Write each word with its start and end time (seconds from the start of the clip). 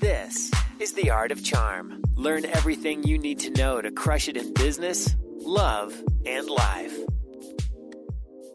This 0.00 0.52
is 0.78 0.92
The 0.92 1.10
Art 1.10 1.32
of 1.32 1.42
Charm. 1.42 2.00
Learn 2.14 2.44
everything 2.44 3.02
you 3.02 3.18
need 3.18 3.40
to 3.40 3.50
know 3.50 3.82
to 3.82 3.90
crush 3.90 4.28
it 4.28 4.36
in 4.36 4.54
business, 4.54 5.16
love, 5.40 5.92
and 6.24 6.48
life. 6.48 6.96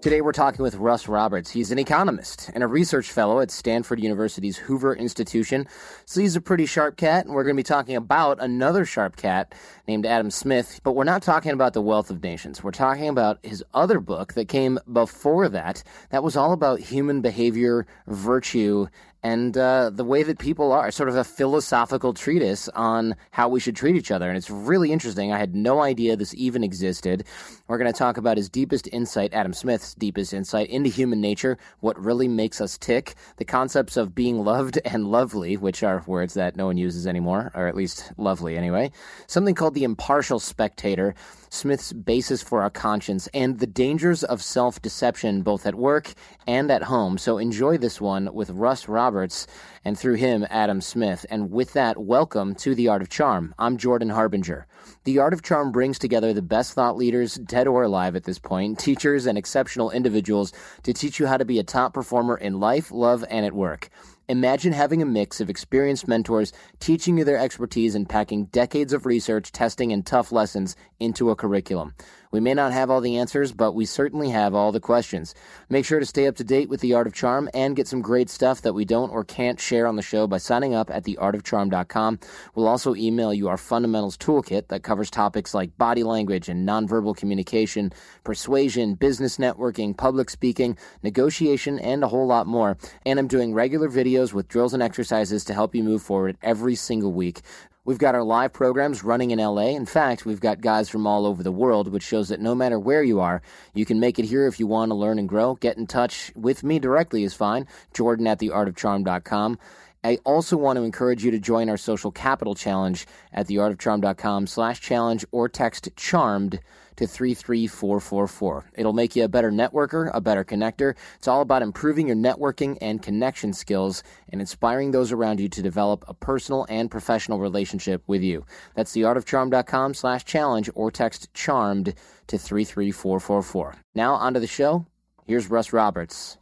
Today 0.01 0.21
we're 0.21 0.31
talking 0.31 0.63
with 0.63 0.75
Russ 0.75 1.07
Roberts. 1.07 1.49
He's 1.49 1.71
an 1.71 1.79
economist 1.79 2.49
and 2.53 2.63
a 2.63 2.67
research 2.67 3.11
fellow 3.11 3.41
at 3.41 3.51
Stanford 3.51 4.01
University's 4.01 4.57
Hoover 4.57 4.95
Institution. 4.95 5.67
So 6.05 6.21
he's 6.21 6.35
a 6.35 6.41
pretty 6.41 6.65
sharp 6.65 6.95
cat, 6.95 7.25
and 7.25 7.33
we're 7.33 7.43
going 7.43 7.55
to 7.55 7.59
be 7.59 7.63
talking 7.63 7.95
about 7.95 8.41
another 8.41 8.85
sharp 8.85 9.15
cat 9.15 9.53
named 9.87 10.05
Adam 10.05 10.29
Smith. 10.29 10.81
But 10.83 10.93
we're 10.93 11.05
not 11.05 11.23
talking 11.23 11.51
about 11.51 11.73
The 11.73 11.81
Wealth 11.81 12.09
of 12.09 12.21
Nations. 12.21 12.61
We're 12.61 12.71
talking 12.71 13.07
about 13.07 13.39
his 13.43 13.63
other 13.73 14.01
book 14.01 14.33
that 14.33 14.49
came 14.49 14.77
before 14.91 15.47
that. 15.49 15.83
That 16.09 16.23
was 16.23 16.35
all 16.35 16.53
about 16.53 16.81
human 16.81 17.21
behavior, 17.21 17.85
virtue, 18.07 18.87
and 19.23 19.57
uh, 19.57 19.89
the 19.89 20.03
way 20.03 20.21
that 20.23 20.37
people 20.37 20.71
are, 20.71 20.91
sort 20.91 21.09
of 21.09 21.15
a 21.15 21.23
philosophical 21.23 22.13
treatise 22.13 22.67
on 22.69 23.15
how 23.31 23.47
we 23.47 23.59
should 23.59 23.75
treat 23.75 23.95
each 23.95 24.11
other. 24.11 24.27
And 24.27 24.37
it's 24.37 24.49
really 24.49 24.91
interesting. 24.91 25.31
I 25.31 25.37
had 25.37 25.55
no 25.55 25.81
idea 25.81 26.15
this 26.15 26.33
even 26.35 26.63
existed. 26.63 27.25
We're 27.69 27.77
going 27.77 27.93
to 27.93 27.97
talk 27.97 28.17
about 28.17 28.35
his 28.35 28.49
deepest 28.49 28.89
insight, 28.91 29.33
Adam 29.33 29.53
Smith's 29.53 29.95
deepest 29.95 30.33
insight 30.33 30.69
into 30.69 30.89
human 30.89 31.21
nature, 31.21 31.57
what 31.79 31.97
really 31.97 32.27
makes 32.27 32.59
us 32.59 32.77
tick, 32.77 33.15
the 33.37 33.45
concepts 33.45 33.95
of 33.95 34.13
being 34.13 34.43
loved 34.43 34.81
and 34.85 35.07
lovely, 35.07 35.55
which 35.55 35.81
are 35.81 36.03
words 36.05 36.33
that 36.33 36.57
no 36.57 36.65
one 36.65 36.75
uses 36.75 37.07
anymore, 37.07 37.53
or 37.55 37.67
at 37.67 37.75
least 37.77 38.11
lovely 38.17 38.57
anyway, 38.57 38.91
something 39.27 39.55
called 39.55 39.75
the 39.75 39.85
impartial 39.85 40.41
spectator. 40.41 41.15
Smith's 41.53 41.93
basis 41.93 42.41
for 42.41 42.63
our 42.63 42.69
conscience, 42.71 43.29
and 43.31 43.59
the 43.59 43.67
dangers 43.67 44.23
of 44.23 44.41
self 44.41 44.81
deception 44.81 45.43
both 45.43 45.67
at 45.67 45.75
work 45.75 46.13
and 46.47 46.71
at 46.71 46.81
home. 46.81 47.17
So 47.19 47.37
enjoy 47.37 47.77
this 47.77 48.01
one 48.01 48.33
with 48.33 48.49
Russ 48.49 48.87
Roberts 48.87 49.45
and 49.85 49.97
through 49.97 50.15
him, 50.15 50.47
Adam 50.49 50.81
Smith. 50.81 51.27
And 51.29 51.51
with 51.51 51.73
that, 51.73 52.01
welcome 52.01 52.55
to 52.55 52.73
The 52.73 52.87
Art 52.87 53.03
of 53.03 53.09
Charm. 53.09 53.53
I'm 53.59 53.77
Jordan 53.77 54.09
Harbinger. 54.09 54.65
The 55.03 55.19
Art 55.19 55.33
of 55.33 55.43
Charm 55.43 55.71
brings 55.71 55.99
together 55.99 56.33
the 56.33 56.41
best 56.41 56.73
thought 56.73 56.97
leaders, 56.97 57.35
dead 57.53 57.67
or 57.67 57.83
alive 57.83 58.15
at 58.15 58.23
this 58.23 58.39
point, 58.39 58.79
teachers, 58.79 59.27
and 59.27 59.37
exceptional 59.37 59.91
individuals 59.91 60.51
to 60.81 60.91
teach 60.91 61.19
you 61.19 61.27
how 61.27 61.37
to 61.37 61.45
be 61.45 61.59
a 61.59 61.63
top 61.63 61.93
performer 61.93 62.35
in 62.35 62.59
life, 62.59 62.89
love, 62.89 63.23
and 63.29 63.45
at 63.45 63.53
work. 63.53 63.89
Imagine 64.27 64.73
having 64.73 65.03
a 65.03 65.05
mix 65.05 65.39
of 65.39 65.51
experienced 65.51 66.07
mentors 66.07 66.51
teaching 66.79 67.15
you 67.15 67.23
their 67.23 67.37
expertise 67.37 67.93
and 67.93 68.09
packing 68.09 68.45
decades 68.45 68.91
of 68.91 69.05
research, 69.05 69.51
testing, 69.51 69.93
and 69.93 70.03
tough 70.03 70.31
lessons 70.31 70.75
into 70.99 71.29
a 71.29 71.35
curriculum. 71.35 71.93
We 72.33 72.39
may 72.39 72.55
not 72.55 72.73
have 72.73 72.89
all 72.89 72.99
the 72.99 73.17
answers, 73.17 73.51
but 73.51 73.73
we 73.73 73.85
certainly 73.85 74.31
have 74.31 74.55
all 74.55 74.71
the 74.71 74.79
questions. 74.79 75.35
Make 75.69 75.85
sure 75.85 75.99
to 75.99 76.05
stay 76.05 76.25
up 76.25 76.35
to 76.37 76.43
date 76.43 76.67
with 76.67 76.81
The 76.81 76.95
Art 76.95 77.05
of 77.05 77.13
Charm 77.13 77.47
and 77.53 77.75
get 77.75 77.87
some 77.87 78.01
great 78.01 78.27
stuff 78.27 78.63
that 78.63 78.73
we 78.73 78.85
don't 78.85 79.11
or 79.11 79.23
can't 79.23 79.59
share 79.59 79.85
on 79.85 79.97
the 79.97 80.01
show 80.01 80.25
by 80.25 80.39
signing 80.39 80.73
up 80.73 80.89
at 80.89 81.03
theartofcharm.com. 81.03 82.19
We'll 82.55 82.67
also 82.67 82.95
email 82.95 83.35
you 83.35 83.49
our 83.49 83.57
fundamentals 83.57 84.17
toolkit 84.17 84.69
that 84.69 84.81
covers 84.81 85.11
topics 85.11 85.53
like 85.53 85.77
body 85.77 86.01
language 86.01 86.49
and 86.49 86.67
nonverbal 86.67 87.15
communication, 87.15 87.93
persuasion, 88.23 88.95
business 88.95 89.37
networking, 89.37 89.95
public 89.95 90.31
speaking, 90.31 90.75
negotiation, 91.03 91.77
and 91.77 92.03
a 92.03 92.07
whole 92.07 92.25
lot 92.25 92.47
more. 92.47 92.77
And 93.05 93.19
I'm 93.19 93.27
doing 93.27 93.53
regular 93.53 93.89
videos 93.89 94.33
with 94.33 94.47
drills 94.47 94.73
and 94.73 94.81
exercises 94.81 95.45
to 95.45 95.53
help 95.53 95.75
you 95.75 95.83
move 95.83 96.01
forward 96.01 96.39
every 96.41 96.73
single 96.73 97.13
week. 97.13 97.41
We've 97.85 97.97
got 97.97 98.15
our 98.15 98.23
live 98.23 98.53
programs 98.53 99.03
running 99.03 99.31
in 99.31 99.39
LA. 99.39 99.75
In 99.75 99.85
fact, 99.85 100.25
we've 100.25 100.39
got 100.39 100.61
guys 100.61 100.87
from 100.87 101.05
all 101.05 101.25
over 101.25 101.43
the 101.43 101.51
world, 101.51 101.89
which 101.89 102.03
shows 102.03 102.29
that 102.29 102.39
no 102.39 102.55
matter 102.55 102.79
where 102.79 103.03
you 103.03 103.19
are, 103.19 103.41
you 103.73 103.83
can 103.83 103.99
make 103.99 104.17
it 104.17 104.23
here 104.23 104.47
if 104.47 104.57
you 104.57 104.67
want 104.67 104.91
to 104.91 104.95
learn 104.95 105.19
and 105.19 105.27
grow. 105.27 105.55
Get 105.55 105.75
in 105.75 105.85
touch 105.85 106.31
with 106.33 106.63
me 106.63 106.79
directly 106.79 107.25
is 107.25 107.33
fine. 107.33 107.67
Jordan 107.93 108.25
at 108.25 108.39
theartofcharm.com. 108.39 109.59
I 110.01 110.17
also 110.23 110.55
want 110.55 110.77
to 110.77 110.83
encourage 110.83 111.25
you 111.25 111.31
to 111.31 111.39
join 111.39 111.69
our 111.69 111.75
social 111.75 112.09
capital 112.09 112.55
challenge 112.55 113.05
at 113.33 113.47
theartofcharm.com 113.47 114.47
slash 114.47 114.79
challenge 114.79 115.25
or 115.33 115.49
text 115.49 115.89
charmed 115.97 116.61
to 116.97 117.07
33444. 117.07 118.71
It'll 118.75 118.93
make 118.93 119.15
you 119.15 119.23
a 119.23 119.27
better 119.27 119.51
networker, 119.51 120.09
a 120.13 120.21
better 120.21 120.43
connector. 120.43 120.95
It's 121.17 121.27
all 121.27 121.41
about 121.41 121.61
improving 121.61 122.07
your 122.07 122.15
networking 122.15 122.77
and 122.81 123.01
connection 123.01 123.53
skills 123.53 124.03
and 124.29 124.41
inspiring 124.41 124.91
those 124.91 125.11
around 125.11 125.39
you 125.39 125.49
to 125.49 125.61
develop 125.61 126.05
a 126.07 126.13
personal 126.13 126.65
and 126.69 126.89
professional 126.89 127.39
relationship 127.39 128.03
with 128.07 128.21
you. 128.21 128.45
That's 128.75 128.95
theartofcharm.com 128.95 129.93
slash 129.93 130.25
challenge 130.25 130.69
or 130.75 130.91
text 130.91 131.33
charmed 131.33 131.93
to 132.27 132.37
33444. 132.37 133.75
Now 133.95 134.15
onto 134.15 134.39
the 134.39 134.47
show. 134.47 134.85
Here's 135.25 135.49
Russ 135.49 135.73
Roberts. 135.73 136.37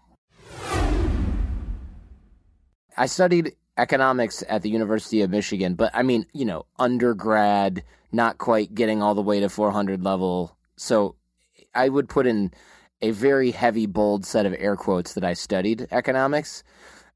I 2.97 3.05
studied 3.05 3.55
economics 3.81 4.43
at 4.47 4.61
the 4.61 4.69
University 4.69 5.21
of 5.21 5.31
Michigan, 5.31 5.73
but 5.73 5.91
I 5.93 6.03
mean, 6.03 6.27
you 6.33 6.45
know, 6.45 6.65
undergrad, 6.77 7.83
not 8.11 8.37
quite 8.37 8.75
getting 8.75 9.01
all 9.01 9.15
the 9.15 9.21
way 9.21 9.39
to 9.39 9.49
400 9.49 10.03
level. 10.03 10.55
So 10.77 11.15
I 11.73 11.89
would 11.89 12.07
put 12.07 12.27
in 12.27 12.51
a 13.01 13.09
very 13.09 13.49
heavy, 13.51 13.87
bold 13.87 14.23
set 14.25 14.45
of 14.45 14.53
air 14.57 14.75
quotes 14.75 15.13
that 15.13 15.23
I 15.23 15.33
studied 15.33 15.87
economics. 15.89 16.63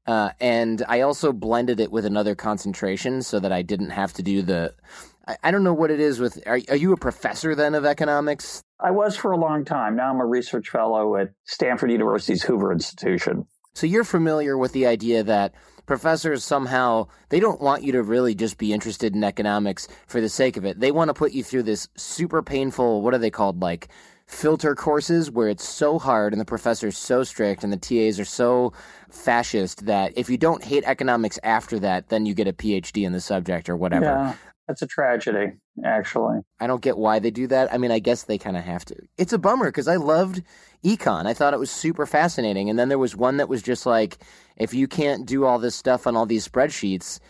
Uh, 0.06 0.30
and 0.40 0.84
I 0.88 1.00
also 1.02 1.32
blended 1.32 1.78
it 1.80 1.92
with 1.92 2.04
another 2.04 2.34
concentration 2.34 3.22
so 3.22 3.38
that 3.40 3.52
I 3.52 3.62
didn't 3.62 3.90
have 3.90 4.12
to 4.14 4.22
do 4.22 4.42
the. 4.42 4.74
I, 5.42 5.50
don't 5.50 5.64
know 5.64 5.74
what 5.74 5.90
it 5.90 5.98
is 5.98 6.20
with. 6.20 6.38
Are, 6.46 6.60
are 6.68 6.76
you 6.76 6.92
a 6.92 6.96
professor 6.96 7.56
then 7.56 7.74
of 7.74 7.84
economics? 7.84 8.62
I 8.78 8.92
was 8.92 9.16
for 9.16 9.32
a 9.32 9.36
long 9.36 9.64
time. 9.64 9.96
Now 9.96 10.10
I'm 10.10 10.20
a 10.20 10.26
research 10.26 10.68
fellow 10.68 11.16
at 11.16 11.30
Stanford 11.44 11.90
University's 11.90 12.44
Hoover 12.44 12.72
Institution. 12.72 13.46
So 13.76 13.86
you're 13.86 14.04
familiar 14.04 14.56
with 14.56 14.72
the 14.72 14.86
idea 14.86 15.22
that 15.24 15.52
professors 15.84 16.42
somehow 16.42 17.08
they 17.28 17.38
don't 17.38 17.60
want 17.60 17.82
you 17.82 17.92
to 17.92 18.02
really 18.02 18.34
just 18.34 18.56
be 18.56 18.72
interested 18.72 19.14
in 19.14 19.22
economics 19.22 19.86
for 20.06 20.18
the 20.18 20.30
sake 20.30 20.56
of 20.56 20.64
it. 20.64 20.80
They 20.80 20.90
want 20.90 21.10
to 21.10 21.14
put 21.14 21.32
you 21.32 21.44
through 21.44 21.64
this 21.64 21.86
super 21.94 22.42
painful, 22.42 23.02
what 23.02 23.12
are 23.12 23.18
they 23.18 23.30
called 23.30 23.60
like 23.60 23.88
filter 24.26 24.74
courses 24.74 25.30
where 25.30 25.48
it's 25.48 25.68
so 25.68 25.98
hard 25.98 26.32
and 26.32 26.40
the 26.40 26.46
professor's 26.46 26.96
so 26.96 27.22
strict 27.22 27.62
and 27.62 27.70
the 27.70 27.76
TAs 27.76 28.18
are 28.18 28.24
so 28.24 28.72
fascist 29.10 29.84
that 29.84 30.10
if 30.16 30.30
you 30.30 30.38
don't 30.38 30.64
hate 30.64 30.82
economics 30.86 31.38
after 31.42 31.78
that, 31.78 32.08
then 32.08 32.24
you 32.24 32.32
get 32.32 32.48
a 32.48 32.54
PhD 32.54 33.04
in 33.04 33.12
the 33.12 33.20
subject 33.20 33.68
or 33.68 33.76
whatever. 33.76 34.06
Yeah, 34.06 34.34
that's 34.66 34.82
a 34.82 34.86
tragedy, 34.86 35.52
actually. 35.84 36.40
I 36.58 36.66
don't 36.66 36.82
get 36.82 36.98
why 36.98 37.18
they 37.18 37.30
do 37.30 37.46
that. 37.48 37.72
I 37.72 37.78
mean, 37.78 37.90
I 37.90 37.98
guess 37.98 38.24
they 38.24 38.38
kind 38.38 38.56
of 38.56 38.64
have 38.64 38.84
to. 38.86 38.96
It's 39.16 39.32
a 39.32 39.38
bummer 39.38 39.66
because 39.66 39.88
I 39.88 39.96
loved 39.96 40.42
econ. 40.84 41.26
I 41.26 41.34
thought 41.34 41.54
it 41.54 41.60
was 41.60 41.70
super 41.70 42.06
fascinating. 42.06 42.68
And 42.68 42.78
then 42.78 42.88
there 42.88 42.98
was 42.98 43.14
one 43.14 43.36
that 43.36 43.48
was 43.48 43.62
just 43.62 43.86
like, 43.86 44.18
if 44.56 44.74
you 44.74 44.88
can't 44.88 45.26
do 45.26 45.44
all 45.44 45.58
this 45.58 45.76
stuff 45.76 46.06
on 46.06 46.16
all 46.16 46.26
these 46.26 46.46
spreadsheets, 46.46 47.20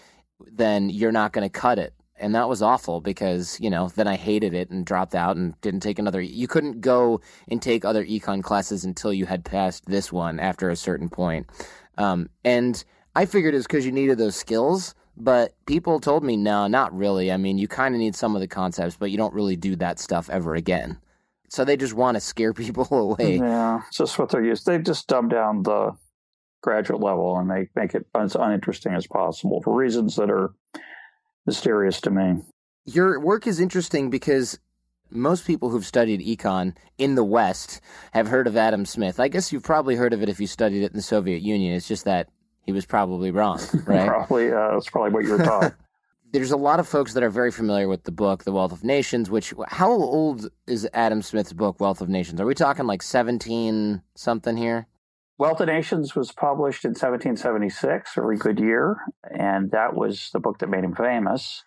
then 0.41 0.89
you're 0.91 1.13
not 1.13 1.33
going 1.33 1.49
to 1.49 1.61
cut 1.61 1.79
it. 1.79 1.93
And 2.19 2.35
that 2.35 2.49
was 2.49 2.63
awful 2.63 3.03
because, 3.03 3.59
you 3.61 3.69
know, 3.69 3.89
then 3.89 4.09
I 4.09 4.17
hated 4.17 4.55
it 4.55 4.71
and 4.71 4.87
dropped 4.87 5.15
out 5.15 5.37
and 5.37 5.61
didn't 5.61 5.81
take 5.81 5.99
another. 5.99 6.21
You 6.21 6.49
couldn't 6.49 6.81
go 6.81 7.21
and 7.49 7.61
take 7.61 7.85
other 7.85 8.05
econ 8.05 8.43
classes 8.43 8.85
until 8.85 9.13
you 9.13 9.27
had 9.27 9.45
passed 9.45 9.85
this 9.87 10.11
one 10.11 10.41
after 10.41 10.71
a 10.71 10.77
certain 10.77 11.11
point. 11.11 11.47
Um, 11.99 12.31
and 12.43 12.83
I 13.15 13.27
figured 13.27 13.55
it's 13.55 13.67
because 13.67 13.85
you 13.85 13.93
needed 13.93 14.17
those 14.17 14.37
skills, 14.37 14.95
but 15.17 15.55
people 15.67 15.99
told 16.01 16.23
me, 16.23 16.37
no, 16.37 16.67
not 16.67 16.97
really. 16.97 17.33
I 17.33 17.37
mean, 17.37 17.59
you 17.59 17.69
kind 17.69 17.95
of 17.95 18.01
need 18.01 18.15
some 18.15 18.35
of 18.35 18.41
the 18.41 18.49
concepts, 18.49 18.97
but 18.97 19.11
you 19.11 19.17
don't 19.17 19.35
really 19.35 19.57
do 19.57 19.77
that 19.77 19.99
stuff 19.99 20.29
ever 20.29 20.55
again. 20.55 20.99
So 21.49 21.65
they 21.65 21.77
just 21.77 21.95
want 21.95 22.17
to 22.17 22.21
scare 22.21 22.53
people 22.55 22.87
away. 22.91 23.39
Yeah, 23.39 23.81
it's 23.89 23.99
just 23.99 24.19
what 24.19 24.31
they're 24.31 24.45
used. 24.45 24.67
They 24.67 24.79
just 24.79 25.07
dumb 25.07 25.29
down 25.29 25.63
the 25.63 25.97
graduate 26.63 27.01
level, 27.01 27.39
and 27.39 27.51
they 27.51 27.69
make 27.75 27.95
it 27.95 28.07
as 28.15 28.35
uninteresting 28.35 28.95
as 28.95 29.07
possible 29.07 29.63
for 29.63 29.75
reasons 29.75 30.17
that 30.17 30.31
are 30.31 30.53
mysterious 31.47 32.01
to 32.03 32.11
me. 32.11 32.43
Your 32.85 33.19
work 33.21 33.47
is 33.47 33.61
interesting 33.61 34.11
because 34.11 34.59
most 35.11 35.47
people 35.47 35.71
who've 35.71 35.87
studied 35.87 36.21
econ 36.21 36.75
in 36.99 37.15
the 37.15 37.25
West 37.25 37.81
have 38.13 38.29
heard 38.29 38.47
of 38.47 38.57
Adam 38.57 38.85
Smith. 38.85 39.21
I 39.21 39.29
guess 39.29 39.53
you've 39.53 39.63
probably 39.63 39.95
heard 39.95 40.13
of 40.13 40.23
it 40.23 40.29
if 40.29 40.41
you 40.41 40.47
studied 40.47 40.83
it 40.83 40.91
in 40.91 40.97
the 40.97 41.03
Soviet 41.03 41.43
Union. 41.43 41.75
It's 41.75 41.89
just 41.89 42.05
that 42.05 42.29
he 42.67 42.73
was 42.73 42.85
probably 42.85 43.31
wrong, 43.31 43.61
right? 43.87 44.07
probably 44.07 44.53
uh, 44.53 44.73
that's 44.73 44.91
probably 44.91 45.13
what 45.13 45.25
you 45.25 45.31
were 45.31 45.45
taught. 45.45 45.75
There's 46.33 46.51
a 46.51 46.57
lot 46.57 46.81
of 46.81 46.89
folks 46.89 47.15
that 47.15 47.23
are 47.23 47.31
very 47.31 47.53
familiar 47.53 47.89
with 47.89 48.03
the 48.03 48.13
book, 48.13 48.45
The 48.45 48.53
Wealth 48.53 48.73
of 48.73 48.85
Nations. 48.85 49.31
Which 49.31 49.55
how 49.69 49.91
old 49.91 50.51
is 50.67 50.87
Adam 50.93 51.23
Smith's 51.23 51.53
book, 51.53 51.81
Wealth 51.81 52.01
of 52.01 52.09
Nations? 52.09 52.41
Are 52.41 52.47
we 52.47 52.55
talking 52.55 52.87
like 52.87 53.01
17 53.01 54.03
something 54.17 54.57
here? 54.57 54.89
Wealth 55.39 55.61
of 55.61 55.69
Nations 55.69 56.17
was 56.17 56.33
published 56.33 56.85
in 56.85 56.91
1776, 56.91 58.17
a 58.17 58.21
very 58.21 58.39
good 58.39 58.59
year, 58.59 58.97
and 59.31 59.71
that 59.71 59.95
was 59.95 60.31
the 60.33 60.41
book 60.41 60.59
that 60.59 60.71
made 60.71 60.83
him 60.83 60.95
famous. 60.95 61.63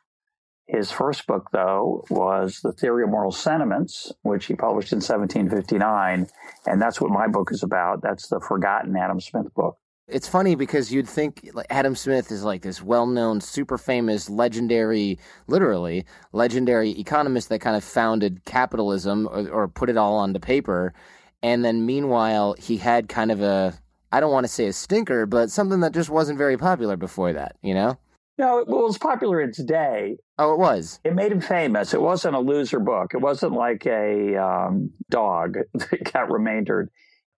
His 0.70 0.92
first 0.92 1.26
book, 1.26 1.50
though, 1.52 2.06
was 2.12 2.60
The 2.62 2.72
Theory 2.72 3.04
of 3.04 3.10
Moral 3.10 3.32
Sentiments, 3.32 4.12
which 4.22 4.46
he 4.46 4.56
published 4.56 4.92
in 4.92 4.98
1759. 4.98 6.28
And 6.68 6.82
that's 6.82 7.02
what 7.02 7.10
my 7.10 7.28
book 7.28 7.52
is 7.52 7.64
about. 7.64 8.04
That's 8.04 8.28
the 8.28 8.40
forgotten 8.40 8.96
Adam 8.96 9.20
Smith 9.20 9.52
book. 9.56 9.78
It's 10.10 10.28
funny 10.28 10.56
because 10.56 10.92
you'd 10.92 11.08
think 11.08 11.50
Adam 11.70 11.96
Smith 11.96 12.32
is 12.32 12.44
like 12.44 12.64
this 12.64 12.82
well 12.82 13.06
known, 13.06 13.42
super 13.42 13.78
famous, 13.78 14.30
legendary, 14.30 15.20
literally, 15.48 16.06
legendary 16.34 16.92
economist 17.00 17.50
that 17.50 17.60
kind 17.60 17.76
of 17.76 17.84
founded 17.84 18.44
capitalism 18.46 19.28
or, 19.32 19.48
or 19.50 19.68
put 19.68 19.90
it 19.90 19.98
all 19.98 20.18
onto 20.18 20.40
paper. 20.40 20.94
And 21.44 21.64
then 21.64 21.86
meanwhile, 21.86 22.56
he 22.58 22.78
had 22.78 23.08
kind 23.08 23.32
of 23.32 23.42
a, 23.42 23.74
I 24.12 24.20
don't 24.20 24.32
want 24.32 24.46
to 24.46 24.52
say 24.52 24.66
a 24.66 24.74
stinker, 24.74 25.26
but 25.26 25.52
something 25.52 25.82
that 25.82 25.94
just 25.94 26.10
wasn't 26.10 26.40
very 26.40 26.58
popular 26.58 26.98
before 26.98 27.32
that, 27.34 27.56
you 27.62 27.74
know? 27.74 27.98
No, 28.40 28.60
it 28.60 28.68
was 28.68 28.98
popular 28.98 29.42
in 29.42 29.50
its 29.50 29.62
day. 29.62 30.18
Oh, 30.38 30.54
it 30.54 30.60
was. 30.60 31.02
It 31.04 31.14
made 31.14 31.32
him 31.32 31.42
famous. 31.42 31.94
It 31.94 32.02
wasn't 32.02 32.36
a 32.36 32.40
loser 32.40 32.80
book. 32.80 33.14
It 33.14 33.22
wasn't 33.22 33.52
like 33.52 33.86
a 33.86 34.38
um, 34.38 34.92
dog 35.10 35.58
that 35.74 36.14
got 36.14 36.32
remaindered. 36.32 36.90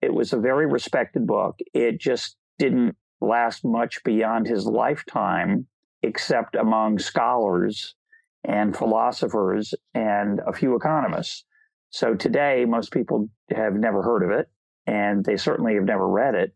It 0.02 0.14
was 0.14 0.32
a 0.32 0.38
very 0.38 0.68
respected 0.68 1.28
book. 1.28 1.60
It 1.74 2.00
just 2.00 2.38
didn't 2.62 2.96
last 3.20 3.66
much 3.66 4.04
beyond 4.04 4.48
his 4.48 4.68
lifetime, 4.68 5.66
except 6.04 6.56
among 6.56 7.00
scholars 7.00 7.96
and 8.44 8.78
philosophers 8.78 9.74
and 9.96 10.40
a 10.48 10.54
few 10.54 10.76
economists. 10.76 11.44
So 11.90 12.14
today, 12.14 12.66
most 12.68 12.92
people 12.92 13.30
have 13.50 13.74
never 13.74 14.04
heard 14.04 14.24
of 14.24 14.30
it, 14.40 14.48
and 14.86 15.26
they 15.26 15.38
certainly 15.38 15.74
have 15.74 15.86
never 15.86 16.08
read 16.08 16.36
it, 16.36 16.54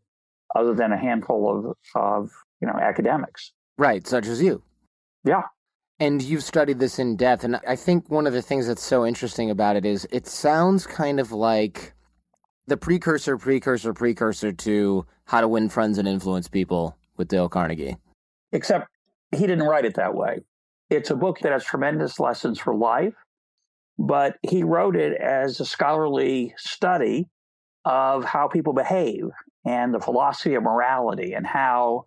other 0.55 0.75
than 0.75 0.91
a 0.91 0.97
handful 0.97 1.75
of, 1.95 2.01
of 2.01 2.29
you 2.61 2.67
know 2.67 2.79
academics. 2.79 3.51
Right, 3.79 4.05
such 4.05 4.27
as 4.27 4.41
you. 4.41 4.61
Yeah. 5.23 5.43
And 5.99 6.21
you've 6.21 6.43
studied 6.43 6.79
this 6.79 6.99
in 6.99 7.15
depth. 7.15 7.43
And 7.45 7.59
I 7.67 7.75
think 7.75 8.09
one 8.09 8.27
of 8.27 8.33
the 8.33 8.41
things 8.41 8.67
that's 8.67 8.83
so 8.83 9.05
interesting 9.05 9.49
about 9.49 9.75
it 9.75 9.85
is 9.85 10.07
it 10.11 10.27
sounds 10.27 10.85
kind 10.85 11.19
of 11.19 11.31
like 11.31 11.94
the 12.67 12.77
precursor, 12.77 13.37
precursor, 13.37 13.93
precursor 13.93 14.51
to 14.51 15.05
How 15.25 15.41
to 15.41 15.47
Win 15.47 15.69
Friends 15.69 15.97
and 15.97 16.07
Influence 16.07 16.47
People 16.47 16.97
with 17.17 17.27
Dale 17.27 17.49
Carnegie. 17.49 17.97
Except 18.51 18.87
he 19.31 19.41
didn't 19.41 19.63
write 19.67 19.85
it 19.85 19.95
that 19.95 20.15
way. 20.15 20.39
It's 20.89 21.11
a 21.11 21.15
book 21.15 21.39
that 21.41 21.51
has 21.51 21.63
tremendous 21.63 22.19
lessons 22.19 22.59
for 22.59 22.75
life, 22.75 23.13
but 23.97 24.37
he 24.41 24.63
wrote 24.63 24.95
it 24.95 25.19
as 25.19 25.59
a 25.59 25.65
scholarly 25.65 26.53
study 26.57 27.27
of 27.83 28.23
how 28.23 28.47
people 28.47 28.73
behave 28.73 29.25
and 29.65 29.93
the 29.93 29.99
philosophy 29.99 30.55
of 30.55 30.63
morality 30.63 31.33
and 31.33 31.45
how 31.45 32.05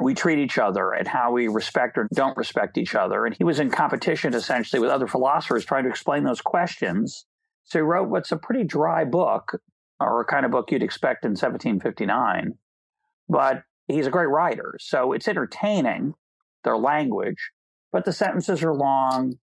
we 0.00 0.14
treat 0.14 0.38
each 0.38 0.58
other 0.58 0.92
and 0.92 1.06
how 1.06 1.30
we 1.32 1.46
respect 1.46 1.96
or 1.96 2.08
don't 2.12 2.36
respect 2.36 2.78
each 2.78 2.96
other. 2.96 3.26
And 3.26 3.36
he 3.36 3.44
was 3.44 3.60
in 3.60 3.70
competition 3.70 4.34
essentially 4.34 4.80
with 4.80 4.90
other 4.90 5.06
philosophers 5.06 5.64
trying 5.64 5.84
to 5.84 5.90
explain 5.90 6.24
those 6.24 6.40
questions. 6.40 7.26
So 7.64 7.78
he 7.78 7.82
wrote 7.82 8.08
what's 8.08 8.32
a 8.32 8.36
pretty 8.36 8.64
dry 8.64 9.04
book, 9.04 9.60
or 10.00 10.20
a 10.20 10.24
kind 10.24 10.44
of 10.44 10.52
book 10.52 10.70
you'd 10.70 10.82
expect 10.82 11.24
in 11.24 11.30
1759. 11.30 12.54
But 13.28 13.62
he's 13.86 14.06
a 14.06 14.10
great 14.10 14.28
writer. 14.28 14.74
So 14.78 15.12
it's 15.12 15.28
entertaining, 15.28 16.14
their 16.62 16.76
language, 16.76 17.50
but 17.92 18.04
the 18.04 18.12
sentences 18.12 18.62
are 18.62 18.74
long. 18.74 19.34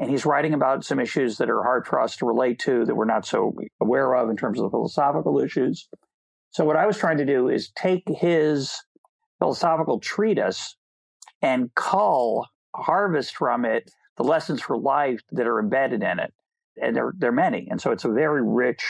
And 0.00 0.10
he's 0.10 0.24
writing 0.24 0.54
about 0.54 0.84
some 0.84 1.00
issues 1.00 1.38
that 1.38 1.50
are 1.50 1.62
hard 1.62 1.86
for 1.86 2.00
us 2.00 2.16
to 2.16 2.26
relate 2.26 2.60
to 2.60 2.84
that 2.84 2.94
we're 2.94 3.04
not 3.04 3.26
so 3.26 3.56
aware 3.80 4.14
of 4.14 4.30
in 4.30 4.36
terms 4.36 4.58
of 4.58 4.64
the 4.64 4.70
philosophical 4.70 5.40
issues. 5.40 5.88
So 6.50 6.64
what 6.64 6.76
I 6.76 6.86
was 6.86 6.96
trying 6.96 7.18
to 7.18 7.24
do 7.24 7.48
is 7.48 7.72
take 7.76 8.04
his 8.06 8.80
philosophical 9.40 9.98
treatise 9.98 10.76
and 11.42 11.74
cull, 11.74 12.46
harvest 12.74 13.36
from 13.36 13.64
it 13.64 13.90
the 14.16 14.24
lessons 14.24 14.60
for 14.60 14.76
life 14.76 15.20
that 15.32 15.46
are 15.46 15.60
embedded 15.60 16.02
in 16.02 16.18
it. 16.18 16.34
And 16.80 16.94
there, 16.94 17.12
there 17.16 17.30
are 17.30 17.32
many. 17.32 17.68
And 17.70 17.80
so 17.80 17.92
it's 17.92 18.04
a 18.04 18.12
very 18.12 18.42
rich 18.42 18.84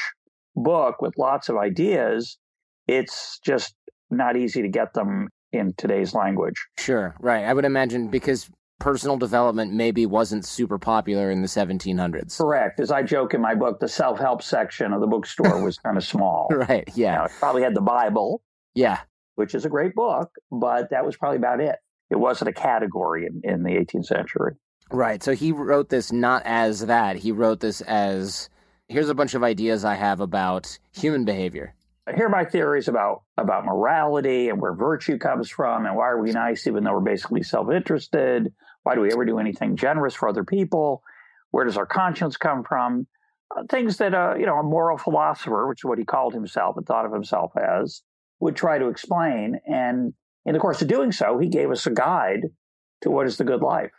book 0.56 1.00
with 1.00 1.14
lots 1.18 1.48
of 1.48 1.56
ideas. 1.56 2.38
It's 2.86 3.38
just 3.44 3.74
not 4.10 4.36
easy 4.36 4.62
to 4.62 4.68
get 4.68 4.94
them 4.94 5.28
in 5.52 5.74
today's 5.76 6.14
language. 6.14 6.56
Sure, 6.78 7.14
right. 7.20 7.44
I 7.44 7.52
would 7.52 7.64
imagine 7.64 8.08
because 8.08 8.50
personal 8.78 9.16
development 9.16 9.72
maybe 9.72 10.06
wasn't 10.06 10.44
super 10.44 10.78
popular 10.78 11.30
in 11.30 11.42
the 11.42 11.48
1700s. 11.48 12.38
Correct. 12.38 12.80
As 12.80 12.90
I 12.90 13.02
joke 13.02 13.34
in 13.34 13.40
my 13.40 13.54
book, 13.54 13.80
the 13.80 13.88
self 13.88 14.18
help 14.18 14.42
section 14.42 14.92
of 14.92 15.00
the 15.00 15.06
bookstore 15.06 15.62
was 15.62 15.78
kind 15.84 15.96
of 15.96 16.04
small. 16.04 16.48
Right, 16.50 16.88
yeah. 16.94 17.12
You 17.12 17.18
know, 17.18 17.24
it 17.24 17.32
probably 17.38 17.62
had 17.62 17.74
the 17.74 17.80
Bible. 17.80 18.42
Yeah 18.74 19.00
which 19.38 19.54
is 19.54 19.64
a 19.64 19.68
great 19.68 19.94
book, 19.94 20.30
but 20.50 20.90
that 20.90 21.06
was 21.06 21.16
probably 21.16 21.36
about 21.36 21.60
it. 21.60 21.76
It 22.10 22.16
wasn't 22.16 22.48
a 22.48 22.52
category 22.52 23.24
in, 23.24 23.40
in 23.44 23.62
the 23.62 23.70
18th 23.70 24.06
century. 24.06 24.54
Right. 24.90 25.22
So 25.22 25.32
he 25.32 25.52
wrote 25.52 25.90
this 25.90 26.10
not 26.10 26.42
as 26.44 26.86
that. 26.86 27.14
He 27.14 27.30
wrote 27.30 27.60
this 27.60 27.80
as 27.82 28.48
here's 28.88 29.08
a 29.08 29.14
bunch 29.14 29.34
of 29.34 29.42
ideas 29.42 29.84
I 29.84 29.94
have 29.94 30.20
about 30.20 30.78
human 30.92 31.24
behavior. 31.24 31.74
Here 32.14 32.26
are 32.26 32.30
my 32.30 32.44
theories 32.44 32.88
about 32.88 33.22
about 33.36 33.66
morality 33.66 34.48
and 34.48 34.60
where 34.60 34.72
virtue 34.72 35.18
comes 35.18 35.50
from 35.50 35.84
and 35.84 35.94
why 35.94 36.08
are 36.08 36.20
we 36.20 36.32
nice 36.32 36.66
even 36.66 36.82
though 36.82 36.94
we're 36.94 37.00
basically 37.00 37.42
self-interested? 37.42 38.52
Why 38.82 38.94
do 38.94 39.02
we 39.02 39.12
ever 39.12 39.26
do 39.26 39.38
anything 39.38 39.76
generous 39.76 40.14
for 40.14 40.28
other 40.28 40.44
people? 40.44 41.02
Where 41.50 41.66
does 41.66 41.76
our 41.76 41.86
conscience 41.86 42.38
come 42.38 42.64
from? 42.64 43.06
Uh, 43.54 43.64
things 43.70 43.98
that 43.98 44.14
uh, 44.14 44.34
you 44.38 44.46
know 44.46 44.56
a 44.56 44.62
moral 44.62 44.96
philosopher, 44.96 45.68
which 45.68 45.80
is 45.80 45.84
what 45.84 45.98
he 45.98 46.04
called 46.04 46.32
himself 46.32 46.76
and 46.78 46.86
thought 46.86 47.04
of 47.04 47.12
himself 47.12 47.52
as, 47.56 48.02
would 48.40 48.56
try 48.56 48.78
to 48.78 48.88
explain. 48.88 49.60
And 49.66 50.14
in 50.46 50.54
the 50.54 50.60
course 50.60 50.80
of 50.80 50.88
doing 50.88 51.12
so, 51.12 51.38
he 51.38 51.48
gave 51.48 51.70
us 51.70 51.86
a 51.86 51.90
guide 51.90 52.44
to 53.02 53.10
what 53.10 53.26
is 53.26 53.36
the 53.36 53.44
good 53.44 53.60
life. 53.60 53.92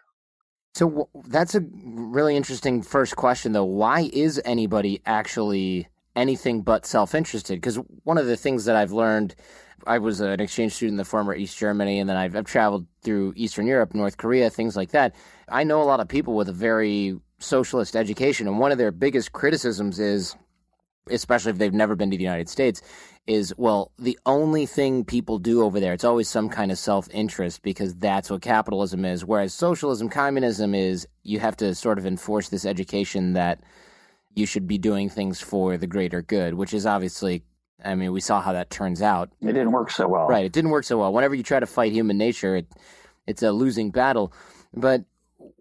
So 0.80 1.10
that's 1.26 1.56
a 1.56 1.66
really 1.84 2.38
interesting 2.38 2.82
first 2.82 3.18
question, 3.18 3.52
though. 3.52 3.66
Why 3.66 4.10
is 4.14 4.42
anybody 4.46 5.02
actually 5.06 5.90
anything 6.16 6.62
but 6.62 6.86
self 6.86 7.14
interested? 7.14 7.56
Because 7.56 7.76
one 8.06 8.18
of 8.18 8.28
the 8.28 8.38
things 8.38 8.64
that 8.64 8.78
I've 8.78 8.94
learned, 8.94 9.36
I 9.86 9.98
was 9.98 10.22
an 10.22 10.40
exchange 10.40 10.72
student 10.72 10.94
in 10.94 10.98
the 10.98 11.04
former 11.04 11.36
East 11.36 11.58
Germany, 11.58 12.00
and 12.00 12.10
then 12.10 12.16
I've, 12.16 12.34
I've 12.34 12.46
traveled 12.46 12.86
through 13.02 13.34
Eastern 13.36 13.68
Europe, 13.68 13.94
North 13.94 14.16
Korea, 14.16 14.50
things 14.50 14.78
like 14.78 14.92
that. 14.92 15.16
I 15.50 15.66
know 15.66 15.82
a 15.82 15.84
lot 15.84 16.00
of 16.00 16.08
people 16.08 16.34
with 16.34 16.48
a 16.48 16.54
very 16.54 17.20
socialist 17.40 17.98
education, 17.98 18.48
and 18.48 18.58
one 18.58 18.72
of 18.72 18.78
their 18.78 18.94
biggest 18.94 19.34
criticisms 19.34 20.00
is 20.00 20.38
especially 21.10 21.52
if 21.52 21.58
they've 21.58 21.74
never 21.74 21.96
been 21.96 22.12
to 22.12 22.18
the 22.18 22.24
United 22.24 22.50
States, 22.50 22.82
is 23.28 23.54
well, 23.58 23.92
the 24.00 24.18
only 24.26 24.66
thing 24.66 25.06
people 25.06 25.38
do 25.38 25.64
over 25.64 25.80
there, 25.80 25.94
it's 25.94 26.04
always 26.04 26.28
some 26.28 26.50
kind 26.50 26.72
of 26.72 26.78
self 26.78 27.08
interest 27.12 27.62
because 27.62 27.96
that's 27.96 28.30
what 28.30 28.42
capitalism 28.42 29.06
is. 29.06 29.24
Whereas 29.24 29.54
socialism, 29.54 30.10
communism 30.10 30.74
is 30.74 31.08
you 31.24 31.40
have 31.40 31.56
to 31.58 31.76
sort 31.76 32.00
of 32.00 32.06
enforce 32.06 32.50
this 32.50 32.66
education 32.66 33.34
that 33.34 33.62
you 34.36 34.46
should 34.46 34.68
be 34.68 34.78
doing 34.78 35.10
things 35.10 35.40
for 35.40 35.78
the 35.78 35.88
greater 35.88 36.22
good, 36.22 36.56
which 36.56 36.74
is 36.74 36.86
obviously, 36.86 37.44
I 37.84 37.96
mean, 37.96 38.12
we 38.12 38.22
saw 38.22 38.42
how 38.42 38.54
that 38.54 38.70
turns 38.70 39.02
out. 39.02 39.30
It 39.42 39.48
didn't 39.48 39.72
work 39.72 39.92
so 39.92 40.08
well. 40.08 40.28
Right. 40.28 40.46
It 40.46 40.52
didn't 40.52 40.72
work 40.72 40.86
so 40.86 40.98
well. 40.98 41.14
Whenever 41.14 41.36
you 41.36 41.44
try 41.44 41.60
to 41.60 41.68
fight 41.68 41.92
human 41.92 42.18
nature, 42.18 42.56
it, 42.56 42.68
it's 43.28 43.44
a 43.44 43.52
losing 43.52 43.92
battle. 43.92 44.34
But 44.74 45.04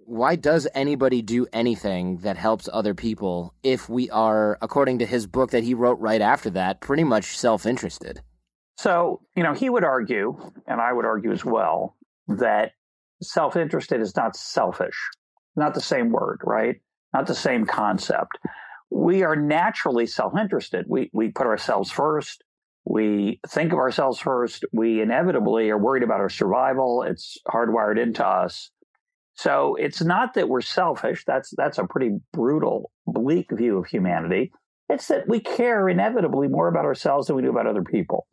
why 0.09 0.37
does 0.37 0.67
anybody 0.75 1.21
do 1.21 1.47
anything 1.53 2.17
that 2.19 2.39
helps 2.39 2.67
other 2.73 2.95
people 2.95 3.53
if 3.63 3.91
we 3.91 4.09
are, 4.09 4.57
according 4.63 4.99
to 5.01 5.07
his 5.07 5.27
book 5.27 5.51
that 5.51 5.65
he 5.65 5.75
wrote 5.75 6.01
right 6.01 6.23
after 6.23 6.49
that, 6.49 6.81
pretty 6.81 7.05
much 7.05 7.37
self 7.37 7.67
interested? 7.67 8.23
So, 8.79 9.21
you 9.37 9.43
know, 9.43 9.53
he 9.53 9.69
would 9.69 9.85
argue, 9.85 10.39
and 10.67 10.81
I 10.81 10.95
would 10.95 11.05
argue 11.05 11.31
as 11.31 11.45
well, 11.45 11.97
that 12.27 12.73
self 13.23 13.55
interested 13.55 14.01
is 14.01 14.17
not 14.17 14.35
selfish, 14.35 14.97
not 15.57 15.75
the 15.75 15.81
same 15.83 16.11
word, 16.11 16.41
right? 16.43 16.77
Not 17.13 17.27
the 17.27 17.35
same 17.35 17.67
concept. 17.67 18.39
We 18.91 19.25
are 19.25 19.37
naturally 19.37 20.07
self 20.07 20.33
interested. 20.39 20.87
We, 20.89 21.11
we 21.13 21.33
put 21.33 21.47
ourselves 21.47 21.91
first. 21.91 22.43
We 22.87 23.41
think 23.47 23.75
of 23.75 23.79
ourselves 23.79 24.19
first. 24.19 24.65
We 24.73 25.03
inevitably 25.03 25.69
are 25.69 25.77
worried 25.77 26.03
about 26.03 26.21
our 26.21 26.31
survival. 26.31 27.03
It's 27.03 27.37
hardwired 27.47 28.03
into 28.03 28.27
us. 28.27 28.71
So 29.39 29.77
it's 29.77 30.03
not 30.03 30.35
that 30.35 30.49
we're 30.49 30.61
selfish. 30.63 31.25
That's 31.25 31.55
that's 31.57 31.79
a 31.79 31.85
pretty 31.85 32.19
brutal, 32.33 32.91
bleak 33.07 33.47
view 33.53 33.79
of 33.79 33.87
humanity. 33.87 34.51
It's 34.89 35.07
that 35.09 35.29
we 35.29 35.39
care 35.39 35.89
inevitably 35.89 36.49
more 36.49 36.67
about 36.67 36.87
ourselves 36.87 37.29
than 37.29 37.37
we 37.37 37.43
do 37.43 37.51
about 37.51 37.69
other 37.69 37.85
people. 37.85 38.27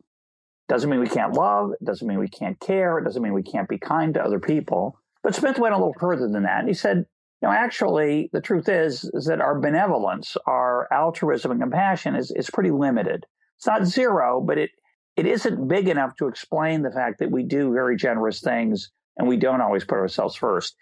Doesn't 0.68 0.90
mean 0.90 0.98
we 0.98 1.06
can't 1.06 1.32
love. 1.32 1.70
It 1.80 1.84
doesn't 1.84 2.08
mean 2.08 2.18
we 2.18 2.28
can't 2.28 2.58
care. 2.58 2.98
It 2.98 3.04
doesn't 3.04 3.22
mean 3.22 3.34
we 3.34 3.44
can't 3.44 3.68
be 3.68 3.78
kind 3.78 4.14
to 4.14 4.24
other 4.24 4.40
people. 4.40 4.98
But 5.22 5.36
Smith 5.36 5.60
went 5.60 5.74
a 5.74 5.78
little 5.78 5.94
further 6.00 6.26
than 6.28 6.42
that. 6.42 6.66
He 6.66 6.74
said, 6.74 6.96
you 6.96 7.48
know, 7.48 7.52
actually, 7.52 8.28
the 8.32 8.40
truth 8.40 8.68
is, 8.68 9.08
is 9.14 9.26
that 9.26 9.40
our 9.40 9.60
benevolence, 9.60 10.36
our 10.44 10.88
altruism 10.92 11.52
and 11.52 11.60
compassion 11.60 12.16
is, 12.16 12.32
is 12.32 12.50
pretty 12.50 12.72
limited. 12.72 13.26
It's 13.58 13.66
not 13.68 13.86
zero, 13.86 14.40
but 14.44 14.58
it, 14.58 14.70
it 15.16 15.26
isn't 15.26 15.68
big 15.68 15.86
enough 15.86 16.16
to 16.16 16.26
explain 16.26 16.82
the 16.82 16.90
fact 16.90 17.20
that 17.20 17.30
we 17.30 17.44
do 17.44 17.72
very 17.72 17.96
generous 17.96 18.40
things 18.40 18.90
and 19.16 19.28
we 19.28 19.36
don't 19.36 19.60
always 19.60 19.84
put 19.84 19.98
ourselves 19.98 20.34
first. 20.34 20.74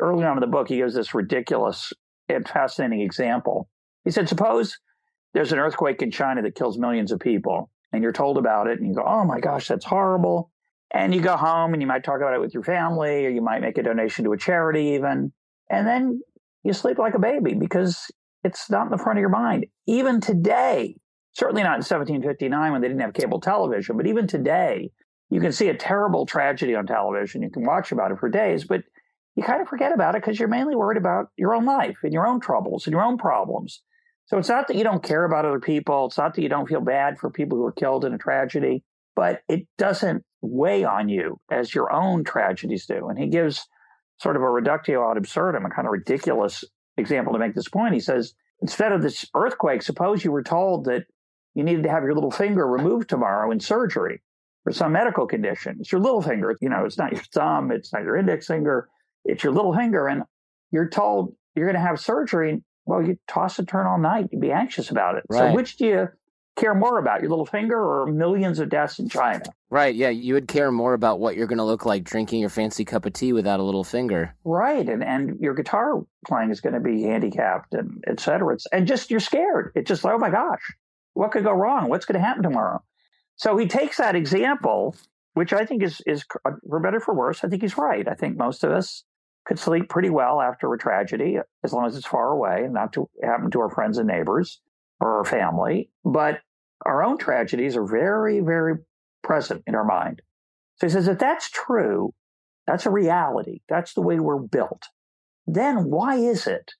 Early 0.00 0.24
on 0.24 0.36
in 0.36 0.40
the 0.40 0.46
book, 0.46 0.68
he 0.68 0.76
gives 0.76 0.94
this 0.94 1.14
ridiculous 1.14 1.92
and 2.28 2.48
fascinating 2.48 3.00
example. 3.00 3.68
He 4.04 4.10
said, 4.10 4.28
suppose 4.28 4.78
there's 5.34 5.52
an 5.52 5.58
earthquake 5.58 6.02
in 6.02 6.10
China 6.10 6.42
that 6.42 6.54
kills 6.54 6.78
millions 6.78 7.12
of 7.12 7.20
people 7.20 7.70
and 7.92 8.02
you're 8.02 8.12
told 8.12 8.38
about 8.38 8.66
it 8.66 8.78
and 8.78 8.88
you 8.88 8.94
go, 8.94 9.04
oh 9.06 9.24
my 9.24 9.40
gosh, 9.40 9.68
that's 9.68 9.84
horrible. 9.84 10.50
And 10.92 11.14
you 11.14 11.20
go 11.20 11.36
home 11.36 11.72
and 11.72 11.82
you 11.82 11.86
might 11.86 12.02
talk 12.02 12.16
about 12.16 12.34
it 12.34 12.40
with 12.40 12.54
your 12.54 12.64
family 12.64 13.26
or 13.26 13.30
you 13.30 13.42
might 13.42 13.60
make 13.60 13.78
a 13.78 13.82
donation 13.82 14.24
to 14.24 14.32
a 14.32 14.38
charity 14.38 14.94
even. 14.94 15.32
And 15.70 15.86
then 15.86 16.20
you 16.64 16.72
sleep 16.72 16.98
like 16.98 17.14
a 17.14 17.20
baby 17.20 17.54
because 17.54 18.10
it's 18.42 18.70
not 18.70 18.86
in 18.86 18.90
the 18.90 18.98
front 18.98 19.18
of 19.18 19.20
your 19.20 19.28
mind. 19.28 19.66
Even 19.86 20.20
today, 20.20 20.96
certainly 21.32 21.62
not 21.62 21.74
in 21.74 21.84
1759 21.84 22.72
when 22.72 22.80
they 22.80 22.88
didn't 22.88 23.02
have 23.02 23.14
cable 23.14 23.40
television, 23.40 23.96
but 23.96 24.06
even 24.06 24.26
today, 24.26 24.90
you 25.28 25.40
can 25.40 25.52
see 25.52 25.68
a 25.68 25.76
terrible 25.76 26.26
tragedy 26.26 26.74
on 26.74 26.86
television. 26.86 27.42
You 27.42 27.50
can 27.50 27.64
watch 27.64 27.92
about 27.92 28.10
it 28.10 28.18
for 28.18 28.28
days, 28.28 28.64
but 28.64 28.82
you 29.36 29.42
kind 29.42 29.62
of 29.62 29.68
forget 29.68 29.92
about 29.92 30.14
it 30.14 30.22
because 30.22 30.38
you're 30.38 30.48
mainly 30.48 30.74
worried 30.74 30.98
about 30.98 31.28
your 31.36 31.54
own 31.54 31.64
life 31.64 31.98
and 32.02 32.12
your 32.12 32.26
own 32.26 32.40
troubles 32.40 32.86
and 32.86 32.92
your 32.92 33.02
own 33.02 33.16
problems. 33.16 33.82
So 34.26 34.38
it's 34.38 34.48
not 34.48 34.68
that 34.68 34.76
you 34.76 34.84
don't 34.84 35.02
care 35.02 35.24
about 35.24 35.44
other 35.44 35.60
people. 35.60 36.06
It's 36.06 36.18
not 36.18 36.34
that 36.34 36.42
you 36.42 36.48
don't 36.48 36.68
feel 36.68 36.80
bad 36.80 37.18
for 37.18 37.30
people 37.30 37.58
who 37.58 37.64
were 37.64 37.72
killed 37.72 38.04
in 38.04 38.14
a 38.14 38.18
tragedy, 38.18 38.84
but 39.16 39.42
it 39.48 39.66
doesn't 39.76 40.24
weigh 40.40 40.84
on 40.84 41.08
you 41.08 41.40
as 41.50 41.74
your 41.74 41.92
own 41.92 42.24
tragedies 42.24 42.86
do. 42.86 43.08
And 43.08 43.18
he 43.18 43.26
gives 43.26 43.66
sort 44.18 44.36
of 44.36 44.42
a 44.42 44.50
reductio 44.50 45.10
ad 45.10 45.16
absurdum, 45.16 45.64
a 45.64 45.70
kind 45.70 45.86
of 45.86 45.92
ridiculous 45.92 46.64
example 46.96 47.32
to 47.32 47.38
make 47.38 47.54
this 47.54 47.68
point. 47.68 47.94
He 47.94 48.00
says, 48.00 48.34
instead 48.60 48.92
of 48.92 49.02
this 49.02 49.26
earthquake, 49.34 49.82
suppose 49.82 50.24
you 50.24 50.32
were 50.32 50.42
told 50.42 50.84
that 50.84 51.06
you 51.54 51.64
needed 51.64 51.82
to 51.84 51.90
have 51.90 52.04
your 52.04 52.14
little 52.14 52.30
finger 52.30 52.66
removed 52.66 53.08
tomorrow 53.08 53.50
in 53.50 53.58
surgery 53.58 54.22
for 54.62 54.72
some 54.72 54.92
medical 54.92 55.26
condition. 55.26 55.78
It's 55.80 55.90
your 55.90 56.00
little 56.00 56.22
finger. 56.22 56.56
You 56.60 56.68
know, 56.68 56.84
it's 56.84 56.98
not 56.98 57.12
your 57.12 57.22
thumb. 57.34 57.72
It's 57.72 57.92
not 57.92 58.02
your 58.02 58.16
index 58.16 58.46
finger. 58.46 58.88
It's 59.24 59.44
your 59.44 59.52
little 59.52 59.74
finger. 59.74 60.06
And 60.06 60.24
you're 60.70 60.88
told 60.88 61.34
you're 61.54 61.66
going 61.66 61.80
to 61.80 61.86
have 61.86 62.00
surgery 62.00 62.62
well, 62.86 63.06
you 63.06 63.18
toss 63.28 63.58
and 63.58 63.68
turn 63.68 63.86
all 63.86 63.98
night. 63.98 64.28
You'd 64.32 64.40
be 64.40 64.52
anxious 64.52 64.90
about 64.90 65.16
it. 65.16 65.24
Right. 65.28 65.50
So, 65.50 65.54
which 65.54 65.76
do 65.76 65.86
you 65.86 66.08
care 66.56 66.74
more 66.74 66.98
about, 66.98 67.20
your 67.20 67.30
little 67.30 67.46
finger 67.46 67.78
or 67.78 68.06
millions 68.06 68.58
of 68.58 68.68
deaths 68.68 68.98
in 68.98 69.08
China? 69.08 69.42
Right. 69.70 69.94
Yeah. 69.94 70.08
You 70.08 70.34
would 70.34 70.48
care 70.48 70.72
more 70.72 70.94
about 70.94 71.20
what 71.20 71.36
you're 71.36 71.46
going 71.46 71.58
to 71.58 71.64
look 71.64 71.86
like 71.86 72.02
drinking 72.02 72.40
your 72.40 72.50
fancy 72.50 72.84
cup 72.84 73.06
of 73.06 73.12
tea 73.12 73.32
without 73.32 73.60
a 73.60 73.62
little 73.62 73.84
finger. 73.84 74.34
Right. 74.44 74.86
And 74.88 75.04
and 75.04 75.38
your 75.40 75.54
guitar 75.54 76.02
playing 76.26 76.50
is 76.50 76.60
going 76.60 76.74
to 76.74 76.80
be 76.80 77.02
handicapped 77.02 77.74
and 77.74 78.02
et 78.06 78.18
cetera. 78.18 78.54
It's, 78.54 78.66
and 78.72 78.86
just 78.86 79.10
you're 79.10 79.20
scared. 79.20 79.72
It's 79.76 79.88
just 79.88 80.02
like, 80.02 80.14
oh 80.14 80.18
my 80.18 80.30
gosh, 80.30 80.62
what 81.14 81.30
could 81.30 81.44
go 81.44 81.52
wrong? 81.52 81.88
What's 81.88 82.06
going 82.06 82.20
to 82.20 82.26
happen 82.26 82.42
tomorrow? 82.42 82.82
So 83.36 83.56
he 83.56 83.68
takes 83.68 83.98
that 83.98 84.16
example, 84.16 84.96
which 85.34 85.52
I 85.52 85.64
think 85.64 85.82
is 85.82 86.02
is 86.06 86.24
for 86.68 86.80
better 86.80 87.00
for 87.00 87.14
worse. 87.14 87.44
I 87.44 87.48
think 87.48 87.62
he's 87.62 87.78
right. 87.78 88.06
I 88.08 88.14
think 88.14 88.36
most 88.36 88.64
of 88.64 88.72
us 88.72 89.04
could 89.46 89.58
sleep 89.58 89.88
pretty 89.88 90.10
well 90.10 90.40
after 90.40 90.72
a 90.72 90.78
tragedy, 90.78 91.38
as 91.64 91.72
long 91.72 91.86
as 91.86 91.96
it's 91.96 92.06
far 92.06 92.30
away 92.30 92.62
and 92.64 92.74
not 92.74 92.92
to 92.92 93.08
happen 93.22 93.50
to 93.50 93.60
our 93.60 93.70
friends 93.70 93.98
and 93.98 94.06
neighbors 94.06 94.60
or 95.00 95.18
our 95.18 95.24
family. 95.24 95.90
But 96.04 96.40
our 96.84 97.02
own 97.02 97.18
tragedies 97.18 97.76
are 97.76 97.86
very, 97.86 98.40
very 98.40 98.76
present 99.22 99.62
in 99.66 99.74
our 99.74 99.84
mind. 99.84 100.22
So 100.76 100.86
he 100.86 100.92
says, 100.92 101.08
if 101.08 101.18
that's 101.18 101.50
true, 101.50 102.14
that's 102.66 102.86
a 102.86 102.90
reality. 102.90 103.60
That's 103.68 103.94
the 103.94 104.02
way 104.02 104.18
we're 104.18 104.38
built. 104.38 104.84
Then 105.46 105.90
why 105.90 106.16
is 106.16 106.46
it 106.46 106.72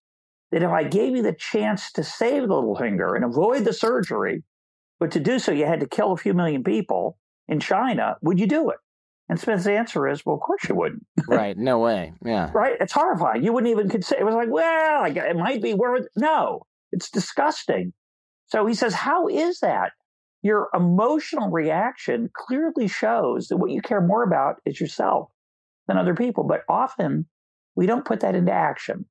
that 0.53 0.63
if 0.63 0.71
I 0.71 0.85
gave 0.85 1.17
you 1.17 1.23
the 1.23 1.35
chance 1.35 1.93
to 1.93 2.05
save 2.05 2.49
the 2.49 2.55
little 2.55 2.77
finger 2.77 3.15
and 3.15 3.25
avoid 3.25 3.65
the 3.65 3.73
surgery, 3.73 4.43
but 4.99 5.11
to 5.13 5.21
do 5.21 5.39
so 5.39 5.53
you 5.53 5.67
had 5.67 5.81
to 5.81 5.87
kill 5.87 6.13
a 6.13 6.17
few 6.17 6.35
million 6.35 6.63
people 6.63 7.19
in 7.49 7.61
China, 7.61 8.17
would 8.23 8.39
you 8.39 8.47
do 8.47 8.71
it? 8.71 8.79
And 9.31 9.39
Smith's 9.39 9.69
answer 9.69 10.09
is, 10.09 10.27
well, 10.27 10.35
of 10.35 10.41
course 10.43 10.69
you 10.69 10.75
wouldn't. 10.75 11.07
right. 11.29 11.57
No 11.57 11.79
way. 11.79 12.13
Yeah. 12.25 12.51
Right. 12.53 12.77
It's 12.81 12.93
horrifying. 12.93 13.45
You 13.45 13.53
wouldn't 13.53 13.71
even 13.71 13.89
consider, 13.89 14.21
it 14.21 14.25
was 14.25 14.35
like, 14.35 14.49
well, 14.51 15.05
it 15.05 15.37
might 15.37 15.63
be 15.63 15.73
worth, 15.73 16.09
no, 16.17 16.67
it's 16.91 17.11
disgusting. 17.11 17.93
So 18.49 18.67
he 18.67 18.75
says, 18.75 18.93
how 18.93 19.29
is 19.29 19.61
that? 19.61 19.93
Your 20.43 20.69
emotional 20.75 21.49
reaction 21.49 22.29
clearly 22.35 22.89
shows 22.89 23.47
that 23.49 23.59
what 23.59 23.71
you 23.71 23.81
care 23.81 24.01
more 24.01 24.25
about 24.25 24.57
is 24.67 24.81
yourself 24.81 25.31
than 25.87 25.97
other 25.97 26.17
people. 26.17 26.43
But 26.43 26.63
often 26.69 27.27
we 27.77 27.87
don't 27.87 28.05
put 28.05 28.21
that 28.21 28.35
into 28.35 28.51
action. 28.51 29.05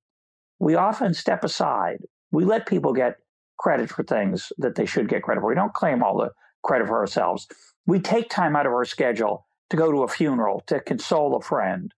We 0.59 0.75
often 0.75 1.13
step 1.13 1.45
aside. 1.45 1.99
We 2.29 2.43
let 2.43 2.65
people 2.65 2.91
get 2.91 3.19
credit 3.57 3.89
for 3.89 4.03
things 4.03 4.51
that 4.57 4.75
they 4.75 4.85
should 4.85 5.07
get 5.07 5.23
credit 5.23 5.39
for. 5.39 5.47
We 5.47 5.55
don't 5.55 5.73
claim 5.73 6.03
all 6.03 6.17
the 6.17 6.31
credit 6.61 6.89
for 6.89 6.99
ourselves. 6.99 7.47
We 7.85 8.01
take 8.01 8.29
time 8.29 8.57
out 8.57 8.65
of 8.65 8.73
our 8.73 8.83
schedule 8.83 9.45
to 9.69 9.77
go 9.77 9.91
to 9.91 10.03
a 10.03 10.07
funeral, 10.07 10.63
to 10.67 10.79
console 10.79 11.35
a 11.35 11.41
friend. 11.41 11.93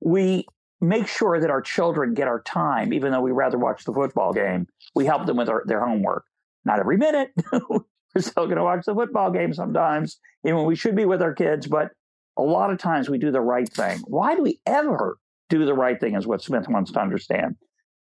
We 0.00 0.46
make 0.80 1.06
sure 1.06 1.40
that 1.40 1.50
our 1.50 1.62
children 1.62 2.14
get 2.14 2.28
our 2.28 2.42
time, 2.42 2.92
even 2.92 3.12
though 3.12 3.20
we 3.20 3.30
rather 3.30 3.58
watch 3.58 3.84
the 3.84 3.92
football 3.92 4.32
game. 4.32 4.66
We 4.94 5.06
help 5.06 5.26
them 5.26 5.36
with 5.36 5.48
our, 5.48 5.62
their 5.66 5.84
homework. 5.84 6.24
Not 6.64 6.80
every 6.80 6.96
minute. 6.96 7.30
We're 7.52 8.20
still 8.20 8.46
going 8.46 8.56
to 8.56 8.64
watch 8.64 8.84
the 8.84 8.94
football 8.94 9.30
game 9.30 9.54
sometimes, 9.54 10.18
even 10.44 10.58
when 10.58 10.66
we 10.66 10.76
should 10.76 10.96
be 10.96 11.06
with 11.06 11.22
our 11.22 11.34
kids. 11.34 11.66
But 11.66 11.92
a 12.36 12.42
lot 12.42 12.70
of 12.70 12.78
times 12.78 13.08
we 13.08 13.18
do 13.18 13.30
the 13.30 13.40
right 13.40 13.68
thing. 13.68 14.00
Why 14.06 14.34
do 14.34 14.42
we 14.42 14.60
ever 14.66 15.18
do 15.52 15.66
the 15.66 15.74
right 15.74 16.00
thing, 16.00 16.16
is 16.16 16.26
what 16.26 16.42
Smith 16.42 16.66
wants 16.68 16.92
to 16.92 17.00
understand. 17.00 17.56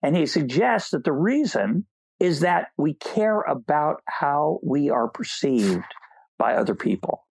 And 0.02 0.16
he 0.16 0.26
suggests 0.26 0.90
that 0.90 1.04
the 1.04 1.12
reason 1.12 1.86
is 2.18 2.40
that 2.40 2.68
we 2.78 2.94
care 2.94 3.40
about 3.42 4.02
how 4.06 4.60
we 4.62 4.88
are 4.88 5.08
perceived 5.08 5.84
by 6.38 6.54
other 6.54 6.74
people 6.74 7.24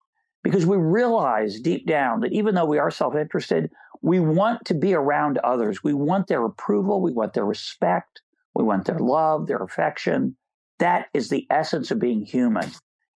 because 0.43 0.65
we 0.65 0.77
realize 0.77 1.59
deep 1.59 1.87
down 1.87 2.19
that 2.21 2.33
even 2.33 2.55
though 2.55 2.65
we 2.65 2.77
are 2.77 2.91
self 2.91 3.15
interested, 3.15 3.71
we 4.01 4.19
want 4.19 4.65
to 4.65 4.73
be 4.73 4.93
around 4.93 5.37
others. 5.39 5.83
We 5.83 5.93
want 5.93 6.27
their 6.27 6.45
approval. 6.45 7.01
We 7.01 7.13
want 7.13 7.33
their 7.33 7.45
respect. 7.45 8.21
We 8.53 8.63
want 8.63 8.85
their 8.85 8.99
love, 8.99 9.47
their 9.47 9.63
affection. 9.63 10.35
That 10.79 11.07
is 11.13 11.29
the 11.29 11.47
essence 11.49 11.89
of 11.91 11.99
being 11.99 12.25
human. 12.25 12.69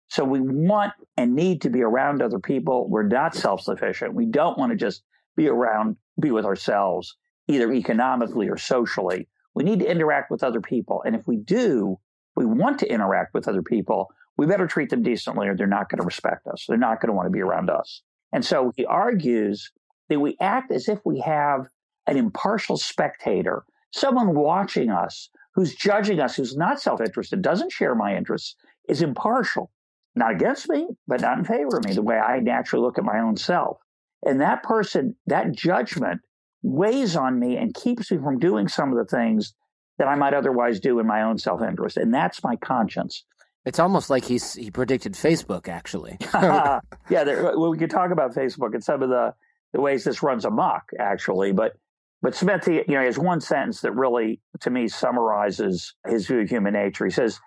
So 0.09 0.23
we 0.23 0.41
want 0.41 0.93
and 1.17 1.35
need 1.35 1.63
to 1.63 1.71
be 1.71 1.83
around 1.83 2.21
other 2.21 2.39
people. 2.39 2.89
We're 2.89 3.09
not 3.09 3.35
self 3.35 3.63
sufficient. 3.63 4.15
We 4.15 4.27
don't 4.27 4.59
want 4.59 4.71
to 4.73 4.77
just 4.77 5.03
be 5.37 5.49
around, 5.49 5.97
be 6.21 6.31
with 6.31 6.45
ourselves, 6.45 7.17
either 7.49 7.73
economically 7.73 8.49
or 8.49 8.59
socially. 8.59 9.29
We 9.55 9.65
need 9.65 9.81
to 9.81 9.91
interact 9.91 10.31
with 10.31 10.45
other 10.45 10.61
people. 10.61 11.03
And 11.07 11.17
if 11.17 11.27
we 11.27 11.37
do, 11.37 11.99
we 12.37 12.45
want 12.45 12.79
to 12.81 12.93
interact 12.93 13.33
with 13.35 13.49
other 13.49 13.63
people 13.63 14.11
we 14.37 14.47
better 14.47 14.67
treat 14.67 14.91
them 14.91 15.03
decently 15.03 15.49
or 15.49 15.57
they're 15.57 15.67
not 15.67 15.89
going 15.89 16.01
to 16.01 16.05
respect 16.05 16.47
us. 16.47 16.65
They're 16.69 16.77
not 16.77 17.01
going 17.01 17.09
to 17.09 17.15
want 17.15 17.27
to 17.27 17.33
be 17.33 17.43
around 17.43 17.71
us. 17.71 18.03
And 18.33 18.45
so 18.45 18.73
he 18.77 18.85
argues 18.85 19.71
that 20.09 20.21
we 20.21 20.37
act 20.41 20.73
as 20.73 20.89
if 20.89 20.99
we 21.05 21.21
have 21.21 21.67
an 22.07 22.17
impartial 22.17 22.77
spectator, 22.77 23.65
someone 23.93 24.35
watching 24.35 24.91
us 24.91 25.31
who's 25.55 25.75
judging 25.75 26.21
us, 26.21 26.37
who's 26.37 26.57
not 26.57 26.81
self 26.81 27.01
interested, 27.01 27.41
doesn't 27.41 27.73
share 27.73 27.95
my 27.95 28.17
interests, 28.17 28.57
is 28.89 29.03
impartial, 29.03 29.71
not 30.15 30.33
against 30.33 30.69
me, 30.69 30.89
but 31.07 31.21
not 31.21 31.39
in 31.39 31.45
favor 31.45 31.79
of 31.79 31.85
me, 31.85 31.95
the 31.95 32.03
way 32.03 32.19
I 32.19 32.41
naturally 32.41 32.85
look 32.85 32.99
at 32.99 33.05
my 33.05 33.21
own 33.21 33.37
self. 33.37 33.79
And 34.25 34.41
that 34.41 34.63
person, 34.63 35.17
that 35.27 35.53
judgment 35.53 36.21
weighs 36.63 37.15
on 37.15 37.39
me 37.39 37.57
and 37.57 37.75
keeps 37.75 38.11
me 38.11 38.19
from 38.19 38.39
doing 38.39 38.69
some 38.69 38.91
of 38.91 38.99
the 38.99 39.17
things 39.17 39.55
that 39.99 40.09
I 40.09 40.17
might 40.17 40.35
otherwise 40.35 40.81
do 40.81 40.99
in 40.99 41.07
my 41.07 41.23
own 41.23 41.39
self 41.39 41.63
interest. 41.63 41.97
And 41.97 42.13
that's 42.13 42.43
my 42.43 42.57
conscience. 42.57 43.25
It's 43.65 43.79
almost 43.79 44.11
like 44.11 44.25
he's 44.25 44.55
he 44.55 44.71
predicted 44.71 45.15
Facebook, 45.15 45.69
actually. 45.69 46.19
yeah, 46.35 47.25
there, 47.25 47.43
well, 47.43 47.71
we 47.71 47.79
could 47.79 47.91
talk 47.91 48.11
about 48.11 48.35
Facebook 48.35 48.75
and 48.75 48.85
some 48.85 49.03
of 49.03 49.09
the, 49.09 49.35
the 49.73 49.81
ways 49.81 50.05
this 50.05 50.23
runs 50.23 50.45
amok, 50.45 50.83
actually. 50.99 51.53
But 51.53 51.77
but 52.21 52.35
Smith, 52.35 52.67
he, 52.67 52.77
you 52.77 52.95
know, 52.95 53.03
has 53.03 53.19
one 53.19 53.41
sentence 53.41 53.81
that 53.83 53.93
really, 53.93 54.41
to 54.61 54.71
me, 54.71 54.89
summarizes 54.89 55.95
his 56.07 56.27
view 56.27 56.41
of 56.41 56.49
human 56.49 56.75
nature. 56.75 57.07
He 57.07 57.11
says, 57.11 57.41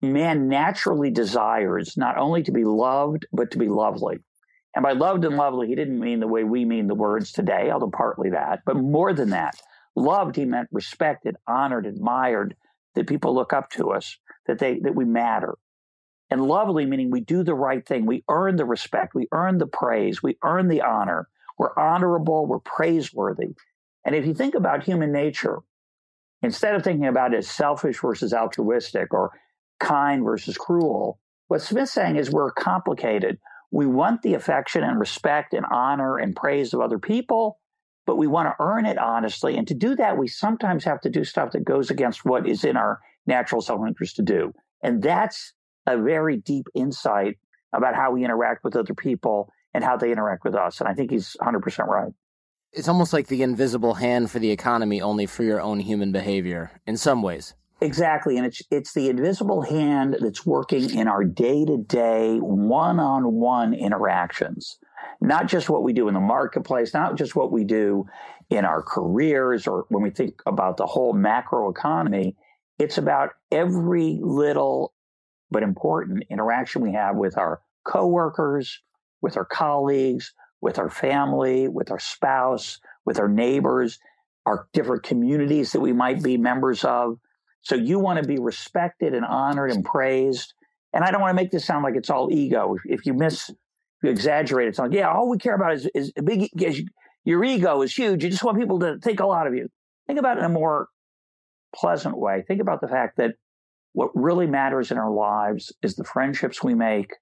"Man 0.00 0.48
naturally 0.48 1.10
desires 1.10 1.96
not 1.96 2.16
only 2.16 2.42
to 2.44 2.52
be 2.52 2.64
loved, 2.64 3.26
but 3.32 3.50
to 3.50 3.58
be 3.58 3.68
lovely." 3.68 4.18
And 4.74 4.82
by 4.82 4.92
loved 4.92 5.24
and 5.26 5.36
lovely, 5.36 5.68
he 5.68 5.74
didn't 5.74 6.00
mean 6.00 6.20
the 6.20 6.26
way 6.26 6.44
we 6.44 6.64
mean 6.64 6.86
the 6.86 6.94
words 6.94 7.30
today, 7.30 7.70
although 7.70 7.90
partly 7.90 8.30
that, 8.30 8.60
but 8.64 8.76
more 8.76 9.12
than 9.12 9.30
that. 9.30 9.60
Loved, 9.94 10.36
he 10.36 10.46
meant 10.46 10.70
respected, 10.72 11.36
honored, 11.46 11.84
admired, 11.84 12.56
that 12.94 13.06
people 13.06 13.34
look 13.34 13.52
up 13.52 13.68
to 13.72 13.90
us 13.90 14.16
that 14.46 14.58
they 14.58 14.78
that 14.80 14.94
we 14.94 15.04
matter. 15.04 15.56
And 16.30 16.46
lovely 16.46 16.86
meaning 16.86 17.10
we 17.10 17.20
do 17.20 17.44
the 17.44 17.54
right 17.54 17.86
thing. 17.86 18.06
We 18.06 18.24
earn 18.28 18.56
the 18.56 18.64
respect. 18.64 19.14
We 19.14 19.28
earn 19.32 19.58
the 19.58 19.66
praise. 19.66 20.22
We 20.22 20.38
earn 20.42 20.68
the 20.68 20.80
honor. 20.80 21.28
We're 21.58 21.78
honorable. 21.78 22.46
We're 22.46 22.58
praiseworthy. 22.58 23.54
And 24.04 24.14
if 24.14 24.26
you 24.26 24.34
think 24.34 24.54
about 24.54 24.84
human 24.84 25.12
nature, 25.12 25.58
instead 26.42 26.74
of 26.74 26.82
thinking 26.82 27.06
about 27.06 27.34
it 27.34 27.38
as 27.38 27.48
selfish 27.48 28.00
versus 28.00 28.32
altruistic 28.32 29.12
or 29.12 29.32
kind 29.78 30.24
versus 30.24 30.56
cruel, 30.56 31.20
what 31.48 31.60
Smith's 31.60 31.92
saying 31.92 32.16
is 32.16 32.30
we're 32.30 32.50
complicated. 32.50 33.38
We 33.70 33.86
want 33.86 34.22
the 34.22 34.34
affection 34.34 34.82
and 34.82 34.98
respect 34.98 35.54
and 35.54 35.66
honor 35.70 36.16
and 36.18 36.34
praise 36.34 36.72
of 36.72 36.80
other 36.80 36.98
people, 36.98 37.58
but 38.06 38.16
we 38.16 38.26
want 38.26 38.48
to 38.48 38.62
earn 38.62 38.86
it 38.86 38.98
honestly. 38.98 39.56
And 39.56 39.68
to 39.68 39.74
do 39.74 39.96
that, 39.96 40.18
we 40.18 40.28
sometimes 40.28 40.84
have 40.84 41.00
to 41.02 41.10
do 41.10 41.24
stuff 41.24 41.52
that 41.52 41.64
goes 41.64 41.90
against 41.90 42.24
what 42.24 42.46
is 42.48 42.64
in 42.64 42.76
our 42.76 43.00
natural 43.26 43.60
self 43.60 43.80
interest 43.86 44.16
to 44.16 44.22
do. 44.22 44.52
And 44.82 45.02
that's 45.02 45.52
a 45.86 46.00
very 46.00 46.36
deep 46.36 46.66
insight 46.74 47.38
about 47.72 47.94
how 47.94 48.12
we 48.12 48.24
interact 48.24 48.64
with 48.64 48.76
other 48.76 48.94
people 48.94 49.50
and 49.74 49.82
how 49.82 49.96
they 49.96 50.12
interact 50.12 50.44
with 50.44 50.54
us. 50.54 50.80
And 50.80 50.88
I 50.88 50.94
think 50.94 51.10
he's 51.10 51.36
100% 51.40 51.86
right. 51.86 52.12
It's 52.72 52.88
almost 52.88 53.12
like 53.12 53.26
the 53.26 53.42
invisible 53.42 53.94
hand 53.94 54.30
for 54.30 54.38
the 54.38 54.50
economy, 54.50 55.00
only 55.00 55.26
for 55.26 55.42
your 55.42 55.60
own 55.60 55.80
human 55.80 56.12
behavior 56.12 56.70
in 56.86 56.96
some 56.96 57.22
ways. 57.22 57.54
Exactly. 57.82 58.36
And 58.36 58.46
it's 58.46 58.62
it's 58.70 58.94
the 58.94 59.08
invisible 59.08 59.62
hand 59.62 60.16
that's 60.20 60.46
working 60.46 60.96
in 60.96 61.08
our 61.08 61.24
day-to-day 61.24 62.38
one-on-one 62.38 63.74
interactions. 63.74 64.78
Not 65.20 65.48
just 65.48 65.68
what 65.68 65.82
we 65.82 65.92
do 65.92 66.06
in 66.06 66.14
the 66.14 66.20
marketplace, 66.20 66.94
not 66.94 67.16
just 67.16 67.34
what 67.34 67.50
we 67.50 67.64
do 67.64 68.06
in 68.50 68.64
our 68.64 68.82
careers 68.82 69.66
or 69.66 69.84
when 69.88 70.02
we 70.02 70.10
think 70.10 70.40
about 70.46 70.76
the 70.76 70.86
whole 70.86 71.12
macro 71.12 71.68
economy. 71.68 72.36
It's 72.82 72.98
about 72.98 73.30
every 73.52 74.18
little 74.20 74.92
but 75.52 75.62
important 75.62 76.24
interaction 76.28 76.82
we 76.82 76.92
have 76.94 77.14
with 77.14 77.38
our 77.38 77.60
coworkers, 77.84 78.82
with 79.20 79.36
our 79.36 79.44
colleagues, 79.44 80.34
with 80.60 80.80
our 80.80 80.90
family, 80.90 81.68
with 81.68 81.92
our 81.92 82.00
spouse, 82.00 82.80
with 83.04 83.20
our 83.20 83.28
neighbors, 83.28 84.00
our 84.46 84.66
different 84.72 85.04
communities 85.04 85.70
that 85.70 85.80
we 85.80 85.92
might 85.92 86.24
be 86.24 86.36
members 86.36 86.84
of. 86.84 87.18
So 87.60 87.76
you 87.76 88.00
want 88.00 88.20
to 88.20 88.26
be 88.26 88.40
respected 88.40 89.14
and 89.14 89.24
honored 89.24 89.70
and 89.70 89.84
praised. 89.84 90.52
And 90.92 91.04
I 91.04 91.12
don't 91.12 91.20
want 91.20 91.30
to 91.30 91.40
make 91.40 91.52
this 91.52 91.64
sound 91.64 91.84
like 91.84 91.94
it's 91.94 92.10
all 92.10 92.32
ego. 92.32 92.76
If 92.84 93.06
you 93.06 93.14
miss, 93.14 93.48
if 93.48 93.56
you 94.02 94.10
exaggerate, 94.10 94.66
it's 94.66 94.80
like, 94.80 94.92
yeah, 94.92 95.08
all 95.08 95.30
we 95.30 95.38
care 95.38 95.54
about 95.54 95.74
is, 95.74 95.88
is 95.94 96.10
big, 96.24 96.50
is 96.60 96.82
your 97.24 97.44
ego 97.44 97.82
is 97.82 97.94
huge. 97.94 98.24
You 98.24 98.30
just 98.30 98.42
want 98.42 98.58
people 98.58 98.80
to 98.80 98.98
think 98.98 99.20
a 99.20 99.26
lot 99.26 99.46
of 99.46 99.54
you. 99.54 99.68
Think 100.08 100.18
about 100.18 100.38
it 100.38 100.40
in 100.40 100.46
a 100.46 100.48
more 100.48 100.88
pleasant 101.74 102.16
way. 102.16 102.44
Think 102.46 102.60
about 102.60 102.80
the 102.80 102.88
fact 102.88 103.16
that 103.18 103.34
what 103.92 104.10
really 104.14 104.46
matters 104.46 104.90
in 104.90 104.98
our 104.98 105.10
lives 105.10 105.72
is 105.82 105.96
the 105.96 106.04
friendships 106.04 106.62
we 106.62 106.74
make. 106.74 107.12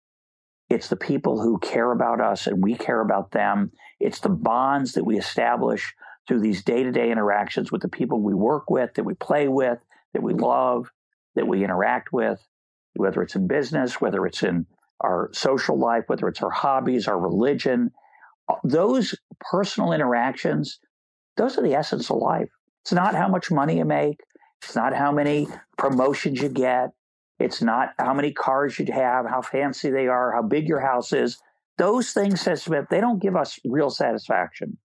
It's 0.68 0.88
the 0.88 0.96
people 0.96 1.42
who 1.42 1.58
care 1.58 1.90
about 1.90 2.20
us 2.20 2.46
and 2.46 2.62
we 2.62 2.76
care 2.76 3.00
about 3.00 3.32
them. 3.32 3.72
It's 3.98 4.20
the 4.20 4.28
bonds 4.28 4.92
that 4.92 5.04
we 5.04 5.18
establish 5.18 5.92
through 6.28 6.40
these 6.40 6.62
day 6.62 6.84
to 6.84 6.92
day 6.92 7.10
interactions 7.10 7.72
with 7.72 7.82
the 7.82 7.88
people 7.88 8.20
we 8.20 8.34
work 8.34 8.70
with, 8.70 8.94
that 8.94 9.04
we 9.04 9.14
play 9.14 9.48
with, 9.48 9.78
that 10.14 10.22
we 10.22 10.32
love, 10.32 10.90
that 11.34 11.48
we 11.48 11.64
interact 11.64 12.12
with, 12.12 12.40
whether 12.94 13.22
it's 13.22 13.34
in 13.34 13.48
business, 13.48 14.00
whether 14.00 14.24
it's 14.26 14.42
in 14.42 14.66
our 15.00 15.30
social 15.32 15.78
life, 15.78 16.04
whether 16.06 16.28
it's 16.28 16.42
our 16.42 16.50
hobbies, 16.50 17.08
our 17.08 17.18
religion. 17.18 17.90
Uh, 18.48 18.56
those 18.62 19.14
personal 19.40 19.92
interactions, 19.92 20.78
those 21.36 21.58
are 21.58 21.62
the 21.62 21.74
essence 21.74 22.10
of 22.10 22.18
life. 22.18 22.50
It's 22.82 22.92
not 22.92 23.14
how 23.14 23.28
much 23.28 23.50
money 23.50 23.78
you 23.78 23.84
make. 23.84 24.20
It's 24.62 24.76
not 24.76 24.94
how 24.94 25.12
many 25.12 25.48
promotions 25.76 26.40
you 26.40 26.48
get. 26.48 26.92
It's 27.38 27.62
not 27.62 27.94
how 27.98 28.12
many 28.12 28.32
cars 28.32 28.78
you 28.78 28.86
have, 28.92 29.26
how 29.26 29.40
fancy 29.40 29.90
they 29.90 30.06
are, 30.06 30.32
how 30.32 30.42
big 30.42 30.68
your 30.68 30.80
house 30.80 31.12
is. 31.12 31.40
Those 31.78 32.12
things, 32.12 32.42
says 32.42 32.62
Smith, 32.62 32.86
they 32.90 33.00
don't 33.00 33.22
give 33.22 33.34
us 33.34 33.58
real 33.64 33.88
satisfaction. 33.88 34.76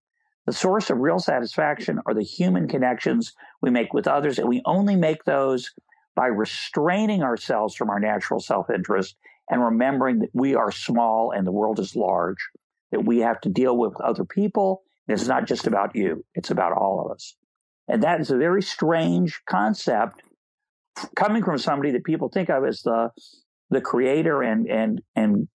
The 0.46 0.52
source 0.52 0.88
of 0.88 0.98
real 0.98 1.18
satisfaction 1.18 2.00
are 2.06 2.14
the 2.14 2.22
human 2.22 2.68
connections 2.68 3.34
we 3.60 3.70
make 3.70 3.92
with 3.92 4.08
others, 4.08 4.38
and 4.38 4.48
we 4.48 4.62
only 4.64 4.96
make 4.96 5.24
those 5.24 5.72
by 6.14 6.26
restraining 6.26 7.22
ourselves 7.22 7.74
from 7.74 7.90
our 7.90 8.00
natural 8.00 8.40
self 8.40 8.70
interest 8.70 9.16
and 9.50 9.62
remembering 9.62 10.20
that 10.20 10.30
we 10.32 10.54
are 10.54 10.72
small 10.72 11.32
and 11.32 11.46
the 11.46 11.52
world 11.52 11.78
is 11.78 11.94
large, 11.94 12.48
that 12.90 13.04
we 13.04 13.18
have 13.18 13.40
to 13.42 13.50
deal 13.50 13.76
with 13.76 14.00
other 14.00 14.24
people. 14.24 14.82
It's 15.06 15.26
not 15.26 15.46
just 15.46 15.66
about 15.66 15.94
you, 15.94 16.24
it's 16.34 16.50
about 16.50 16.72
all 16.72 17.04
of 17.04 17.12
us. 17.12 17.36
And 17.88 18.02
that 18.02 18.20
is 18.20 18.30
a 18.30 18.36
very 18.36 18.62
strange 18.62 19.40
concept 19.48 20.22
coming 21.14 21.44
from 21.44 21.58
somebody 21.58 21.92
that 21.92 22.04
people 22.04 22.28
think 22.28 22.48
of 22.48 22.64
as 22.64 22.82
the 22.82 23.10
the 23.70 23.80
creator 23.80 24.42
and 24.42 24.66
and 24.66 25.00
and 25.14 25.48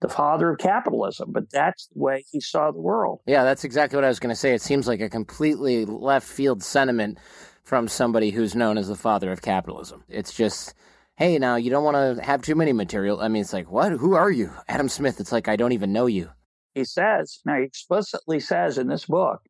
the 0.00 0.08
father 0.08 0.50
of 0.50 0.58
capitalism, 0.58 1.32
but 1.32 1.50
that's 1.50 1.86
the 1.86 1.98
way 1.98 2.24
he 2.30 2.38
saw 2.38 2.70
the 2.70 2.80
world. 2.80 3.20
Yeah, 3.26 3.44
that's 3.44 3.64
exactly 3.64 3.96
what 3.96 4.04
I 4.04 4.08
was 4.08 4.20
going 4.20 4.34
to 4.34 4.38
say. 4.38 4.52
It 4.52 4.60
seems 4.60 4.86
like 4.86 5.00
a 5.00 5.08
completely 5.08 5.86
left 5.86 6.28
field 6.28 6.62
sentiment 6.62 7.18
from 7.62 7.88
somebody 7.88 8.30
who's 8.30 8.54
known 8.54 8.76
as 8.76 8.88
the 8.88 8.96
father 8.96 9.32
of 9.32 9.40
capitalism. 9.40 10.04
It's 10.08 10.34
just, 10.34 10.74
hey, 11.16 11.38
now 11.38 11.56
you 11.56 11.70
don't 11.70 11.84
want 11.84 12.18
to 12.18 12.22
have 12.22 12.42
too 12.42 12.54
many 12.54 12.74
material. 12.74 13.20
I 13.20 13.28
mean, 13.28 13.40
it's 13.40 13.54
like, 13.54 13.70
what? 13.70 13.92
Who 13.92 14.14
are 14.14 14.30
you? 14.30 14.50
Adam 14.68 14.90
Smith. 14.90 15.20
It's 15.20 15.32
like, 15.32 15.48
I 15.48 15.56
don't 15.56 15.72
even 15.72 15.94
know 15.94 16.06
you. 16.06 16.30
He 16.74 16.84
says, 16.84 17.40
now 17.46 17.56
he 17.56 17.64
explicitly 17.64 18.40
says 18.40 18.76
in 18.76 18.88
this 18.88 19.06
book, 19.06 19.40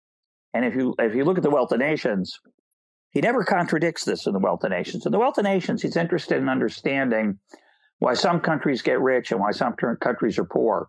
and 0.54 0.64
if 0.64 0.74
you 0.74 0.94
if 0.98 1.14
you 1.14 1.24
look 1.24 1.36
at 1.36 1.42
the 1.42 1.50
Wealth 1.50 1.72
of 1.72 1.80
Nations, 1.80 2.38
he 3.10 3.20
never 3.20 3.44
contradicts 3.44 4.04
this 4.04 4.26
in 4.26 4.32
the 4.32 4.38
Wealth 4.38 4.64
of 4.64 4.70
Nations. 4.70 5.04
In 5.04 5.12
the 5.12 5.18
Wealth 5.18 5.36
of 5.36 5.44
Nations, 5.44 5.82
he's 5.82 5.96
interested 5.96 6.38
in 6.38 6.48
understanding 6.48 7.38
why 7.98 8.14
some 8.14 8.40
countries 8.40 8.82
get 8.82 9.00
rich 9.00 9.32
and 9.32 9.40
why 9.40 9.50
some 9.50 9.74
countries 9.74 10.38
are 10.38 10.44
poor, 10.44 10.88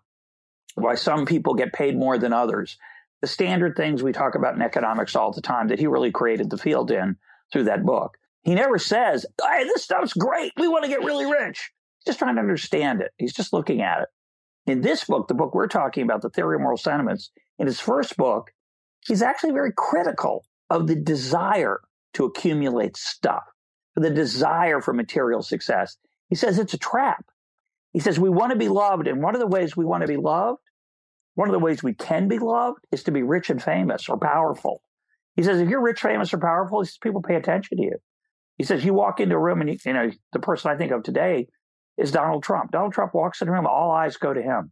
why 0.75 0.95
some 0.95 1.25
people 1.25 1.55
get 1.55 1.73
paid 1.73 1.97
more 1.97 2.17
than 2.17 2.31
others. 2.31 2.77
The 3.21 3.27
standard 3.27 3.75
things 3.75 4.03
we 4.03 4.11
talk 4.11 4.35
about 4.35 4.55
in 4.55 4.61
economics 4.61 5.15
all 5.15 5.31
the 5.31 5.41
time 5.41 5.69
that 5.69 5.79
he 5.79 5.87
really 5.87 6.11
created 6.11 6.49
the 6.49 6.57
field 6.57 6.91
in 6.91 7.17
through 7.51 7.63
that 7.63 7.85
book. 7.85 8.17
He 8.43 8.53
never 8.53 8.77
says, 8.77 9.25
hey, 9.41 9.63
this 9.63 9.83
stuff's 9.83 10.13
great. 10.13 10.51
We 10.57 10.67
want 10.67 10.83
to 10.83 10.89
get 10.89 11.03
really 11.03 11.25
rich. 11.25 11.71
He's 11.99 12.13
just 12.13 12.19
trying 12.19 12.35
to 12.35 12.41
understand 12.41 13.01
it. 13.01 13.11
He's 13.17 13.33
just 13.33 13.53
looking 13.53 13.81
at 13.81 14.01
it. 14.01 14.09
In 14.67 14.81
this 14.81 15.05
book, 15.05 15.27
the 15.27 15.33
book 15.33 15.55
we're 15.55 15.67
talking 15.67 16.03
about, 16.03 16.21
The 16.21 16.29
Theory 16.29 16.55
of 16.55 16.61
Moral 16.61 16.77
Sentiments, 16.77 17.31
in 17.57 17.65
his 17.65 17.79
first 17.79 18.17
book, 18.17 18.51
he's 19.07 19.21
actually 19.21 19.51
very 19.51 19.71
critical 19.75 20.45
of 20.69 20.87
the 20.87 20.95
desire 20.95 21.79
to 22.13 22.25
accumulate 22.25 22.97
stuff, 22.97 23.43
for 23.93 23.99
the 23.99 24.09
desire 24.09 24.81
for 24.81 24.93
material 24.93 25.41
success. 25.41 25.97
He 26.29 26.35
says 26.35 26.57
it's 26.57 26.73
a 26.73 26.77
trap. 26.77 27.25
He 27.93 27.99
says 27.99 28.19
we 28.19 28.29
want 28.29 28.51
to 28.51 28.57
be 28.57 28.67
loved, 28.67 29.07
and 29.07 29.21
one 29.21 29.35
of 29.35 29.41
the 29.41 29.47
ways 29.47 29.77
we 29.77 29.85
want 29.85 30.01
to 30.01 30.07
be 30.07 30.17
loved, 30.17 30.59
one 31.35 31.49
of 31.49 31.53
the 31.53 31.59
ways 31.59 31.83
we 31.83 31.93
can 31.93 32.27
be 32.27 32.39
loved, 32.39 32.79
is 32.91 33.03
to 33.03 33.11
be 33.11 33.23
rich 33.23 33.49
and 33.49 33.61
famous 33.61 34.09
or 34.09 34.17
powerful. 34.17 34.81
He 35.35 35.43
says 35.43 35.59
if 35.59 35.69
you're 35.69 35.81
rich, 35.81 36.01
famous, 36.01 36.33
or 36.33 36.39
powerful, 36.39 36.81
he 36.81 36.87
says 36.87 36.97
people 36.97 37.21
pay 37.21 37.35
attention 37.35 37.77
to 37.77 37.83
you. 37.83 37.97
He 38.57 38.63
says 38.63 38.85
you 38.85 38.93
walk 38.93 39.19
into 39.19 39.35
a 39.35 39.39
room, 39.39 39.61
and 39.61 39.69
you, 39.69 39.77
you 39.85 39.93
know 39.93 40.09
the 40.33 40.39
person 40.39 40.71
I 40.71 40.77
think 40.77 40.91
of 40.91 41.03
today 41.03 41.47
is 41.97 42.11
Donald 42.11 42.43
Trump. 42.43 42.71
Donald 42.71 42.93
Trump 42.93 43.13
walks 43.13 43.41
in 43.41 43.47
a 43.47 43.51
room, 43.51 43.67
all 43.67 43.91
eyes 43.91 44.17
go 44.17 44.33
to 44.33 44.41
him. 44.41 44.71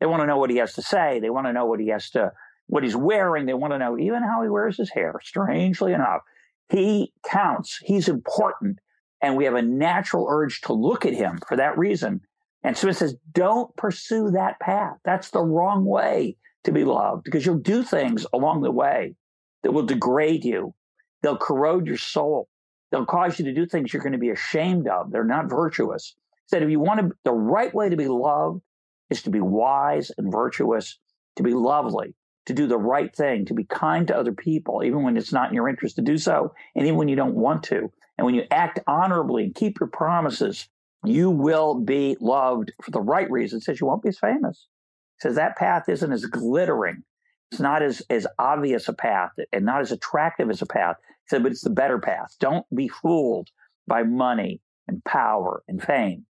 They 0.00 0.06
want 0.06 0.22
to 0.22 0.26
know 0.26 0.38
what 0.38 0.50
he 0.50 0.56
has 0.58 0.74
to 0.74 0.82
say. 0.82 1.20
They 1.20 1.30
want 1.30 1.46
to 1.46 1.52
know 1.52 1.66
what 1.66 1.80
he 1.80 1.88
has 1.88 2.10
to 2.10 2.32
what 2.68 2.84
he's 2.84 2.96
wearing. 2.96 3.46
They 3.46 3.54
want 3.54 3.72
to 3.72 3.78
know 3.78 3.98
even 3.98 4.22
how 4.22 4.42
he 4.42 4.48
wears 4.48 4.76
his 4.76 4.90
hair. 4.90 5.18
Strangely 5.22 5.92
enough, 5.92 6.22
he 6.68 7.12
counts. 7.26 7.80
He's 7.82 8.08
important. 8.08 8.78
And 9.20 9.36
we 9.36 9.44
have 9.46 9.54
a 9.54 9.62
natural 9.62 10.26
urge 10.30 10.60
to 10.62 10.72
look 10.72 11.04
at 11.04 11.14
him 11.14 11.40
for 11.48 11.56
that 11.56 11.76
reason. 11.76 12.20
And 12.62 12.76
Smith 12.76 12.98
says, 12.98 13.16
don't 13.32 13.74
pursue 13.76 14.30
that 14.30 14.60
path. 14.60 14.96
That's 15.04 15.30
the 15.30 15.42
wrong 15.42 15.84
way 15.84 16.36
to 16.64 16.72
be 16.72 16.84
loved 16.84 17.24
because 17.24 17.44
you'll 17.44 17.58
do 17.58 17.82
things 17.82 18.26
along 18.32 18.62
the 18.62 18.70
way 18.70 19.14
that 19.62 19.72
will 19.72 19.86
degrade 19.86 20.44
you. 20.44 20.74
They'll 21.22 21.36
corrode 21.36 21.86
your 21.86 21.96
soul. 21.96 22.48
They'll 22.90 23.06
cause 23.06 23.38
you 23.38 23.44
to 23.46 23.54
do 23.54 23.66
things 23.66 23.92
you're 23.92 24.02
going 24.02 24.12
to 24.12 24.18
be 24.18 24.30
ashamed 24.30 24.88
of. 24.88 25.10
They're 25.10 25.24
not 25.24 25.50
virtuous. 25.50 26.14
Said, 26.46 26.62
if 26.62 26.70
you 26.70 26.80
want 26.80 27.00
to, 27.00 27.10
the 27.24 27.32
right 27.32 27.74
way 27.74 27.88
to 27.88 27.96
be 27.96 28.08
loved 28.08 28.62
is 29.10 29.22
to 29.22 29.30
be 29.30 29.40
wise 29.40 30.10
and 30.16 30.32
virtuous, 30.32 30.98
to 31.36 31.42
be 31.42 31.54
lovely, 31.54 32.14
to 32.48 32.54
do 32.54 32.66
the 32.66 32.78
right 32.78 33.14
thing, 33.14 33.44
to 33.44 33.52
be 33.52 33.64
kind 33.64 34.08
to 34.08 34.16
other 34.16 34.32
people, 34.32 34.82
even 34.82 35.02
when 35.02 35.18
it's 35.18 35.34
not 35.34 35.50
in 35.50 35.54
your 35.54 35.68
interest 35.68 35.96
to 35.96 36.02
do 36.02 36.16
so, 36.16 36.54
and 36.74 36.86
even 36.86 36.96
when 36.96 37.08
you 37.08 37.14
don't 37.14 37.34
want 37.34 37.62
to. 37.64 37.92
And 38.16 38.24
when 38.24 38.34
you 38.34 38.44
act 38.50 38.80
honorably 38.86 39.44
and 39.44 39.54
keep 39.54 39.78
your 39.78 39.90
promises, 39.90 40.66
you 41.04 41.28
will 41.28 41.74
be 41.74 42.16
loved 42.20 42.72
for 42.82 42.90
the 42.90 43.02
right 43.02 43.30
reasons. 43.30 43.66
says 43.66 43.80
you 43.80 43.86
won't 43.86 44.02
be 44.02 44.08
as 44.08 44.18
famous. 44.18 44.66
says 45.20 45.34
that 45.34 45.58
path 45.58 45.90
isn't 45.90 46.10
as 46.10 46.24
glittering. 46.24 47.04
It's 47.52 47.60
not 47.60 47.82
as, 47.82 48.00
as 48.08 48.26
obvious 48.38 48.88
a 48.88 48.94
path 48.94 49.32
and 49.52 49.66
not 49.66 49.82
as 49.82 49.92
attractive 49.92 50.48
as 50.48 50.62
a 50.62 50.66
path. 50.66 50.96
He 51.00 51.28
said, 51.28 51.42
but 51.42 51.52
it's 51.52 51.60
the 51.60 51.70
better 51.70 51.98
path. 51.98 52.34
Don't 52.40 52.64
be 52.74 52.88
fooled 52.88 53.48
by 53.86 54.04
money 54.04 54.62
and 54.88 55.04
power 55.04 55.62
and 55.68 55.82
fame. 55.82 56.24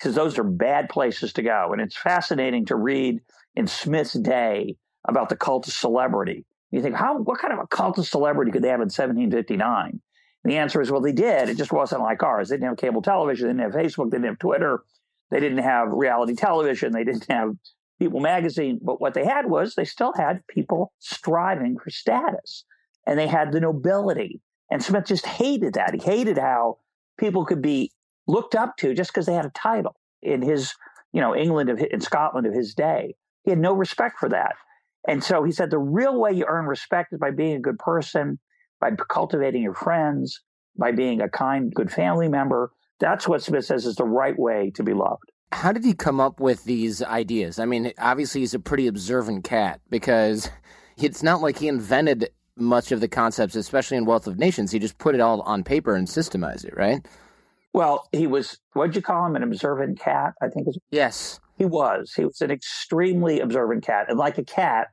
He 0.00 0.04
says 0.04 0.14
those 0.14 0.38
are 0.38 0.44
bad 0.44 0.88
places 0.88 1.32
to 1.32 1.42
go. 1.42 1.70
And 1.72 1.82
it's 1.82 1.96
fascinating 1.96 2.64
to 2.66 2.76
read 2.76 3.20
in 3.56 3.66
Smith's 3.66 4.12
day 4.12 4.76
about 5.06 5.28
the 5.28 5.36
cult 5.36 5.66
of 5.66 5.72
celebrity. 5.72 6.44
You 6.70 6.82
think, 6.82 6.96
how, 6.96 7.18
what 7.18 7.38
kind 7.38 7.52
of 7.52 7.60
a 7.60 7.66
cult 7.66 7.98
of 7.98 8.06
celebrity 8.06 8.50
could 8.50 8.62
they 8.62 8.68
have 8.68 8.80
in 8.80 8.90
1759? 8.90 10.00
And 10.44 10.52
the 10.52 10.56
answer 10.56 10.80
is, 10.80 10.90
well, 10.90 11.00
they 11.00 11.12
did. 11.12 11.48
It 11.48 11.56
just 11.56 11.72
wasn't 11.72 12.02
like 12.02 12.22
ours. 12.22 12.48
They 12.48 12.56
didn't 12.56 12.68
have 12.68 12.76
cable 12.78 13.02
television. 13.02 13.46
They 13.46 13.52
didn't 13.52 13.72
have 13.72 13.80
Facebook. 13.80 14.10
They 14.10 14.18
didn't 14.18 14.30
have 14.30 14.38
Twitter. 14.38 14.82
They 15.30 15.40
didn't 15.40 15.58
have 15.58 15.88
reality 15.90 16.34
television. 16.34 16.92
They 16.92 17.04
didn't 17.04 17.26
have 17.30 17.54
People 18.00 18.20
magazine. 18.20 18.80
But 18.82 19.00
what 19.00 19.14
they 19.14 19.24
had 19.24 19.48
was 19.48 19.74
they 19.74 19.84
still 19.84 20.12
had 20.16 20.44
people 20.48 20.92
striving 20.98 21.78
for 21.78 21.90
status 21.90 22.64
and 23.06 23.18
they 23.18 23.28
had 23.28 23.52
the 23.52 23.60
nobility. 23.60 24.40
And 24.70 24.82
Smith 24.82 25.06
just 25.06 25.26
hated 25.26 25.74
that. 25.74 25.94
He 25.94 26.00
hated 26.00 26.36
how 26.36 26.78
people 27.18 27.44
could 27.44 27.62
be 27.62 27.92
looked 28.26 28.56
up 28.56 28.76
to 28.78 28.94
just 28.94 29.12
because 29.12 29.26
they 29.26 29.34
had 29.34 29.46
a 29.46 29.50
title. 29.50 29.94
In 30.22 30.42
his 30.42 30.74
you 31.14 31.20
know, 31.20 31.34
England 31.34 31.70
of, 31.70 31.78
and 31.78 32.02
Scotland 32.02 32.46
of 32.46 32.52
his 32.52 32.74
day. 32.74 33.14
He 33.44 33.50
had 33.50 33.60
no 33.60 33.72
respect 33.72 34.18
for 34.18 34.28
that. 34.30 34.56
And 35.06 35.22
so 35.22 35.44
he 35.44 35.52
said 35.52 35.70
the 35.70 35.78
real 35.78 36.18
way 36.18 36.32
you 36.32 36.46
earn 36.48 36.66
respect 36.66 37.12
is 37.12 37.18
by 37.18 37.30
being 37.30 37.56
a 37.56 37.60
good 37.60 37.78
person, 37.78 38.38
by 38.80 38.90
cultivating 39.08 39.62
your 39.62 39.74
friends, 39.74 40.40
by 40.76 40.92
being 40.92 41.20
a 41.20 41.28
kind, 41.28 41.72
good 41.74 41.90
family 41.90 42.28
member. 42.28 42.72
That's 43.00 43.28
what 43.28 43.42
Smith 43.42 43.66
says 43.66 43.86
is 43.86 43.96
the 43.96 44.04
right 44.04 44.38
way 44.38 44.72
to 44.76 44.82
be 44.82 44.94
loved. 44.94 45.30
How 45.52 45.72
did 45.72 45.84
he 45.84 45.94
come 45.94 46.20
up 46.20 46.40
with 46.40 46.64
these 46.64 47.02
ideas? 47.02 47.58
I 47.58 47.64
mean, 47.64 47.92
obviously 47.98 48.40
he's 48.40 48.54
a 48.54 48.58
pretty 48.58 48.86
observant 48.86 49.44
cat 49.44 49.80
because 49.90 50.50
it's 50.96 51.22
not 51.22 51.42
like 51.42 51.58
he 51.58 51.68
invented 51.68 52.30
much 52.56 52.92
of 52.92 53.00
the 53.00 53.08
concepts, 53.08 53.56
especially 53.56 53.96
in 53.96 54.04
Wealth 54.04 54.26
of 54.26 54.38
Nations. 54.38 54.70
He 54.70 54.78
just 54.78 54.98
put 54.98 55.14
it 55.14 55.20
all 55.20 55.42
on 55.42 55.64
paper 55.64 55.94
and 55.94 56.06
systemized 56.06 56.64
it, 56.64 56.76
right? 56.76 57.06
Well, 57.72 58.08
he 58.12 58.28
was, 58.28 58.58
what'd 58.72 58.94
you 58.94 59.02
call 59.02 59.26
him? 59.26 59.34
An 59.34 59.42
observant 59.42 59.98
cat, 59.98 60.34
I 60.40 60.48
think 60.48 60.68
is. 60.68 60.78
Yes. 60.90 61.40
He 61.56 61.64
was. 61.64 62.12
He 62.14 62.24
was 62.24 62.40
an 62.40 62.50
extremely 62.50 63.40
observant 63.40 63.84
cat. 63.84 64.06
And 64.08 64.18
like 64.18 64.38
a 64.38 64.44
cat, 64.44 64.88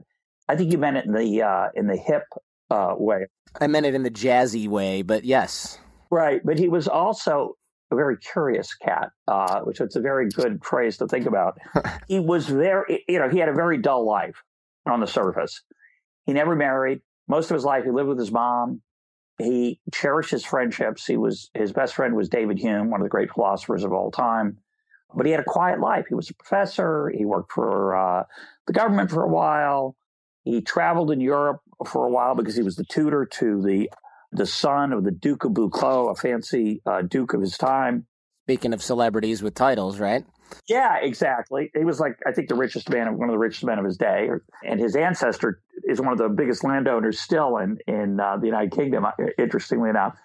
I 0.47 0.55
think 0.55 0.71
you 0.71 0.77
meant 0.77 0.97
it 0.97 1.05
in 1.05 1.13
the, 1.13 1.41
uh, 1.41 1.67
in 1.75 1.87
the 1.87 1.97
hip 1.97 2.23
uh, 2.69 2.93
way. 2.97 3.25
I 3.59 3.67
meant 3.67 3.85
it 3.85 3.95
in 3.95 4.03
the 4.03 4.11
jazzy 4.11 4.67
way, 4.67 5.01
but 5.01 5.25
yes. 5.25 5.79
Right. 6.09 6.41
But 6.43 6.59
he 6.59 6.67
was 6.67 6.87
also 6.87 7.57
a 7.91 7.95
very 7.95 8.17
curious 8.17 8.73
cat, 8.73 9.09
uh, 9.27 9.61
which 9.61 9.81
is 9.81 9.95
a 9.95 10.01
very 10.01 10.29
good 10.29 10.63
phrase 10.63 10.97
to 10.97 11.07
think 11.07 11.25
about. 11.25 11.57
he 12.07 12.19
was 12.19 12.47
very, 12.47 13.03
you 13.07 13.19
know, 13.19 13.29
he 13.29 13.39
had 13.39 13.49
a 13.49 13.53
very 13.53 13.77
dull 13.77 14.05
life 14.05 14.41
on 14.85 14.99
the 14.99 15.07
surface. 15.07 15.61
He 16.25 16.33
never 16.33 16.55
married. 16.55 17.01
Most 17.27 17.51
of 17.51 17.55
his 17.55 17.65
life, 17.65 17.83
he 17.83 17.91
lived 17.91 18.09
with 18.09 18.19
his 18.19 18.31
mom. 18.31 18.81
He 19.37 19.79
cherished 19.93 20.31
his 20.31 20.45
friendships. 20.45 21.05
He 21.05 21.17
was 21.17 21.49
his 21.53 21.71
best 21.71 21.95
friend 21.95 22.15
was 22.15 22.29
David 22.29 22.59
Hume, 22.59 22.91
one 22.91 23.01
of 23.01 23.05
the 23.05 23.09
great 23.09 23.31
philosophers 23.31 23.83
of 23.83 23.91
all 23.91 24.11
time. 24.11 24.57
But 25.15 25.25
he 25.25 25.31
had 25.31 25.41
a 25.41 25.45
quiet 25.45 25.79
life. 25.79 26.05
He 26.07 26.15
was 26.15 26.29
a 26.29 26.33
professor. 26.33 27.11
He 27.15 27.25
worked 27.25 27.51
for 27.51 27.95
uh, 27.95 28.23
the 28.67 28.73
government 28.73 29.11
for 29.11 29.23
a 29.23 29.27
while. 29.27 29.95
He 30.43 30.61
traveled 30.61 31.11
in 31.11 31.21
Europe 31.21 31.61
for 31.85 32.05
a 32.05 32.09
while 32.09 32.35
because 32.35 32.55
he 32.55 32.63
was 32.63 32.75
the 32.75 32.85
tutor 32.85 33.25
to 33.25 33.61
the 33.61 33.89
the 34.31 34.45
son 34.45 34.93
of 34.93 35.03
the 35.03 35.11
Duke 35.11 35.43
of 35.43 35.51
Buccleuch, 35.51 36.11
a 36.11 36.15
fancy 36.15 36.81
uh, 36.85 37.01
duke 37.01 37.33
of 37.33 37.41
his 37.41 37.57
time. 37.57 38.05
Speaking 38.45 38.73
of 38.73 38.81
celebrities 38.81 39.43
with 39.43 39.55
titles, 39.55 39.99
right? 39.99 40.25
Yeah, 40.67 40.97
exactly. 41.01 41.69
He 41.75 41.83
was 41.83 41.99
like, 41.99 42.17
I 42.25 42.31
think, 42.31 42.49
the 42.49 42.55
richest 42.55 42.89
man, 42.89 43.07
of 43.07 43.15
one 43.15 43.29
of 43.29 43.33
the 43.33 43.39
richest 43.39 43.63
men 43.63 43.77
of 43.79 43.85
his 43.85 43.97
day. 43.97 44.29
And 44.63 44.79
his 44.79 44.95
ancestor 44.95 45.61
is 45.83 45.99
one 45.99 46.11
of 46.11 46.17
the 46.17 46.29
biggest 46.29 46.63
landowners 46.63 47.19
still 47.19 47.57
in 47.57 47.79
in 47.87 48.19
uh, 48.19 48.37
the 48.37 48.47
United 48.47 48.71
Kingdom. 48.71 49.05
Uh, 49.05 49.11
interestingly 49.37 49.89
enough. 49.89 50.17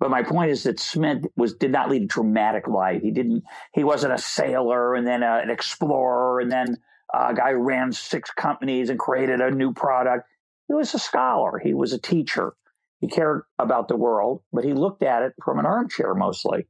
But 0.00 0.10
my 0.10 0.22
point 0.22 0.50
is 0.50 0.64
that 0.64 0.80
Smith 0.80 1.24
was 1.36 1.54
did 1.54 1.70
not 1.70 1.88
lead 1.88 2.02
a 2.02 2.06
dramatic 2.06 2.66
life. 2.68 3.02
He 3.02 3.10
didn't. 3.10 3.44
He 3.72 3.84
wasn't 3.84 4.12
a 4.12 4.18
sailor 4.18 4.94
and 4.94 5.06
then 5.06 5.22
a, 5.22 5.38
an 5.42 5.50
explorer 5.50 6.40
and 6.40 6.50
then 6.50 6.76
a 7.12 7.34
guy 7.34 7.52
who 7.52 7.62
ran 7.62 7.92
six 7.92 8.30
companies 8.30 8.90
and 8.90 8.98
created 8.98 9.40
a 9.40 9.50
new 9.50 9.72
product. 9.72 10.26
He 10.68 10.74
was 10.74 10.94
a 10.94 10.98
scholar. 10.98 11.58
He 11.58 11.74
was 11.74 11.92
a 11.92 11.98
teacher. 11.98 12.54
He 13.00 13.08
cared 13.08 13.42
about 13.58 13.88
the 13.88 13.96
world, 13.96 14.42
but 14.52 14.64
he 14.64 14.72
looked 14.72 15.02
at 15.02 15.22
it 15.22 15.34
from 15.44 15.58
an 15.58 15.66
armchair 15.66 16.14
mostly. 16.14 16.66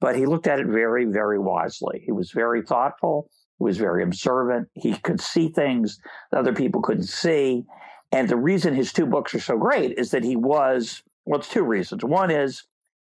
But 0.00 0.16
he 0.16 0.26
looked 0.26 0.46
at 0.46 0.60
it 0.60 0.66
very, 0.66 1.06
very 1.06 1.38
wisely. 1.38 2.02
He 2.04 2.12
was 2.12 2.30
very 2.32 2.62
thoughtful. 2.62 3.30
He 3.58 3.64
was 3.64 3.78
very 3.78 4.02
observant. 4.02 4.68
He 4.74 4.94
could 4.94 5.20
see 5.20 5.48
things 5.48 5.98
that 6.30 6.38
other 6.38 6.52
people 6.52 6.82
couldn't 6.82 7.04
see. 7.04 7.64
And 8.12 8.28
the 8.28 8.36
reason 8.36 8.74
his 8.74 8.92
two 8.92 9.06
books 9.06 9.34
are 9.34 9.40
so 9.40 9.56
great 9.56 9.98
is 9.98 10.10
that 10.10 10.24
he 10.24 10.36
was, 10.36 11.02
well, 11.26 11.40
it's 11.40 11.48
two 11.48 11.64
reasons. 11.64 12.04
One 12.04 12.30
is 12.30 12.62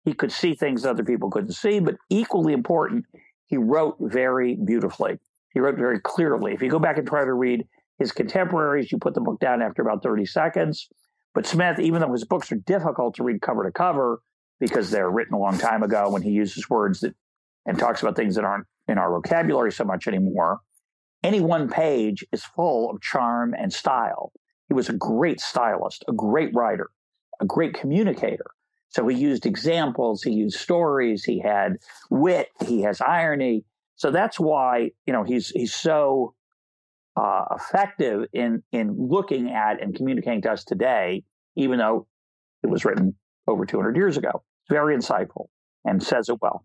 he 0.05 0.13
could 0.13 0.33
see 0.33 0.55
things 0.55 0.85
other 0.85 1.05
people 1.05 1.31
couldn't 1.31 1.53
see, 1.53 1.79
but 1.81 1.97
equally 2.11 2.53
important, 2.53 3.07
he 3.47 3.57
wrote 3.57 3.97
very 4.01 4.57
beautifully. 4.57 5.19
He 5.55 5.61
wrote 5.61 5.77
very 5.77 6.01
clearly. 6.01 6.53
If 6.53 6.63
you 6.63 6.71
go 6.71 6.79
back 6.79 6.99
and 6.99 7.07
try 7.07 7.25
to 7.25 7.33
read 7.33 7.67
his 7.99 8.13
contemporaries, 8.13 8.91
you 8.91 8.99
put 8.99 9.15
the 9.15 9.21
book 9.21 9.41
down 9.41 9.63
after 9.63 9.83
about 9.83 10.03
30 10.03 10.27
seconds. 10.27 10.89
But 11.35 11.47
Smith, 11.47 11.79
even 11.79 12.01
though 12.01 12.13
his 12.13 12.25
books 12.25 12.51
are 12.51 12.57
difficult 12.57 13.15
to 13.17 13.23
read 13.23 13.41
cover 13.41 13.65
to 13.65 13.73
cover 13.73 14.21
because 14.59 14.91
they're 14.91 15.11
written 15.11 15.35
a 15.35 15.39
long 15.39 15.59
time 15.59 15.83
ago 15.83 16.11
when 16.11 16.23
he 16.23 16.31
uses 16.31 16.69
words 16.69 17.01
that 17.01 17.15
and 17.67 17.79
talks 17.79 18.03
about 18.03 18.17
things 18.17 18.35
that 18.35 18.45
aren't 18.45 18.67
in 18.89 18.99
our 18.99 19.11
vocabulary 19.11 19.71
so 19.71 19.85
much 19.85 20.09
anymore, 20.09 20.61
any 21.23 21.41
one 21.41 21.69
page 21.69 22.25
is 22.33 22.43
full 22.43 22.91
of 22.91 23.01
charm 23.01 23.55
and 23.57 23.73
style. 23.73 24.33
He 24.69 24.75
was 24.75 24.89
a 24.89 24.95
great 24.95 25.41
stylist, 25.41 26.05
a 26.09 26.13
great 26.13 26.55
writer, 26.55 26.91
a 27.41 27.47
great 27.47 27.75
communicator. 27.75 28.47
So 28.91 29.07
he 29.07 29.17
used 29.17 29.47
examples, 29.47 30.23
he 30.23 30.33
used 30.33 30.59
stories, 30.59 31.25
he 31.25 31.41
had 31.41 31.77
wit, 32.11 32.49
he 32.67 32.83
has 32.83 33.01
irony. 33.01 33.65
So 33.97 34.11
that's 34.11 34.39
why, 34.39 34.91
you 35.07 35.13
know, 35.13 35.23
he's 35.23 35.51
he's 35.51 35.75
so 35.75 36.35
uh, 37.17 37.45
effective 37.53 38.27
in 38.33 38.63
in 38.73 38.97
looking 39.09 39.51
at 39.51 39.83
and 39.83 39.95
communicating 39.95 40.43
to 40.43 40.53
us 40.53 40.65
today, 40.65 41.25
even 41.57 41.79
though 41.79 42.07
it 42.63 42.69
was 42.69 42.85
written 42.85 43.15
over 43.47 43.65
200 43.65 43.97
years 43.97 44.17
ago. 44.17 44.43
It's 44.63 44.71
Very 44.71 44.97
insightful 44.97 45.47
and 45.85 46.03
says 46.03 46.29
it 46.29 46.41
well. 46.41 46.65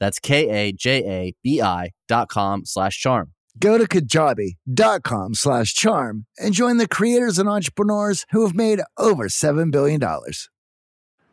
That's 0.00 0.18
K-A-J-A-B-I 0.18 1.90
dot 2.06 2.28
com 2.28 2.64
slash 2.64 2.98
charm. 2.98 3.32
Go 3.58 3.76
to 3.76 3.84
kajabi.com 3.84 5.34
slash 5.34 5.74
charm 5.74 6.26
and 6.38 6.54
join 6.54 6.76
the 6.76 6.86
creators 6.86 7.38
and 7.38 7.48
entrepreneurs 7.48 8.24
who 8.30 8.46
have 8.46 8.54
made 8.54 8.80
over 8.96 9.28
$7 9.28 9.72
billion. 9.72 10.00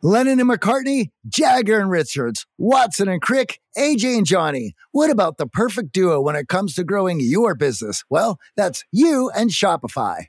Lennon 0.02 0.40
and 0.40 0.50
McCartney, 0.50 1.10
Jagger 1.26 1.80
and 1.80 1.90
Richards, 1.90 2.46
Watson 2.58 3.08
and 3.08 3.22
Crick, 3.22 3.60
AJ 3.78 4.18
and 4.18 4.26
Johnny. 4.26 4.74
What 4.92 5.10
about 5.10 5.38
the 5.38 5.46
perfect 5.46 5.92
duo 5.92 6.20
when 6.20 6.36
it 6.36 6.48
comes 6.48 6.74
to 6.74 6.84
growing 6.84 7.20
your 7.20 7.54
business? 7.54 8.04
Well, 8.10 8.38
that's 8.56 8.84
you 8.92 9.30
and 9.34 9.50
Shopify. 9.50 10.24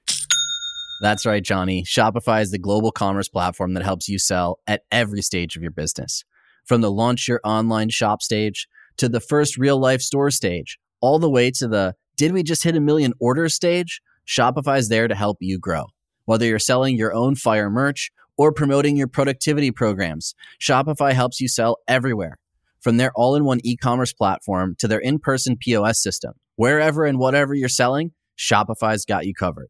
That's 1.02 1.26
right, 1.26 1.44
Johnny. 1.44 1.84
Shopify 1.84 2.42
is 2.42 2.52
the 2.52 2.58
global 2.58 2.92
commerce 2.92 3.30
platform 3.30 3.74
that 3.74 3.84
helps 3.84 4.08
you 4.10 4.18
sell 4.18 4.60
at 4.66 4.82
every 4.92 5.22
stage 5.22 5.56
of 5.56 5.62
your 5.62 5.72
business. 5.72 6.24
From 6.68 6.82
the 6.82 6.92
launch 6.92 7.30
your 7.30 7.40
online 7.46 7.90
shop 7.90 8.22
stage 8.22 8.68
to 8.98 9.08
the 9.08 9.22
first 9.22 9.58
real 9.58 9.80
life 9.80 10.02
store 10.02 10.30
stage, 10.30 10.78
all 11.00 11.18
the 11.18 11.30
way 11.30 11.50
to 11.52 11.68
the 11.68 11.96
did 12.18 12.34
we 12.34 12.44
just 12.44 12.64
hit 12.64 12.76
a 12.76 12.82
million 12.82 13.14
orders 13.20 13.54
stage? 13.54 14.02
Shopify 14.28 14.78
is 14.78 14.90
there 14.90 15.08
to 15.08 15.16
help 15.16 15.38
you 15.40 15.58
grow. 15.58 15.86
Whether 16.26 16.46
you're 16.46 16.60
selling 16.60 16.98
your 16.98 17.14
own 17.14 17.36
fire 17.36 17.70
merch 17.70 18.12
or 18.38 18.52
promoting 18.52 18.98
your 18.98 19.08
productivity 19.08 19.72
programs, 19.72 20.36
Shopify 20.60 21.14
helps 21.14 21.40
you 21.40 21.48
sell 21.48 21.78
everywhere. 21.88 22.38
From 22.82 22.98
their 22.98 23.14
all 23.16 23.36
in 23.36 23.46
one 23.46 23.62
e 23.64 23.78
commerce 23.78 24.12
platform 24.12 24.76
to 24.80 24.90
their 24.90 25.00
in 25.00 25.20
person 25.20 25.56
POS 25.58 26.04
system, 26.04 26.34
wherever 26.58 27.06
and 27.06 27.18
whatever 27.18 27.54
you're 27.54 27.70
selling, 27.70 28.12
Shopify's 28.38 29.06
got 29.06 29.26
you 29.26 29.34
covered. 29.34 29.70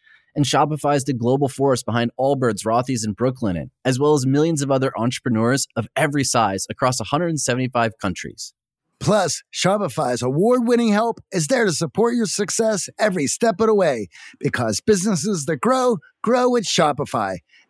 and 0.35 0.45
Shopify 0.45 0.95
is 0.95 1.03
the 1.03 1.13
global 1.13 1.49
force 1.49 1.83
behind 1.83 2.11
Allbirds, 2.19 2.65
Rothy's, 2.65 3.03
and 3.03 3.15
Brooklinen, 3.15 3.69
as 3.83 3.99
well 3.99 4.13
as 4.13 4.25
millions 4.25 4.61
of 4.61 4.71
other 4.71 4.91
entrepreneurs 4.97 5.67
of 5.75 5.87
every 5.95 6.23
size 6.23 6.65
across 6.69 6.99
175 6.99 7.97
countries. 7.99 8.53
Plus, 8.99 9.41
Shopify's 9.51 10.21
award 10.21 10.67
winning 10.67 10.89
help 10.89 11.19
is 11.31 11.47
there 11.47 11.65
to 11.65 11.73
support 11.73 12.13
your 12.13 12.27
success 12.27 12.87
every 12.99 13.25
step 13.25 13.59
of 13.59 13.65
the 13.65 13.73
way 13.73 14.07
because 14.39 14.79
businesses 14.79 15.45
that 15.45 15.57
grow, 15.57 15.97
grow 16.21 16.51
with 16.51 16.65
Shopify. 16.65 17.37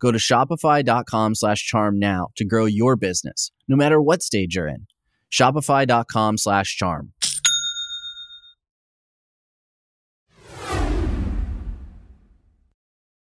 Go 0.00 0.12
to 0.12 0.18
shopify.com 0.18 1.34
slash 1.34 1.64
charm 1.64 1.98
now 1.98 2.28
to 2.36 2.44
grow 2.44 2.66
your 2.66 2.96
business, 2.96 3.50
no 3.66 3.76
matter 3.76 4.00
what 4.00 4.22
stage 4.22 4.56
you're 4.56 4.68
in. 4.68 4.86
Shopify.com 5.32 6.38
slash 6.38 6.76
charm. 6.76 7.12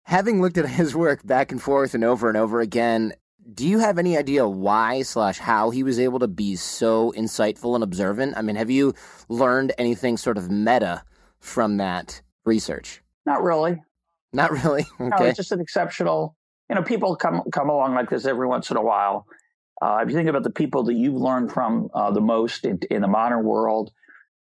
Having 0.06 0.42
looked 0.42 0.58
at 0.58 0.68
his 0.68 0.94
work 0.96 1.26
back 1.26 1.52
and 1.52 1.62
forth 1.62 1.96
and 1.96 2.04
over 2.04 2.28
and 2.28 2.38
over 2.38 2.60
again, 2.60 3.14
do 3.52 3.68
you 3.68 3.80
have 3.80 3.98
any 3.98 4.18
idea 4.18 4.48
why 4.48 5.02
slash 5.02 5.40
how 5.40 5.70
he 5.70 5.82
was 5.84 6.00
able 6.00 6.20
to 6.20 6.28
be 6.28 6.56
so 6.56 7.12
insightful 7.18 7.76
and 7.76 7.84
observant? 7.84 8.38
I 8.38 8.42
mean, 8.42 8.56
have 8.56 8.70
you 8.70 8.94
learned 9.28 9.74
anything 9.78 10.18
sort 10.18 10.38
of 10.38 10.52
meta 10.52 11.04
from 11.40 11.78
that 11.78 12.22
research? 12.46 13.02
Not 13.26 13.42
really. 13.42 13.82
Not 14.34 14.52
really. 14.52 14.86
Okay. 15.00 15.10
No, 15.10 15.26
it's 15.26 15.38
just 15.38 15.52
an 15.52 15.62
exceptional 15.62 16.36
you 16.70 16.76
know, 16.76 16.84
people 16.84 17.16
come 17.16 17.44
come 17.52 17.70
along 17.70 17.94
like 17.94 18.10
this 18.10 18.26
every 18.26 18.48
once 18.48 18.72
in 18.72 18.78
a 18.78 18.82
while. 18.82 19.26
Uh, 19.82 20.00
if 20.02 20.10
you 20.10 20.16
think 20.16 20.30
about 20.30 20.44
the 20.44 20.50
people 20.50 20.84
that 20.84 20.94
you've 20.94 21.20
learned 21.20 21.52
from 21.52 21.90
uh, 21.94 22.12
the 22.12 22.22
most 22.22 22.64
in, 22.64 22.80
in, 22.90 23.02
the 23.02 23.08
modern 23.08 23.44
world, 23.44 23.92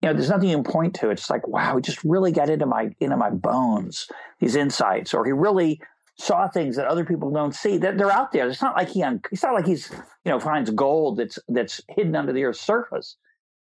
you 0.03 0.09
know, 0.09 0.15
there's 0.15 0.31
nothing 0.31 0.49
you 0.49 0.57
can 0.57 0.65
point 0.65 0.95
to. 0.95 1.11
It's 1.11 1.31
like, 1.31 1.47
wow, 1.47 1.77
he 1.77 1.83
just 1.83 2.03
really 2.03 2.33
got 2.33 2.51
into 2.51 2.67
my 2.67 2.91
into 3.01 3.17
my 3.17 3.31
bones, 3.31 4.09
these 4.41 4.57
insights, 4.57 5.15
or 5.15 5.25
he 5.25 5.33
really 5.33 5.81
saw 6.19 6.49
things 6.49 6.77
that 6.77 6.87
other 6.87 7.05
people 7.05 7.31
don't 7.31 7.55
see. 7.55 7.79
That 7.79 7.97
they're 7.97 8.11
out 8.11 8.33
there. 8.33 8.49
It's 8.49 8.63
not 8.63 8.77
like 8.77 8.89
he 8.89 9.05
it's 9.31 9.43
not 9.43 9.55
like 9.55 9.67
he's 9.67 9.91
you 10.25 10.33
know 10.33 10.41
finds 10.41 10.71
gold 10.71 11.19
that's 11.19 11.39
that's 11.49 11.81
hidden 11.89 12.17
under 12.17 12.33
the 12.33 12.45
earth's 12.45 12.61
surface. 12.61 13.17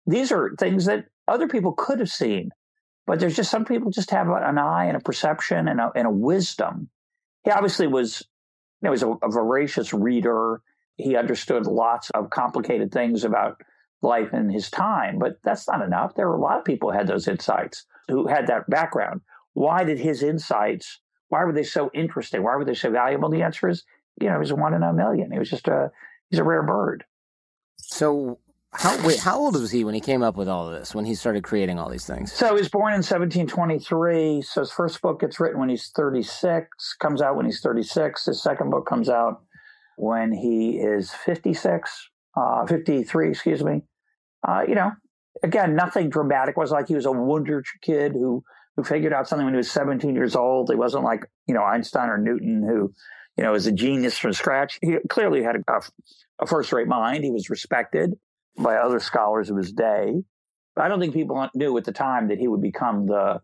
These 0.06 0.32
are 0.32 0.54
things 0.58 0.86
that 0.86 1.06
other 1.28 1.46
people 1.46 1.72
could 1.72 2.00
have 2.00 2.08
seen, 2.08 2.50
but 3.06 3.20
there's 3.20 3.36
just 3.36 3.50
some 3.50 3.64
people 3.64 3.90
just 3.90 4.10
have 4.10 4.28
an 4.28 4.58
eye 4.58 4.86
and 4.86 4.96
a 4.96 5.00
perception 5.00 5.68
and 5.68 5.80
a, 5.80 5.90
and 5.94 6.06
a 6.06 6.10
wisdom. 6.10 6.88
He 7.44 7.50
obviously 7.50 7.86
was 7.86 8.22
he 8.82 8.88
was 8.88 9.02
a, 9.02 9.10
a 9.10 9.30
voracious 9.30 9.92
reader. 9.92 10.62
He 10.96 11.16
understood 11.16 11.66
lots 11.66 12.10
of 12.10 12.30
complicated 12.30 12.92
things 12.92 13.24
about 13.24 13.60
life 14.02 14.32
in 14.32 14.48
his 14.50 14.70
time, 14.70 15.18
but 15.18 15.38
that's 15.44 15.68
not 15.68 15.82
enough. 15.82 16.14
There 16.14 16.28
were 16.28 16.36
a 16.36 16.40
lot 16.40 16.58
of 16.58 16.64
people 16.64 16.90
who 16.90 16.96
had 16.96 17.06
those 17.06 17.28
insights, 17.28 17.84
who 18.08 18.26
had 18.26 18.46
that 18.46 18.68
background. 18.68 19.20
Why 19.52 19.84
did 19.84 19.98
his 19.98 20.22
insights, 20.22 21.00
why 21.28 21.44
were 21.44 21.52
they 21.52 21.64
so 21.64 21.90
interesting? 21.92 22.42
Why 22.42 22.56
were 22.56 22.64
they 22.64 22.74
so 22.74 22.90
valuable? 22.90 23.30
The 23.30 23.42
answer 23.42 23.68
is, 23.68 23.84
you 24.20 24.28
know, 24.28 24.34
he 24.34 24.40
was 24.40 24.52
one 24.52 24.74
in 24.74 24.82
a 24.82 24.92
million. 24.92 25.30
He 25.30 25.38
was 25.38 25.50
just 25.50 25.68
a, 25.68 25.90
he's 26.30 26.38
a 26.38 26.44
rare 26.44 26.62
bird. 26.62 27.04
So 27.76 28.38
how 28.72 29.04
wait? 29.04 29.18
How 29.18 29.36
old 29.36 29.54
was 29.54 29.72
he 29.72 29.82
when 29.82 29.94
he 29.94 30.00
came 30.00 30.22
up 30.22 30.36
with 30.36 30.48
all 30.48 30.68
of 30.68 30.78
this? 30.78 30.94
When 30.94 31.04
he 31.04 31.16
started 31.16 31.42
creating 31.42 31.78
all 31.78 31.90
these 31.90 32.06
things? 32.06 32.32
So 32.32 32.54
he 32.54 32.60
was 32.60 32.68
born 32.68 32.92
in 32.92 32.98
1723. 32.98 34.42
So 34.42 34.60
his 34.60 34.70
first 34.70 35.00
book 35.02 35.20
gets 35.20 35.40
written 35.40 35.58
when 35.58 35.68
he's 35.68 35.88
36. 35.88 36.96
Comes 37.00 37.20
out 37.20 37.34
when 37.36 37.46
he's 37.46 37.60
36. 37.60 38.26
His 38.26 38.40
second 38.40 38.70
book 38.70 38.86
comes 38.86 39.08
out 39.08 39.42
when 39.96 40.32
he 40.32 40.78
is 40.78 41.10
56, 41.10 42.10
uh, 42.36 42.64
53. 42.66 43.30
Excuse 43.30 43.64
me. 43.64 43.82
Uh, 44.46 44.62
you 44.66 44.76
know, 44.76 44.92
again, 45.42 45.74
nothing 45.74 46.08
dramatic. 46.08 46.56
It 46.56 46.60
was 46.60 46.70
like 46.70 46.86
he 46.86 46.94
was 46.94 47.06
a 47.06 47.12
wonder 47.12 47.64
kid 47.82 48.12
who 48.12 48.44
who 48.76 48.84
figured 48.84 49.12
out 49.12 49.26
something 49.26 49.44
when 49.46 49.54
he 49.54 49.58
was 49.58 49.70
17 49.70 50.14
years 50.14 50.36
old. 50.36 50.70
He 50.70 50.76
wasn't 50.76 51.02
like 51.02 51.26
you 51.48 51.54
know 51.54 51.64
Einstein 51.64 52.08
or 52.08 52.18
Newton 52.18 52.62
who 52.62 52.94
you 53.36 53.42
know 53.42 53.50
was 53.50 53.66
a 53.66 53.72
genius 53.72 54.16
from 54.16 54.32
scratch. 54.32 54.78
He 54.80 54.96
clearly 55.08 55.42
had 55.42 55.56
a, 55.56 55.80
a 56.40 56.46
first 56.46 56.72
rate 56.72 56.86
mind. 56.86 57.24
He 57.24 57.32
was 57.32 57.50
respected 57.50 58.14
by 58.56 58.76
other 58.76 59.00
scholars 59.00 59.50
of 59.50 59.56
his 59.56 59.72
day. 59.72 60.22
I 60.76 60.88
don't 60.88 61.00
think 61.00 61.14
people 61.14 61.48
knew 61.54 61.76
at 61.76 61.84
the 61.84 61.92
time 61.92 62.28
that 62.28 62.38
he 62.38 62.48
would 62.48 62.62
become 62.62 63.06
the, 63.06 63.40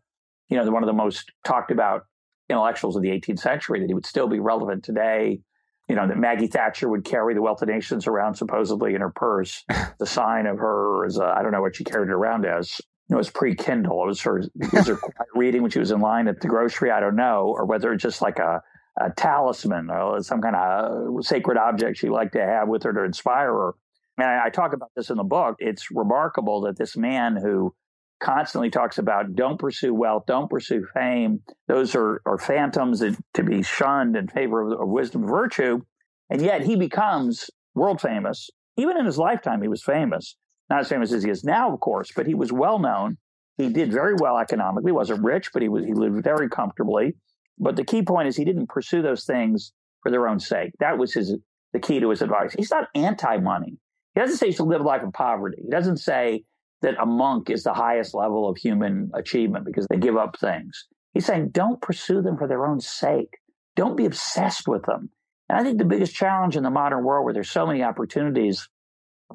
you 0.48 0.56
know, 0.56 0.64
the, 0.64 0.72
one 0.72 0.82
of 0.82 0.86
the 0.86 0.92
most 0.92 1.32
talked 1.44 1.70
about 1.70 2.02
intellectuals 2.48 2.96
of 2.96 3.02
the 3.02 3.10
18th 3.10 3.40
century, 3.40 3.80
that 3.80 3.88
he 3.88 3.94
would 3.94 4.06
still 4.06 4.28
be 4.28 4.38
relevant 4.38 4.84
today. 4.84 5.40
You 5.88 5.94
know, 5.94 6.08
that 6.08 6.18
Maggie 6.18 6.48
Thatcher 6.48 6.88
would 6.88 7.04
carry 7.04 7.34
the 7.34 7.42
Wealth 7.42 7.62
of 7.62 7.68
Nations 7.68 8.06
around 8.06 8.34
supposedly 8.34 8.94
in 8.94 9.00
her 9.00 9.10
purse, 9.10 9.64
the 9.98 10.06
sign 10.06 10.46
of 10.46 10.58
her 10.58 11.04
as 11.04 11.18
I 11.18 11.42
don't 11.42 11.52
know 11.52 11.60
what 11.60 11.76
she 11.76 11.84
carried 11.84 12.08
it 12.08 12.14
around 12.14 12.44
as. 12.44 12.80
It 13.08 13.14
was 13.14 13.30
pre 13.30 13.54
Kindle. 13.54 14.02
It 14.02 14.06
was 14.06 14.20
her, 14.22 14.42
was 14.72 14.88
her 14.88 14.96
quiet 14.96 15.28
reading 15.36 15.62
when 15.62 15.70
she 15.70 15.78
was 15.78 15.92
in 15.92 16.00
line 16.00 16.26
at 16.26 16.40
the 16.40 16.48
grocery. 16.48 16.90
I 16.90 16.98
don't 16.98 17.14
know, 17.14 17.54
or 17.56 17.64
whether 17.64 17.92
it's 17.92 18.02
just 18.02 18.20
like 18.20 18.40
a, 18.40 18.60
a 19.00 19.10
talisman 19.16 19.90
or 19.90 20.20
some 20.24 20.42
kind 20.42 20.56
of 20.56 21.18
uh, 21.18 21.22
sacred 21.22 21.56
object 21.56 21.98
she 21.98 22.08
liked 22.08 22.32
to 22.32 22.44
have 22.44 22.66
with 22.66 22.82
her 22.82 22.92
to 22.92 23.04
inspire 23.04 23.52
her 23.52 23.74
and 24.18 24.26
I, 24.26 24.50
talk 24.50 24.72
about 24.72 24.90
this 24.96 25.10
in 25.10 25.16
the 25.16 25.24
book. 25.24 25.56
It's 25.58 25.90
remarkable 25.90 26.62
that 26.62 26.78
this 26.78 26.96
man 26.96 27.36
who 27.36 27.74
constantly 28.20 28.70
talks 28.70 28.98
about 28.98 29.34
don't 29.34 29.58
pursue 29.58 29.92
wealth, 29.94 30.24
don't 30.26 30.48
pursue 30.48 30.86
fame. 30.94 31.40
Those 31.68 31.94
are, 31.94 32.22
are 32.24 32.38
phantoms 32.38 33.00
that, 33.00 33.16
to 33.34 33.42
be 33.42 33.62
shunned 33.62 34.16
in 34.16 34.28
favor 34.28 34.72
of, 34.72 34.80
of 34.80 34.88
wisdom 34.88 35.22
and 35.22 35.30
virtue. 35.30 35.82
And 36.30 36.40
yet 36.40 36.62
he 36.62 36.76
becomes 36.76 37.50
world 37.74 38.00
famous. 38.00 38.50
Even 38.76 38.96
in 38.96 39.06
his 39.06 39.18
lifetime, 39.18 39.62
he 39.62 39.68
was 39.68 39.82
famous. 39.82 40.36
Not 40.68 40.80
as 40.80 40.88
famous 40.88 41.12
as 41.12 41.22
he 41.22 41.30
is 41.30 41.44
now, 41.44 41.72
of 41.72 41.80
course, 41.80 42.10
but 42.14 42.26
he 42.26 42.34
was 42.34 42.52
well 42.52 42.78
known. 42.78 43.18
He 43.56 43.68
did 43.68 43.92
very 43.92 44.14
well 44.18 44.38
economically. 44.38 44.90
He 44.90 44.94
wasn't 44.94 45.22
rich, 45.22 45.50
but 45.52 45.62
he 45.62 45.68
was 45.68 45.84
he 45.84 45.94
lived 45.94 46.22
very 46.22 46.48
comfortably. 46.48 47.14
But 47.58 47.76
the 47.76 47.84
key 47.84 48.02
point 48.02 48.28
is 48.28 48.36
he 48.36 48.44
didn't 48.44 48.68
pursue 48.68 49.00
those 49.00 49.24
things 49.24 49.72
for 50.02 50.10
their 50.10 50.28
own 50.28 50.40
sake. 50.40 50.72
That 50.80 50.98
was 50.98 51.14
his 51.14 51.36
the 51.72 51.78
key 51.78 52.00
to 52.00 52.10
his 52.10 52.22
advice. 52.22 52.52
He's 52.54 52.70
not 52.70 52.88
anti-money. 52.94 53.78
He 54.16 54.22
doesn't 54.22 54.38
say 54.38 54.46
you 54.46 54.52
should 54.54 54.66
live 54.66 54.80
a 54.80 54.84
life 54.84 55.02
of 55.02 55.12
poverty. 55.12 55.58
He 55.62 55.68
doesn't 55.68 55.98
say 55.98 56.44
that 56.80 56.94
a 56.98 57.04
monk 57.04 57.50
is 57.50 57.64
the 57.64 57.74
highest 57.74 58.14
level 58.14 58.48
of 58.48 58.56
human 58.56 59.10
achievement 59.14 59.66
because 59.66 59.86
they 59.90 59.98
give 59.98 60.16
up 60.16 60.38
things. 60.40 60.86
He's 61.12 61.26
saying 61.26 61.50
don't 61.50 61.82
pursue 61.82 62.22
them 62.22 62.38
for 62.38 62.48
their 62.48 62.66
own 62.66 62.80
sake. 62.80 63.36
Don't 63.76 63.94
be 63.94 64.06
obsessed 64.06 64.66
with 64.66 64.84
them. 64.86 65.10
And 65.50 65.58
I 65.58 65.62
think 65.62 65.76
the 65.76 65.84
biggest 65.84 66.14
challenge 66.14 66.56
in 66.56 66.62
the 66.62 66.70
modern 66.70 67.04
world 67.04 67.26
where 67.26 67.34
there's 67.34 67.50
so 67.50 67.66
many 67.66 67.82
opportunities 67.82 68.66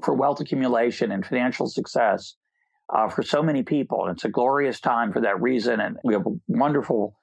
for 0.04 0.16
wealth 0.16 0.40
accumulation 0.40 1.12
and 1.12 1.24
financial 1.24 1.68
success 1.68 2.36
uh, 2.92 3.08
for 3.08 3.22
so 3.22 3.44
many 3.44 3.62
people, 3.62 4.06
and 4.06 4.16
it's 4.16 4.26
a 4.26 4.30
glorious 4.30 4.80
time 4.80 5.14
for 5.14 5.22
that 5.22 5.40
reason. 5.42 5.80
And 5.80 5.98
we 6.04 6.16
have 6.16 6.26
a 6.26 6.36
wonderful 6.48 7.16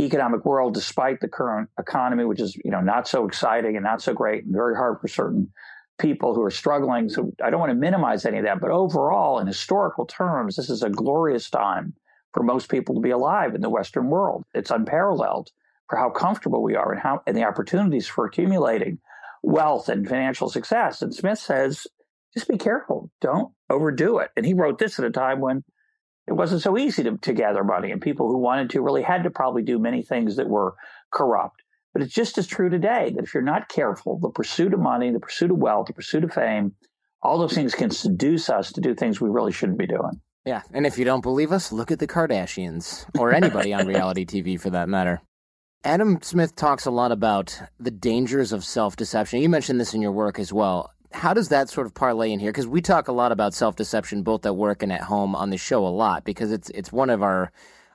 economic 0.00 0.44
world 0.44 0.74
despite 0.74 1.20
the 1.20 1.28
current 1.28 1.68
economy, 1.80 2.24
which 2.24 2.40
is, 2.40 2.56
you 2.64 2.70
know, 2.70 2.80
not 2.80 3.08
so 3.08 3.26
exciting 3.26 3.74
and 3.74 3.84
not 3.84 4.00
so 4.00 4.14
great 4.14 4.44
and 4.44 4.54
very 4.54 4.76
hard 4.76 5.00
for 5.00 5.08
certain 5.08 5.52
people 5.98 6.34
who 6.34 6.42
are 6.42 6.50
struggling. 6.50 7.08
So 7.08 7.32
I 7.42 7.50
don't 7.50 7.60
want 7.60 7.70
to 7.70 7.76
minimize 7.76 8.24
any 8.24 8.38
of 8.38 8.44
that. 8.44 8.60
But 8.60 8.70
overall, 8.70 9.38
in 9.38 9.46
historical 9.46 10.06
terms, 10.06 10.56
this 10.56 10.70
is 10.70 10.82
a 10.82 10.90
glorious 10.90 11.50
time 11.50 11.94
for 12.32 12.42
most 12.42 12.68
people 12.68 12.94
to 12.94 13.00
be 13.00 13.10
alive 13.10 13.54
in 13.54 13.60
the 13.60 13.70
Western 13.70 14.08
world. 14.08 14.44
It's 14.54 14.70
unparalleled 14.70 15.50
for 15.88 15.98
how 15.98 16.10
comfortable 16.10 16.62
we 16.62 16.74
are 16.74 16.92
and 16.92 17.00
how 17.00 17.22
and 17.26 17.36
the 17.36 17.44
opportunities 17.44 18.06
for 18.06 18.24
accumulating 18.24 18.98
wealth 19.42 19.88
and 19.88 20.08
financial 20.08 20.48
success. 20.48 21.02
And 21.02 21.14
Smith 21.14 21.38
says, 21.38 21.86
just 22.34 22.48
be 22.48 22.56
careful. 22.56 23.10
Don't 23.20 23.52
overdo 23.68 24.18
it. 24.18 24.30
And 24.36 24.46
he 24.46 24.54
wrote 24.54 24.78
this 24.78 24.98
at 24.98 25.04
a 25.04 25.10
time 25.10 25.40
when 25.40 25.64
it 26.26 26.32
wasn't 26.32 26.62
so 26.62 26.78
easy 26.78 27.02
to, 27.02 27.18
to 27.18 27.32
gather 27.32 27.64
money 27.64 27.90
and 27.90 28.00
people 28.00 28.28
who 28.28 28.38
wanted 28.38 28.70
to 28.70 28.80
really 28.80 29.02
had 29.02 29.24
to 29.24 29.30
probably 29.30 29.62
do 29.62 29.78
many 29.78 30.02
things 30.02 30.36
that 30.36 30.48
were 30.48 30.74
corrupt. 31.12 31.61
But 31.92 32.02
it's 32.02 32.14
just 32.14 32.38
as 32.38 32.46
true 32.46 32.70
today 32.70 33.12
that 33.14 33.24
if 33.24 33.34
you're 33.34 33.42
not 33.42 33.68
careful, 33.68 34.18
the 34.18 34.30
pursuit 34.30 34.72
of 34.72 34.80
money, 34.80 35.10
the 35.10 35.20
pursuit 35.20 35.50
of 35.50 35.58
wealth, 35.58 35.88
the 35.88 35.92
pursuit 35.92 36.24
of 36.24 36.32
fame 36.32 36.74
all 37.22 37.38
those 37.38 37.54
things 37.54 37.74
can 37.74 37.90
seduce 37.90 38.50
us 38.50 38.72
to 38.72 38.80
do 38.80 38.94
things 38.94 39.20
we 39.20 39.30
really 39.30 39.52
shouldn't 39.52 39.78
be 39.78 39.86
doing. 39.86 40.20
Yeah, 40.44 40.62
and 40.72 40.86
if 40.86 40.98
you 40.98 41.04
don't 41.04 41.20
believe 41.20 41.52
us, 41.52 41.70
look 41.70 41.92
at 41.92 42.00
the 42.00 42.08
Kardashians 42.08 43.06
or 43.18 43.32
anybody 43.32 43.72
on 43.72 43.86
reality 43.86 44.26
TV 44.26 44.60
for 44.60 44.70
that 44.70 44.88
matter. 44.88 45.20
Adam 45.84 46.20
Smith 46.20 46.56
talks 46.56 46.84
a 46.84 46.90
lot 46.90 47.12
about 47.12 47.60
the 47.78 47.90
dangers 47.90 48.52
of 48.52 48.64
self 48.64 48.96
deception. 48.96 49.40
You 49.40 49.48
mentioned 49.48 49.80
this 49.80 49.94
in 49.94 50.02
your 50.02 50.12
work 50.12 50.38
as 50.38 50.52
well. 50.52 50.90
How 51.12 51.34
does 51.34 51.48
that 51.50 51.68
sort 51.68 51.86
of 51.86 51.94
parlay 51.94 52.32
in 52.32 52.40
here? 52.40 52.50
Because 52.50 52.66
we 52.66 52.80
talk 52.80 53.06
a 53.06 53.12
lot 53.12 53.30
about 53.30 53.54
self 53.54 53.76
deception 53.76 54.22
both 54.22 54.44
at 54.46 54.56
work 54.56 54.82
and 54.82 54.92
at 54.92 55.02
home 55.02 55.36
on 55.36 55.50
the 55.50 55.58
show 55.58 55.86
a 55.86 55.88
lot 55.88 56.24
because 56.24 56.50
it's 56.50 56.70
it's 56.70 56.92
one 56.92 57.10
of 57.10 57.22
our 57.22 57.52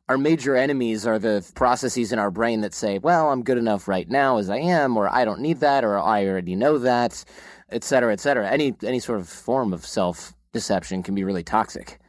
our 0.09 0.17
major 0.17 0.55
enemies 0.55 1.05
are 1.05 1.19
the 1.19 1.45
processes 1.55 2.11
in 2.11 2.19
our 2.19 2.31
brain 2.31 2.61
that 2.61 2.73
say, 2.73 2.97
"Well, 2.97 3.29
I'm 3.29 3.43
good 3.43 3.57
enough 3.57 3.87
right 3.87 4.09
now 4.09 4.37
as 4.37 4.49
I 4.49 4.57
am," 4.57 4.97
or 4.97 5.09
"I 5.13 5.25
don't 5.25 5.41
need 5.41 5.59
that," 5.59 5.83
or 5.83 5.99
"I 5.99 6.25
already 6.25 6.55
know 6.55 6.77
that," 6.77 7.23
et 7.69 7.83
cetera, 7.83 8.13
et 8.13 8.19
cetera. 8.19 8.49
Any 8.49 8.75
any 8.83 8.99
sort 8.99 9.19
of 9.19 9.27
form 9.27 9.73
of 9.73 9.85
self 9.85 10.33
deception 10.53 11.03
can 11.03 11.15
be 11.15 11.23
really 11.23 11.43
toxic. 11.43 11.99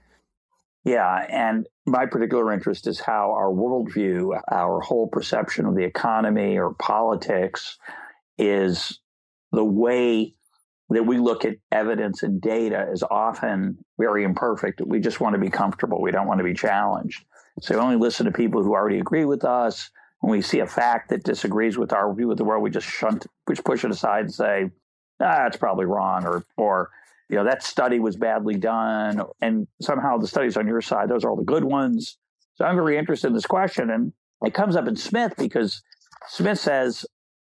Yeah, 0.85 1.27
and 1.29 1.67
my 1.87 2.07
particular 2.07 2.53
interest 2.53 2.87
is 2.87 3.01
how 3.01 3.33
our 3.33 3.51
worldview, 3.51 4.41
our 4.51 4.81
whole 4.81 5.09
perception 5.09 5.67
of 5.67 5.75
the 5.75 5.85
economy 5.85 6.57
or 6.57 6.75
politics, 6.75 7.79
is 8.39 9.01
the 9.53 9.65
way 9.65 10.35
that 10.91 11.03
we 11.05 11.19
look 11.19 11.45
at 11.45 11.57
evidence 11.73 12.23
and 12.23 12.41
data 12.41 12.89
is 12.91 13.03
often 13.11 13.77
very 13.99 14.25
imperfect. 14.25 14.81
We 14.87 15.01
just 15.01 15.21
want 15.21 15.35
to 15.35 15.41
be 15.41 15.51
comfortable. 15.51 16.01
We 16.01 16.13
don't 16.13 16.27
want 16.27 16.39
to 16.39 16.45
be 16.45 16.55
challenged. 16.55 17.25
So 17.61 17.75
we 17.75 17.81
only 17.81 17.97
listen 17.97 18.27
to 18.27 18.33
people 18.33 18.63
who 18.63 18.75
already 18.75 18.99
agree 18.99 19.25
with 19.25 19.45
us. 19.45 19.91
When 20.21 20.33
we 20.33 20.43
see 20.43 20.61
a 20.61 20.67
fact 20.67 21.11
that 21.11 21.23
disagrees 21.23 21.79
with 21.79 21.93
our 21.93 22.13
view 22.13 22.31
of 22.31 22.39
the 22.39 22.45
world, 22.45 22.63
we 22.63 22.71
just 22.71 22.89
shunt, 22.89 23.27
we 23.47 23.55
just 23.55 23.65
push 23.65 23.85
it 23.85 23.91
aside 23.91 24.25
and 24.25 24.35
say, 24.35 24.71
ah, 25.21 25.45
that's 25.45 25.57
probably 25.57 25.87
wrong, 25.87 26.27
or 26.27 26.45
or 26.57 26.91
you 27.29 27.37
know 27.37 27.45
that 27.45 27.63
study 27.63 28.01
was 28.01 28.17
badly 28.17 28.57
done, 28.57 29.23
and 29.41 29.69
somehow 29.81 30.17
the 30.19 30.27
studies 30.27 30.57
on 30.57 30.67
your 30.67 30.81
side, 30.81 31.09
those 31.09 31.25
are 31.25 31.31
all 31.31 31.37
the 31.37 31.45
good 31.45 31.65
ones. 31.65 32.19
So 32.57 32.65
I'm 32.65 32.75
very 32.75 32.99
interested 32.99 33.29
in 33.29 33.35
this 33.35 33.47
question, 33.47 33.91
and 33.91 34.13
it 34.45 34.55
comes 34.55 34.75
up 34.75 34.89
in 34.89 34.97
Smith 34.97 35.35
because 35.39 35.83
Smith 36.27 36.59
says, 36.59 37.07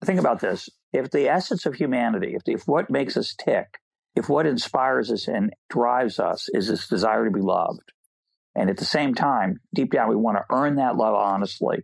think 0.04 0.20
about 0.20 0.40
this: 0.40 0.68
if 0.92 1.10
the 1.10 1.28
essence 1.28 1.64
of 1.64 1.74
humanity, 1.74 2.34
if, 2.34 2.44
the, 2.44 2.52
if 2.52 2.68
what 2.68 2.90
makes 2.90 3.16
us 3.16 3.34
tick, 3.34 3.78
if 4.14 4.28
what 4.28 4.46
inspires 4.46 5.10
us 5.10 5.28
and 5.28 5.54
drives 5.70 6.18
us 6.18 6.48
is 6.52 6.68
this 6.68 6.88
desire 6.88 7.24
to 7.24 7.30
be 7.30 7.40
loved, 7.40 7.92
and 8.60 8.68
at 8.68 8.76
the 8.76 8.84
same 8.84 9.14
time, 9.14 9.58
deep 9.72 9.90
down, 9.90 10.10
we 10.10 10.16
want 10.16 10.36
to 10.36 10.44
earn 10.54 10.76
that 10.76 10.94
love 10.94 11.14
honestly. 11.14 11.78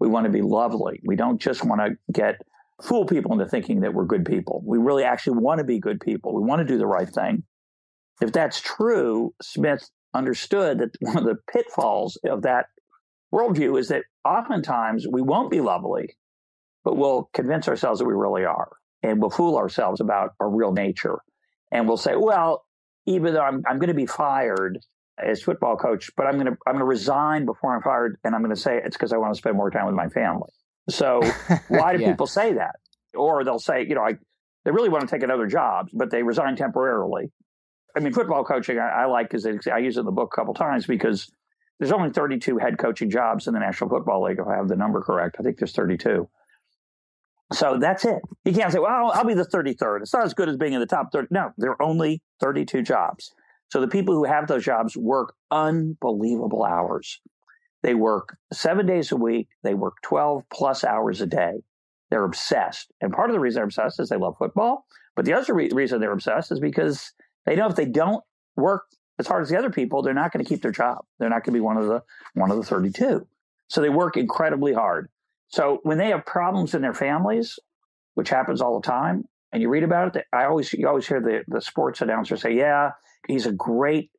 We 0.00 0.08
want 0.08 0.24
to 0.24 0.32
be 0.32 0.40
lovely. 0.40 0.98
We 1.04 1.14
don't 1.14 1.38
just 1.38 1.62
want 1.62 1.82
to 1.82 1.90
get 2.10 2.36
fool 2.82 3.04
people 3.04 3.34
into 3.34 3.46
thinking 3.46 3.80
that 3.80 3.92
we're 3.92 4.06
good 4.06 4.24
people. 4.24 4.62
We 4.64 4.78
really 4.78 5.04
actually 5.04 5.40
want 5.40 5.58
to 5.58 5.64
be 5.64 5.78
good 5.78 6.00
people. 6.00 6.34
We 6.34 6.42
want 6.42 6.60
to 6.60 6.64
do 6.64 6.78
the 6.78 6.86
right 6.86 7.08
thing. 7.08 7.42
If 8.22 8.32
that's 8.32 8.62
true, 8.62 9.34
Smith 9.42 9.90
understood 10.14 10.78
that 10.78 10.92
one 11.00 11.18
of 11.18 11.24
the 11.24 11.36
pitfalls 11.52 12.18
of 12.24 12.42
that 12.42 12.64
worldview 13.30 13.78
is 13.78 13.88
that 13.88 14.04
oftentimes 14.24 15.06
we 15.06 15.20
won't 15.20 15.50
be 15.50 15.60
lovely, 15.60 16.16
but 16.82 16.96
we'll 16.96 17.28
convince 17.34 17.68
ourselves 17.68 17.98
that 17.98 18.06
we 18.06 18.14
really 18.14 18.46
are. 18.46 18.70
And 19.02 19.20
we'll 19.20 19.28
fool 19.28 19.58
ourselves 19.58 20.00
about 20.00 20.30
our 20.40 20.48
real 20.48 20.72
nature. 20.72 21.18
And 21.70 21.86
we'll 21.86 21.98
say, 21.98 22.16
well, 22.16 22.64
even 23.04 23.34
though 23.34 23.42
I'm, 23.42 23.62
I'm 23.68 23.78
going 23.78 23.88
to 23.88 23.94
be 23.94 24.06
fired 24.06 24.78
as 25.18 25.42
football 25.42 25.76
coach, 25.76 26.10
but 26.16 26.26
I'm 26.26 26.34
going 26.34 26.46
to 26.46 26.56
I'm 26.66 26.74
going 26.74 26.80
to 26.80 26.84
resign 26.84 27.44
before 27.44 27.74
I'm 27.74 27.82
fired, 27.82 28.18
and 28.24 28.34
I'm 28.34 28.42
going 28.42 28.54
to 28.54 28.60
say 28.60 28.80
it's 28.82 28.96
because 28.96 29.12
I 29.12 29.16
want 29.16 29.34
to 29.34 29.38
spend 29.38 29.56
more 29.56 29.70
time 29.70 29.86
with 29.86 29.94
my 29.94 30.08
family. 30.08 30.50
So 30.88 31.22
why 31.68 31.96
do 31.96 32.02
yeah. 32.02 32.10
people 32.10 32.26
say 32.26 32.54
that? 32.54 32.76
Or 33.14 33.44
they'll 33.44 33.58
say, 33.58 33.86
you 33.86 33.94
know, 33.94 34.02
I, 34.02 34.14
they 34.64 34.70
really 34.70 34.88
want 34.88 35.08
to 35.08 35.14
take 35.14 35.22
another 35.22 35.46
job, 35.46 35.88
but 35.92 36.10
they 36.10 36.22
resign 36.22 36.56
temporarily. 36.56 37.30
I 37.94 38.00
mean, 38.00 38.12
football 38.12 38.44
coaching 38.44 38.78
I, 38.78 39.02
I 39.02 39.04
like 39.06 39.30
because 39.30 39.46
I 39.46 39.78
use 39.78 39.96
it 39.96 40.00
in 40.00 40.06
the 40.06 40.12
book 40.12 40.32
a 40.32 40.36
couple 40.36 40.54
times 40.54 40.86
because 40.86 41.30
there's 41.78 41.92
only 41.92 42.10
32 42.10 42.58
head 42.58 42.78
coaching 42.78 43.10
jobs 43.10 43.46
in 43.46 43.54
the 43.54 43.60
National 43.60 43.90
Football 43.90 44.24
League, 44.24 44.38
if 44.38 44.46
I 44.46 44.56
have 44.56 44.68
the 44.68 44.76
number 44.76 45.02
correct. 45.02 45.36
I 45.38 45.42
think 45.42 45.58
there's 45.58 45.72
32. 45.72 46.28
So 47.52 47.76
that's 47.78 48.04
it. 48.04 48.22
You 48.44 48.52
can't 48.52 48.72
say, 48.72 48.78
well, 48.78 49.10
I'll 49.12 49.24
be 49.24 49.34
the 49.34 49.44
33rd. 49.44 50.02
It's 50.02 50.12
not 50.12 50.24
as 50.24 50.32
good 50.32 50.48
as 50.48 50.56
being 50.56 50.72
in 50.72 50.80
the 50.80 50.86
top 50.86 51.12
30. 51.12 51.28
No, 51.30 51.50
there 51.58 51.72
are 51.72 51.82
only 51.82 52.22
32 52.40 52.82
jobs. 52.82 53.32
So 53.72 53.80
the 53.80 53.88
people 53.88 54.14
who 54.14 54.24
have 54.24 54.48
those 54.48 54.66
jobs 54.66 54.98
work 54.98 55.34
unbelievable 55.50 56.62
hours. 56.62 57.22
They 57.82 57.94
work 57.94 58.36
seven 58.52 58.84
days 58.84 59.12
a 59.12 59.16
week. 59.16 59.48
They 59.62 59.72
work 59.72 59.94
12 60.02 60.42
plus 60.52 60.84
hours 60.84 61.22
a 61.22 61.26
day. 61.26 61.62
They're 62.10 62.26
obsessed. 62.26 62.92
And 63.00 63.14
part 63.14 63.30
of 63.30 63.32
the 63.32 63.40
reason 63.40 63.60
they're 63.60 63.64
obsessed 63.64 63.98
is 63.98 64.10
they 64.10 64.18
love 64.18 64.36
football. 64.38 64.84
But 65.16 65.24
the 65.24 65.32
other 65.32 65.54
re- 65.54 65.70
reason 65.72 66.02
they're 66.02 66.12
obsessed 66.12 66.52
is 66.52 66.60
because 66.60 67.14
they 67.46 67.56
know 67.56 67.66
if 67.66 67.74
they 67.74 67.86
don't 67.86 68.22
work 68.56 68.82
as 69.18 69.26
hard 69.26 69.42
as 69.42 69.48
the 69.48 69.58
other 69.58 69.70
people, 69.70 70.02
they're 70.02 70.12
not 70.12 70.32
going 70.32 70.44
to 70.44 70.48
keep 70.50 70.60
their 70.60 70.70
job. 70.70 70.98
They're 71.18 71.30
not 71.30 71.42
going 71.42 71.54
to 71.54 71.58
be 71.58 71.60
one 71.60 71.78
of 71.78 71.86
the 71.86 72.02
one 72.34 72.50
of 72.50 72.58
the 72.58 72.64
32. 72.64 73.26
So 73.68 73.80
they 73.80 73.88
work 73.88 74.18
incredibly 74.18 74.74
hard. 74.74 75.08
So 75.48 75.80
when 75.82 75.96
they 75.96 76.10
have 76.10 76.26
problems 76.26 76.74
in 76.74 76.82
their 76.82 76.92
families, 76.92 77.58
which 78.16 78.28
happens 78.28 78.60
all 78.60 78.78
the 78.78 78.86
time, 78.86 79.24
and 79.52 79.60
you 79.60 79.68
read 79.68 79.82
about 79.82 80.16
it, 80.16 80.26
I 80.32 80.44
always 80.44 80.72
you 80.72 80.88
always 80.88 81.06
hear 81.06 81.20
the 81.20 81.42
the 81.46 81.60
sports 81.60 82.00
announcer 82.00 82.36
say, 82.36 82.54
"Yeah, 82.56 82.92
he's 83.26 83.46
a 83.46 83.52
great 83.52 84.10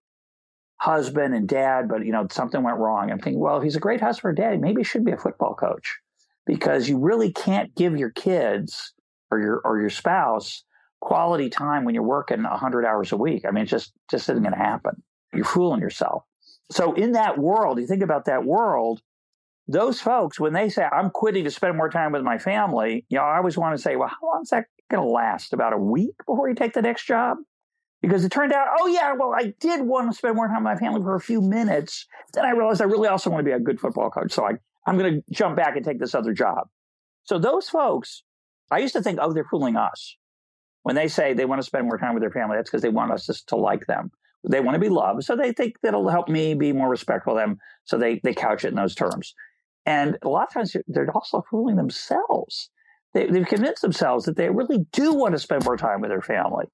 husband 0.78 1.34
and 1.34 1.48
dad, 1.48 1.88
but 1.90 2.06
you 2.06 2.12
know 2.12 2.28
something 2.32 2.62
went 2.62 2.78
wrong." 2.78 3.12
I'm 3.12 3.20
thinking, 3.20 3.40
well, 3.40 3.58
if 3.58 3.64
he's 3.64 3.76
a 3.76 3.82
great 3.82 4.02
husband 4.02 4.32
or 4.32 4.34
dad, 4.34 4.62
maybe 4.62 4.82
he 4.82 4.86
should 4.86 5.06
be 5.06 5.12
a 5.12 5.18
football 5.18 5.56
coach 5.56 6.00
because 6.46 6.88
you 6.88 7.00
really 7.00 7.32
can't 7.32 7.74
give 7.76 7.98
your 7.98 8.12
kids 8.12 8.94
or 9.32 9.40
your 9.40 9.62
or 9.66 9.80
your 9.80 9.90
spouse 9.90 10.64
quality 11.02 11.50
time 11.50 11.84
when 11.84 11.94
you're 11.94 12.04
working 12.04 12.44
100 12.44 12.86
hours 12.86 13.12
a 13.12 13.18
week. 13.18 13.44
I 13.46 13.52
mean, 13.52 13.64
it 13.64 13.68
just 13.68 13.92
just 14.10 14.30
isn't 14.30 14.44
going 14.44 14.54
to 14.54 14.60
happen. 14.60 15.04
You're 15.34 15.44
fooling 15.44 15.82
yourself. 15.82 16.24
So 16.72 16.94
in 16.94 17.14
that 17.14 17.38
world, 17.38 17.80
you 17.80 17.88
think 17.88 18.04
about 18.04 18.26
that 18.26 18.46
world, 18.46 19.02
those 19.68 20.00
folks 20.00 20.40
when 20.40 20.54
they 20.54 20.70
say 20.70 20.84
I'm 20.84 21.10
quitting 21.10 21.44
to 21.44 21.52
spend 21.52 21.76
more 21.76 21.90
time 21.90 22.12
with 22.12 22.22
my 22.22 22.38
family, 22.38 23.06
you 23.10 23.18
know, 23.18 23.24
I 23.24 23.38
always 23.38 23.58
want 23.58 23.76
to 23.76 23.82
say, 23.82 23.96
well, 23.96 24.10
how 24.10 24.28
long 24.28 24.42
is 24.44 24.50
that 24.50 24.66
going 24.94 25.08
to 25.08 25.12
last? 25.12 25.54
About 25.54 25.74
a 25.74 25.78
week 25.78 26.16
before 26.26 26.50
you 26.50 26.56
take 26.56 26.74
the 26.74 26.82
next 26.82 27.06
job? 27.06 27.38
Because 28.02 28.26
it 28.26 28.32
turned 28.32 28.52
out, 28.52 28.68
oh 28.80 28.88
yeah, 28.88 29.14
well, 29.14 29.34
I 29.34 29.54
did 29.60 29.82
want 29.82 30.12
to 30.12 30.18
spend 30.18 30.36
more 30.36 30.48
time 30.48 30.64
with 30.64 30.74
my 30.74 30.76
family 30.76 31.02
for 31.02 31.16
a 31.16 31.22
few 31.22 31.42
minutes. 31.42 32.06
Then 32.34 32.46
I 32.46 32.52
realized 32.52 32.82
I 32.82 32.86
really 32.86 33.08
also 33.08 33.30
want 33.30 33.40
to 33.40 33.50
be 33.50 33.56
a 33.56 33.60
good 33.60 33.80
football 33.80 34.10
coach. 34.10 34.34
So 34.34 34.46
I, 34.46 34.54
I'm 34.86 34.98
going 34.98 35.16
to 35.16 35.24
jump 35.32 35.56
back 35.56 35.78
and 35.78 35.86
take 35.86 36.00
this 36.00 36.14
other 36.14 36.34
job. 36.34 36.68
So 37.24 37.40
those 37.40 37.70
folks, 37.70 38.24
I 38.70 38.80
used 38.80 38.94
to 38.94 39.02
think, 39.02 39.20
oh, 39.22 39.32
they're 39.32 39.48
fooling 39.50 39.78
us. 39.78 40.18
When 40.82 40.96
they 40.96 41.08
say 41.08 41.34
they 41.34 41.46
want 41.46 41.60
to 41.60 41.66
spend 41.66 41.86
more 41.88 41.98
time 41.98 42.14
with 42.14 42.22
their 42.22 42.32
family, 42.32 42.58
that's 42.58 42.70
because 42.70 42.82
they 42.82 42.90
want 42.90 43.14
us 43.14 43.26
just 43.26 43.48
to 43.50 43.56
like 43.56 43.86
them. 43.88 44.12
They 44.50 44.60
want 44.60 44.76
to 44.76 44.80
be 44.80 44.90
loved. 44.90 45.24
So 45.24 45.38
they 45.38 45.54
think 45.54 45.76
that'll 45.82 46.10
help 46.10 46.28
me 46.28 46.54
be 46.54 46.74
more 46.74 46.90
respectful 46.90 47.38
of 47.38 47.40
them. 47.40 47.58
So 47.86 47.98
they, 47.98 48.20
they 48.22 48.34
couch 48.34 48.66
it 48.66 48.70
in 48.70 48.76
those 48.76 48.96
terms. 48.96 49.34
And 49.86 50.18
a 50.22 50.28
lot 50.28 50.48
of 50.48 50.54
times 50.54 50.76
they're 50.88 51.10
also 51.12 51.46
fooling 51.50 51.78
themselves. 51.78 52.70
They, 53.14 53.28
have 53.28 53.48
convinced 53.48 53.82
themselves 53.82 54.26
that 54.26 54.36
they 54.36 54.50
really 54.50 54.86
do 54.92 55.14
want 55.14 55.34
to 55.34 55.40
spend 55.40 55.66
more 55.66 55.78
time 55.78 56.02
with 56.02 56.10
their 56.10 56.22
family. 56.22 56.66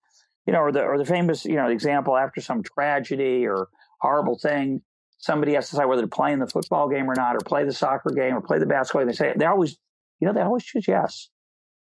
You 0.45 0.53
know, 0.53 0.59
or 0.59 0.71
the 0.71 0.83
or 0.83 0.97
the 0.97 1.05
famous, 1.05 1.45
you 1.45 1.55
know, 1.55 1.67
example 1.67 2.17
after 2.17 2.41
some 2.41 2.63
tragedy 2.63 3.45
or 3.45 3.67
horrible 4.01 4.39
thing, 4.39 4.81
somebody 5.19 5.53
has 5.53 5.65
to 5.65 5.71
decide 5.71 5.85
whether 5.85 6.01
to 6.01 6.07
play 6.07 6.31
in 6.31 6.39
the 6.39 6.47
football 6.47 6.89
game 6.89 7.09
or 7.09 7.13
not, 7.15 7.35
or 7.35 7.39
play 7.39 7.65
the 7.65 7.73
soccer 7.73 8.09
game 8.11 8.35
or 8.35 8.41
play 8.41 8.57
the 8.57 8.65
basketball. 8.65 9.01
Game. 9.01 9.09
They 9.09 9.15
say 9.15 9.33
they 9.37 9.45
always, 9.45 9.77
you 10.19 10.27
know, 10.27 10.33
they 10.33 10.41
always 10.41 10.63
choose 10.63 10.87
yes 10.87 11.29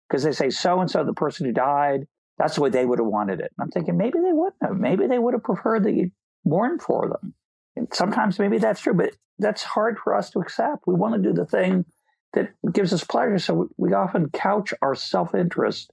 because 0.10 0.24
they 0.24 0.32
say 0.32 0.50
so 0.50 0.82
and 0.82 0.90
so, 0.90 1.06
the 1.06 1.14
person 1.14 1.46
who 1.46 1.54
died, 1.54 2.08
that's 2.38 2.56
the 2.56 2.62
way 2.62 2.70
they 2.70 2.86
would 2.86 3.00
have 3.00 3.08
wanted 3.08 3.40
it. 3.40 3.52
And 3.58 3.64
I'm 3.64 3.72
thinking 3.72 3.98
maybe 3.98 4.20
they 4.20 4.34
wouldn't 4.34 4.62
have. 4.62 4.78
Maybe 4.78 5.08
they 5.08 5.20
would 5.20 5.36
have 5.36 5.44
preferred 5.44 5.84
that 5.84 5.94
you 5.94 6.12
mourn 6.44 6.80
for 6.80 7.08
them. 7.08 7.34
And 7.76 7.88
sometimes 7.94 8.40
maybe 8.40 8.58
that's 8.58 8.82
true, 8.82 8.94
but 8.94 9.14
that's 9.38 9.64
hard 9.64 9.98
for 10.00 10.16
us 10.16 10.32
to 10.32 10.40
accept. 10.40 10.88
We 10.88 10.96
want 10.96 11.16
to 11.16 11.22
do 11.22 11.34
the 11.34 11.46
thing 11.46 11.86
that 12.34 12.50
gives 12.72 12.94
us 12.94 13.04
pleasure. 13.04 13.40
So 13.40 13.70
we 13.78 13.94
often 13.94 14.30
couch 14.30 14.74
our 14.82 14.96
self 14.96 15.34
interest 15.34 15.92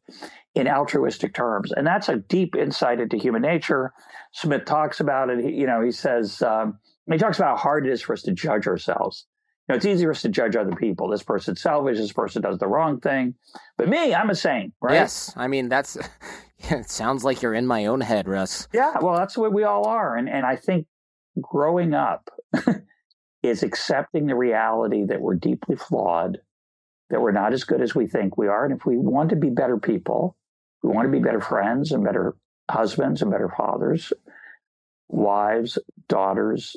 in 0.54 0.68
altruistic 0.68 1.34
terms. 1.34 1.72
And 1.72 1.86
that's 1.86 2.08
a 2.08 2.16
deep 2.16 2.56
insight 2.56 3.00
into 3.00 3.16
human 3.16 3.42
nature. 3.42 3.92
Smith 4.32 4.64
talks 4.64 5.00
about 5.00 5.30
it. 5.30 5.44
He, 5.44 5.52
you 5.52 5.66
know, 5.66 5.82
he 5.82 5.92
says, 5.92 6.42
um, 6.42 6.78
he 7.10 7.18
talks 7.18 7.38
about 7.38 7.56
how 7.56 7.62
hard 7.62 7.86
it 7.86 7.92
is 7.92 8.02
for 8.02 8.12
us 8.14 8.22
to 8.22 8.32
judge 8.32 8.66
ourselves. 8.66 9.26
You 9.68 9.72
know, 9.72 9.76
it's 9.76 9.86
easy 9.86 10.04
for 10.04 10.12
us 10.12 10.22
to 10.22 10.28
judge 10.28 10.56
other 10.56 10.74
people. 10.76 11.08
This 11.08 11.22
person's 11.22 11.60
selfish. 11.60 11.98
This 11.98 12.12
person 12.12 12.42
does 12.42 12.58
the 12.58 12.68
wrong 12.68 13.00
thing. 13.00 13.34
But 13.76 13.88
me, 13.88 14.14
I'm 14.14 14.30
a 14.30 14.34
saint, 14.34 14.74
right? 14.80 14.94
Yes. 14.94 15.32
I 15.36 15.48
mean, 15.48 15.68
that's, 15.68 15.96
it 16.58 16.88
sounds 16.90 17.24
like 17.24 17.42
you're 17.42 17.54
in 17.54 17.66
my 17.66 17.86
own 17.86 18.00
head, 18.00 18.28
Russ. 18.28 18.68
Yeah. 18.72 18.94
Well, 19.00 19.16
that's 19.16 19.36
what 19.36 19.52
we 19.52 19.64
all 19.64 19.86
are. 19.86 20.16
And, 20.16 20.28
and 20.28 20.46
I 20.46 20.56
think 20.56 20.86
growing 21.40 21.94
up 21.94 22.30
is 23.48 23.62
accepting 23.62 24.26
the 24.26 24.34
reality 24.34 25.04
that 25.04 25.20
we're 25.20 25.34
deeply 25.34 25.76
flawed, 25.76 26.38
that 27.10 27.20
we're 27.20 27.32
not 27.32 27.52
as 27.52 27.64
good 27.64 27.80
as 27.80 27.94
we 27.94 28.06
think 28.06 28.36
we 28.36 28.48
are. 28.48 28.64
And 28.64 28.74
if 28.74 28.84
we 28.86 28.96
want 28.96 29.30
to 29.30 29.36
be 29.36 29.50
better 29.50 29.78
people, 29.78 30.36
we 30.82 30.90
want 30.90 31.06
to 31.06 31.12
be 31.12 31.22
better 31.22 31.40
friends 31.40 31.92
and 31.92 32.04
better 32.04 32.36
husbands 32.70 33.22
and 33.22 33.30
better 33.30 33.48
fathers, 33.48 34.12
wives, 35.08 35.78
daughters, 36.08 36.76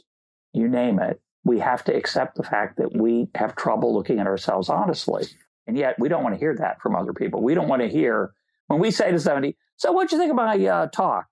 you 0.53 0.67
name 0.67 0.99
it. 0.99 1.21
We 1.43 1.59
have 1.59 1.83
to 1.85 1.95
accept 1.95 2.35
the 2.35 2.43
fact 2.43 2.77
that 2.77 2.95
we 2.95 3.27
have 3.35 3.55
trouble 3.55 3.93
looking 3.93 4.19
at 4.19 4.27
ourselves 4.27 4.69
honestly. 4.69 5.25
And 5.67 5.77
yet 5.77 5.97
we 5.99 6.09
don't 6.09 6.23
want 6.23 6.35
to 6.35 6.39
hear 6.39 6.55
that 6.55 6.81
from 6.81 6.95
other 6.95 7.13
people. 7.13 7.41
We 7.41 7.53
don't 7.53 7.67
want 7.67 7.81
to 7.81 7.87
hear 7.87 8.31
when 8.67 8.79
we 8.79 8.91
say 8.91 9.11
to 9.11 9.19
somebody, 9.19 9.55
So 9.77 9.91
what'd 9.91 10.11
you 10.11 10.17
think 10.17 10.31
about 10.31 10.57
my 10.57 10.65
uh, 10.65 10.87
talk? 10.87 11.27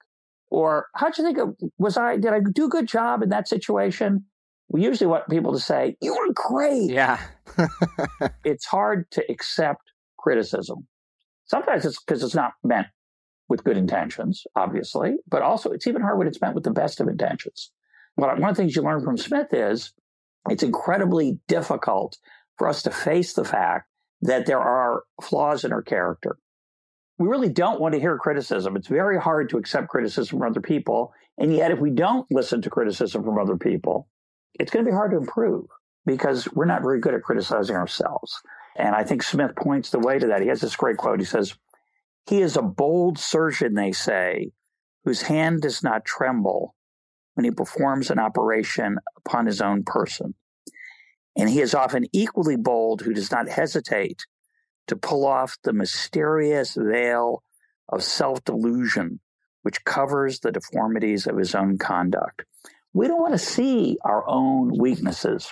Or 0.50 0.88
how'd 0.96 1.18
you 1.18 1.24
think 1.24 1.38
of, 1.38 1.56
was 1.78 1.98
I, 1.98 2.18
did 2.18 2.32
I 2.32 2.40
do 2.40 2.66
a 2.66 2.70
good 2.70 2.88
job 2.88 3.22
in 3.22 3.30
that 3.30 3.48
situation? 3.48 4.26
We 4.70 4.84
usually 4.84 5.08
want 5.08 5.30
people 5.30 5.54
to 5.54 5.60
say, 5.60 5.96
you 6.02 6.14
were 6.14 6.34
great. 6.34 6.92
Yeah. 6.92 7.20
it's 8.44 8.66
hard 8.66 9.10
to 9.12 9.24
accept 9.32 9.92
criticism. 10.18 10.88
Sometimes 11.46 11.86
it's 11.86 12.00
because 12.04 12.24
it's 12.24 12.36
not 12.36 12.54
meant 12.64 12.88
with 13.48 13.64
good 13.64 13.78
intentions, 13.78 14.44
obviously, 14.56 15.16
but 15.28 15.42
also 15.42 15.72
it's 15.72 15.88
even 15.88 16.02
hard 16.02 16.18
when 16.18 16.28
it's 16.28 16.42
meant 16.42 16.56
with 16.56 16.66
the 16.66 16.72
best 16.72 17.00
of 17.00 17.08
intentions. 17.08 17.72
One 18.16 18.30
of 18.30 18.40
the 18.40 18.56
things 18.56 18.76
you 18.76 18.82
learn 18.82 19.04
from 19.04 19.18
Smith 19.18 19.54
is 19.54 19.94
it's 20.50 20.64
incredibly 20.64 21.40
difficult 21.48 22.18
for 22.58 22.68
us 22.68 22.82
to 22.84 22.92
face 22.92 23.34
the 23.34 23.46
fact 23.46 23.88
that 24.22 24.46
there 24.46 24.60
are 24.60 25.04
flaws 25.22 25.64
in 25.64 25.72
our 25.72 25.82
character. 25.82 26.38
We 27.20 27.28
really 27.28 27.50
don't 27.50 27.80
want 27.80 27.94
to 27.94 28.00
hear 28.00 28.18
criticism. 28.18 28.76
It's 28.76 28.88
very 28.88 29.20
hard 29.20 29.50
to 29.50 29.58
accept 29.58 29.90
criticism 29.90 30.40
from 30.40 30.50
other 30.50 30.62
people. 30.62 31.14
And 31.38 31.54
yet, 31.54 31.72
if 31.72 31.80
we 31.80 31.92
don't 31.92 32.30
listen 32.32 32.62
to 32.64 32.70
criticism 32.70 33.24
from 33.24 33.40
other 33.40 33.58
people, 33.58 34.08
it's 34.60 34.72
going 34.72 34.86
to 34.86 34.90
be 34.90 34.96
hard 34.96 35.12
to 35.12 35.18
improve 35.18 35.66
because 36.06 36.48
we're 36.54 36.66
not 36.66 36.82
very 36.82 37.00
good 37.00 37.14
at 37.14 37.24
criticizing 37.24 37.76
ourselves. 37.76 38.42
And 38.76 38.96
I 38.96 39.04
think 39.04 39.24
Smith 39.24 39.56
points 39.56 39.90
the 39.90 40.00
way 40.00 40.20
to 40.20 40.28
that. 40.28 40.42
He 40.42 40.48
has 40.48 40.62
this 40.62 40.76
great 40.76 40.98
quote. 40.98 41.20
He 41.20 41.26
says, 41.26 41.56
He 42.28 42.42
is 42.42 42.56
a 42.56 42.62
bold 42.62 43.18
surgeon, 43.18 43.74
they 43.74 43.92
say, 43.92 44.52
whose 45.04 45.24
hand 45.24 45.62
does 45.62 45.84
not 45.84 46.06
tremble 46.06 46.76
when 47.34 47.44
he 47.44 47.52
performs 47.52 48.10
an 48.10 48.20
operation 48.20 48.98
upon 49.18 49.46
his 49.46 49.62
own 49.62 49.84
person. 49.84 50.34
And 51.36 51.50
he 51.50 51.62
is 51.62 51.76
often 51.76 52.08
equally 52.14 52.56
bold 52.56 53.02
who 53.02 53.14
does 53.14 53.32
not 53.32 53.48
hesitate 53.48 54.26
to 54.88 54.96
pull 54.96 55.26
off 55.26 55.58
the 55.64 55.74
mysterious 55.74 56.76
veil 56.76 57.44
of 57.90 58.04
self 58.04 58.44
delusion 58.44 59.20
which 59.68 59.84
covers 59.84 60.40
the 60.40 60.52
deformities 60.52 61.28
of 61.28 61.38
his 61.38 61.54
own 61.54 61.78
conduct. 61.78 62.46
We 62.98 63.08
don't 63.08 63.22
want 63.22 63.34
to 63.34 63.40
see 63.40 63.98
our 64.04 64.28
own 64.28 64.78
weaknesses. 64.78 65.50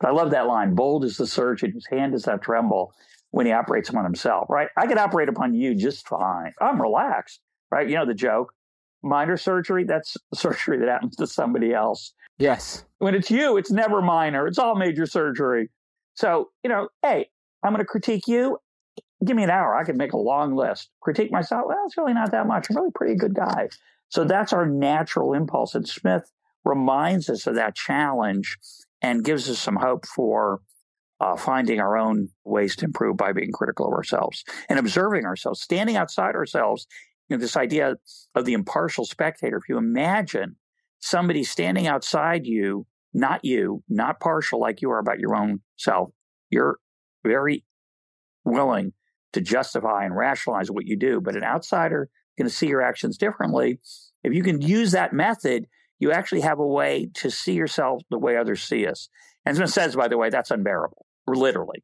But 0.00 0.08
I 0.08 0.12
love 0.12 0.32
that 0.32 0.46
line 0.46 0.74
bold 0.74 1.04
is 1.04 1.16
the 1.16 1.26
surgeon 1.26 1.70
whose 1.70 1.86
hand 1.86 2.12
does 2.12 2.26
not 2.26 2.42
tremble 2.42 2.92
when 3.30 3.46
he 3.46 3.52
operates 3.52 3.88
upon 3.88 4.04
himself, 4.04 4.48
right? 4.48 4.68
I 4.76 4.86
can 4.86 4.98
operate 4.98 5.28
upon 5.28 5.54
you 5.54 5.74
just 5.74 6.08
fine. 6.08 6.52
I'm 6.60 6.80
relaxed, 6.80 7.40
right? 7.70 7.88
You 7.88 7.96
know 7.96 8.06
the 8.06 8.14
joke 8.14 8.52
minor 9.02 9.36
surgery, 9.36 9.84
that's 9.84 10.16
surgery 10.34 10.78
that 10.78 10.88
happens 10.88 11.14
to 11.16 11.26
somebody 11.26 11.72
else. 11.72 12.12
Yes. 12.38 12.84
When 12.98 13.14
it's 13.14 13.30
you, 13.30 13.56
it's 13.56 13.70
never 13.70 14.02
minor. 14.02 14.46
It's 14.48 14.58
all 14.58 14.74
major 14.74 15.06
surgery. 15.06 15.70
So, 16.14 16.50
you 16.64 16.70
know, 16.70 16.88
hey, 17.02 17.28
I'm 17.62 17.72
going 17.72 17.80
to 17.80 17.86
critique 17.86 18.26
you. 18.26 18.58
Give 19.24 19.36
me 19.36 19.44
an 19.44 19.50
hour. 19.50 19.76
I 19.76 19.84
can 19.84 19.96
make 19.96 20.12
a 20.12 20.18
long 20.18 20.54
list. 20.54 20.90
Critique 21.00 21.30
myself. 21.30 21.64
Well, 21.66 21.78
it's 21.86 21.96
really 21.96 22.14
not 22.14 22.32
that 22.32 22.46
much. 22.46 22.66
I'm 22.70 22.76
really 22.76 22.88
a 22.88 22.98
pretty 22.98 23.14
good 23.14 23.34
guy. 23.34 23.68
So 24.08 24.24
that's 24.24 24.52
our 24.52 24.66
natural 24.66 25.34
impulse. 25.34 25.74
And 25.74 25.88
Smith 25.88 26.30
reminds 26.64 27.28
us 27.28 27.46
of 27.46 27.54
that 27.54 27.74
challenge 27.74 28.58
and 29.02 29.24
gives 29.24 29.48
us 29.48 29.58
some 29.58 29.76
hope 29.76 30.06
for 30.06 30.60
uh, 31.20 31.36
finding 31.36 31.80
our 31.80 31.96
own 31.96 32.28
ways 32.44 32.76
to 32.76 32.84
improve 32.84 33.16
by 33.16 33.32
being 33.32 33.50
critical 33.52 33.86
of 33.86 33.92
ourselves 33.92 34.44
and 34.68 34.78
observing 34.78 35.24
ourselves, 35.24 35.60
standing 35.60 35.96
outside 35.96 36.34
ourselves 36.34 36.86
you 37.28 37.36
know, 37.36 37.40
this 37.40 37.56
idea 37.56 37.94
of 38.34 38.44
the 38.44 38.54
impartial 38.54 39.04
spectator. 39.04 39.56
If 39.56 39.68
you 39.68 39.76
imagine 39.76 40.56
somebody 41.00 41.44
standing 41.44 41.86
outside 41.86 42.46
you, 42.46 42.86
not 43.12 43.44
you, 43.44 43.82
not 43.88 44.20
partial 44.20 44.60
like 44.60 44.80
you 44.80 44.90
are 44.90 44.98
about 44.98 45.18
your 45.18 45.34
own 45.34 45.60
self, 45.76 46.10
you're 46.50 46.78
very 47.24 47.64
willing 48.44 48.92
to 49.32 49.40
justify 49.40 50.04
and 50.04 50.16
rationalize 50.16 50.70
what 50.70 50.86
you 50.86 50.96
do, 50.96 51.20
but 51.20 51.36
an 51.36 51.44
outsider 51.44 52.08
going 52.38 52.48
to 52.48 52.54
see 52.54 52.68
your 52.68 52.80
actions 52.80 53.18
differently. 53.18 53.80
If 54.22 54.32
you 54.32 54.42
can 54.42 54.62
use 54.62 54.92
that 54.92 55.12
method, 55.12 55.66
you 55.98 56.12
actually 56.12 56.40
have 56.42 56.58
a 56.58 56.66
way 56.66 57.10
to 57.14 57.30
see 57.30 57.54
yourself 57.54 58.02
the 58.10 58.18
way 58.18 58.36
others 58.36 58.62
see 58.62 58.86
us. 58.86 59.08
And 59.44 59.56
Smith 59.56 59.70
says, 59.70 59.96
by 59.96 60.08
the 60.08 60.18
way, 60.18 60.30
that's 60.30 60.50
unbearable, 60.50 61.06
literally. 61.26 61.82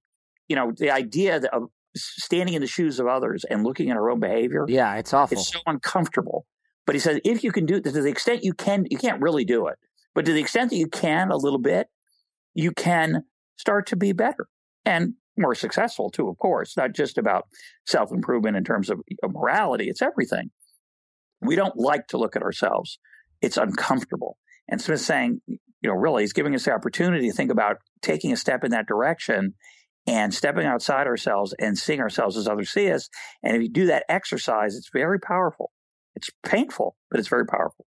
You 0.48 0.56
know, 0.56 0.72
the 0.76 0.90
idea 0.90 1.40
of 1.52 1.70
standing 1.96 2.54
in 2.54 2.60
the 2.60 2.66
shoes 2.66 2.98
of 2.98 3.06
others 3.06 3.44
and 3.44 3.64
looking 3.64 3.90
at 3.90 3.96
our 3.96 4.10
own 4.10 4.20
behavior. 4.20 4.66
Yeah, 4.68 4.94
it's 4.96 5.12
awful. 5.12 5.38
It's 5.38 5.52
so 5.52 5.60
uncomfortable. 5.66 6.46
But 6.86 6.94
he 6.94 7.00
says, 7.00 7.20
if 7.24 7.42
you 7.42 7.50
can 7.50 7.66
do 7.66 7.76
it 7.76 7.84
to 7.84 7.90
the 7.92 8.08
extent 8.08 8.44
you 8.44 8.52
can, 8.52 8.86
you 8.90 8.98
can't 8.98 9.20
really 9.22 9.44
do 9.44 9.66
it, 9.68 9.78
but 10.14 10.24
to 10.26 10.32
the 10.32 10.40
extent 10.40 10.70
that 10.70 10.76
you 10.76 10.88
can 10.88 11.30
a 11.30 11.36
little 11.36 11.58
bit, 11.58 11.88
you 12.52 12.72
can 12.72 13.24
start 13.56 13.86
to 13.86 13.96
be 13.96 14.12
better 14.12 14.46
and 14.84 15.14
more 15.36 15.54
successful 15.54 16.10
too, 16.10 16.28
of 16.28 16.38
course, 16.38 16.76
not 16.76 16.92
just 16.92 17.18
about 17.18 17.46
self 17.86 18.12
improvement 18.12 18.56
in 18.56 18.64
terms 18.64 18.90
of 18.90 19.00
morality. 19.26 19.88
It's 19.88 20.02
everything. 20.02 20.50
We 21.40 21.56
don't 21.56 21.76
like 21.76 22.06
to 22.08 22.18
look 22.18 22.36
at 22.36 22.42
ourselves. 22.42 22.98
It's 23.44 23.58
uncomfortable. 23.58 24.38
And 24.68 24.80
Smith's 24.80 25.04
saying, 25.04 25.42
you 25.46 25.58
know, 25.82 25.92
really, 25.92 26.22
he's 26.22 26.32
giving 26.32 26.54
us 26.54 26.64
the 26.64 26.72
opportunity 26.72 27.28
to 27.28 27.36
think 27.36 27.50
about 27.50 27.76
taking 28.00 28.32
a 28.32 28.38
step 28.38 28.64
in 28.64 28.70
that 28.70 28.86
direction 28.86 29.52
and 30.06 30.32
stepping 30.32 30.64
outside 30.64 31.06
ourselves 31.06 31.54
and 31.58 31.76
seeing 31.76 32.00
ourselves 32.00 32.38
as 32.38 32.48
others 32.48 32.70
see 32.70 32.90
us. 32.90 33.10
And 33.42 33.54
if 33.54 33.62
you 33.62 33.68
do 33.68 33.86
that 33.88 34.04
exercise, 34.08 34.76
it's 34.76 34.88
very 34.90 35.20
powerful. 35.20 35.72
It's 36.16 36.30
painful, 36.42 36.96
but 37.10 37.20
it's 37.20 37.28
very 37.28 37.44
powerful. 37.44 37.84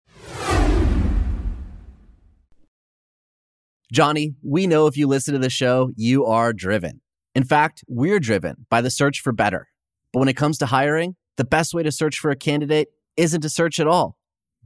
Johnny, 3.93 4.35
we 4.45 4.69
know 4.69 4.87
if 4.87 4.97
you 4.97 5.09
listen 5.09 5.35
to 5.35 5.41
the 5.41 5.51
show, 5.51 5.91
you 5.97 6.27
are 6.27 6.53
driven. 6.53 7.01
In 7.35 7.43
fact, 7.43 7.83
we're 7.89 8.21
driven 8.21 8.67
by 8.71 8.83
the 8.83 8.91
search 8.91 9.19
for 9.21 9.33
better. 9.33 9.67
But 10.13 10.21
when 10.21 10.29
it 10.29 10.37
comes 10.37 10.59
to 10.59 10.67
hiring, 10.67 11.17
the 11.37 11.45
best 11.45 11.75
way 11.75 11.83
to 11.83 11.91
search 11.91 12.21
for 12.21 12.31
a 12.31 12.37
candidate 12.37 12.91
isn't 13.17 13.41
to 13.41 13.49
search 13.49 13.81
at 13.81 13.89
all. 13.89 14.17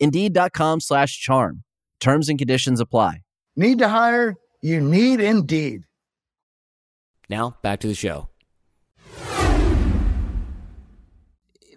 Indeed.com 0.00 0.80
slash 0.80 1.18
charm. 1.18 1.64
Terms 2.00 2.28
and 2.28 2.38
conditions 2.38 2.80
apply. 2.80 3.22
Need 3.56 3.78
to 3.78 3.88
hire? 3.88 4.36
You 4.60 4.80
need 4.80 5.20
Indeed. 5.20 5.82
Now, 7.28 7.56
back 7.62 7.80
to 7.80 7.86
the 7.86 7.94
show. 7.94 8.28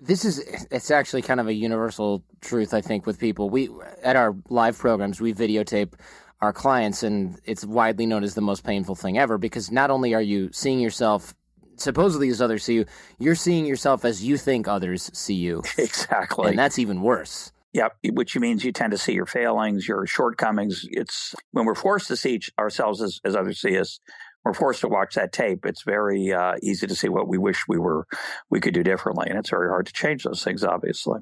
This 0.02 0.24
is 0.24 0.40
it's 0.70 0.92
actually 0.92 1.24
kind 1.24 1.40
of 1.40 1.48
a 1.48 1.54
universal 1.54 2.24
truth 2.42 2.74
I 2.76 2.82
think 2.82 3.08
with 3.08 3.20
people. 3.20 3.50
We 3.50 3.70
at 4.04 4.16
our 4.16 4.36
live 4.50 4.78
programs 4.78 5.20
we 5.20 5.34
videotape 5.34 5.94
our 6.42 6.54
clients 6.54 7.02
and 7.02 7.40
it's 7.46 7.66
widely 7.66 8.06
known 8.06 8.24
as 8.24 8.36
the 8.36 8.42
most 8.42 8.64
painful 8.64 8.96
thing 8.96 9.18
ever 9.18 9.38
because 9.40 9.72
not 9.72 9.90
only 9.90 10.14
are 10.14 10.22
you 10.22 10.50
seeing 10.52 10.80
yourself 10.80 11.34
supposedly 11.78 12.30
as 12.30 12.42
others 12.42 12.64
see 12.64 12.76
you, 12.76 12.86
you're 13.18 13.36
seeing 13.36 13.66
yourself 13.66 14.06
as 14.06 14.24
you 14.24 14.38
think 14.38 14.68
others 14.68 15.10
see 15.14 15.34
you. 15.34 15.64
Exactly. 15.78 16.50
And 16.50 16.60
that's 16.60 16.78
even 16.78 17.02
worse. 17.02 17.52
Yep, 17.76 17.98
which 18.14 18.38
means 18.38 18.64
you 18.64 18.72
tend 18.72 18.92
to 18.92 18.98
see 18.98 19.12
your 19.12 19.26
failings, 19.26 19.86
your 19.86 20.08
shortcomings. 20.08 20.88
It's 20.92 21.36
when 21.52 21.66
we're 21.66 21.76
forced 21.76 22.08
to 22.08 22.16
see 22.16 22.40
ourselves 22.58 23.02
as, 23.02 23.20
as 23.26 23.36
others 23.36 23.60
see 23.60 23.78
us, 23.78 24.00
we're 24.46 24.54
forced 24.54 24.80
to 24.80 24.88
watch 24.88 25.16
that 25.16 25.34
tape. 25.34 25.66
It's 25.66 25.84
very 25.84 26.32
uh, 26.32 26.54
easy 26.64 26.88
to 26.88 26.96
see 26.96 27.10
what 27.10 27.28
we 27.28 27.38
wish 27.38 27.66
we 27.68 27.78
were 27.78 28.08
we 28.50 28.62
could 28.62 28.74
do 28.74 28.82
differently, 28.82 29.28
and 29.30 29.38
it's 29.38 29.50
very 29.50 29.68
hard 29.68 29.88
to 29.88 29.92
change 29.92 30.24
those 30.24 30.42
things, 30.42 30.64
obviously. 30.64 31.20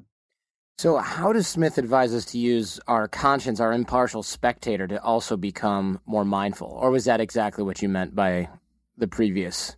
So, 0.78 0.98
how 0.98 1.32
does 1.32 1.48
Smith 1.48 1.76
advise 1.76 2.14
us 2.14 2.24
to 2.26 2.38
use 2.38 2.78
our 2.86 3.08
conscience, 3.08 3.58
our 3.58 3.72
impartial 3.72 4.22
spectator, 4.22 4.86
to 4.86 5.02
also 5.02 5.36
become 5.36 5.98
more 6.06 6.24
mindful? 6.24 6.68
Or 6.68 6.92
was 6.92 7.06
that 7.06 7.20
exactly 7.20 7.64
what 7.64 7.82
you 7.82 7.88
meant 7.88 8.14
by 8.14 8.48
the 8.96 9.08
previous 9.08 9.74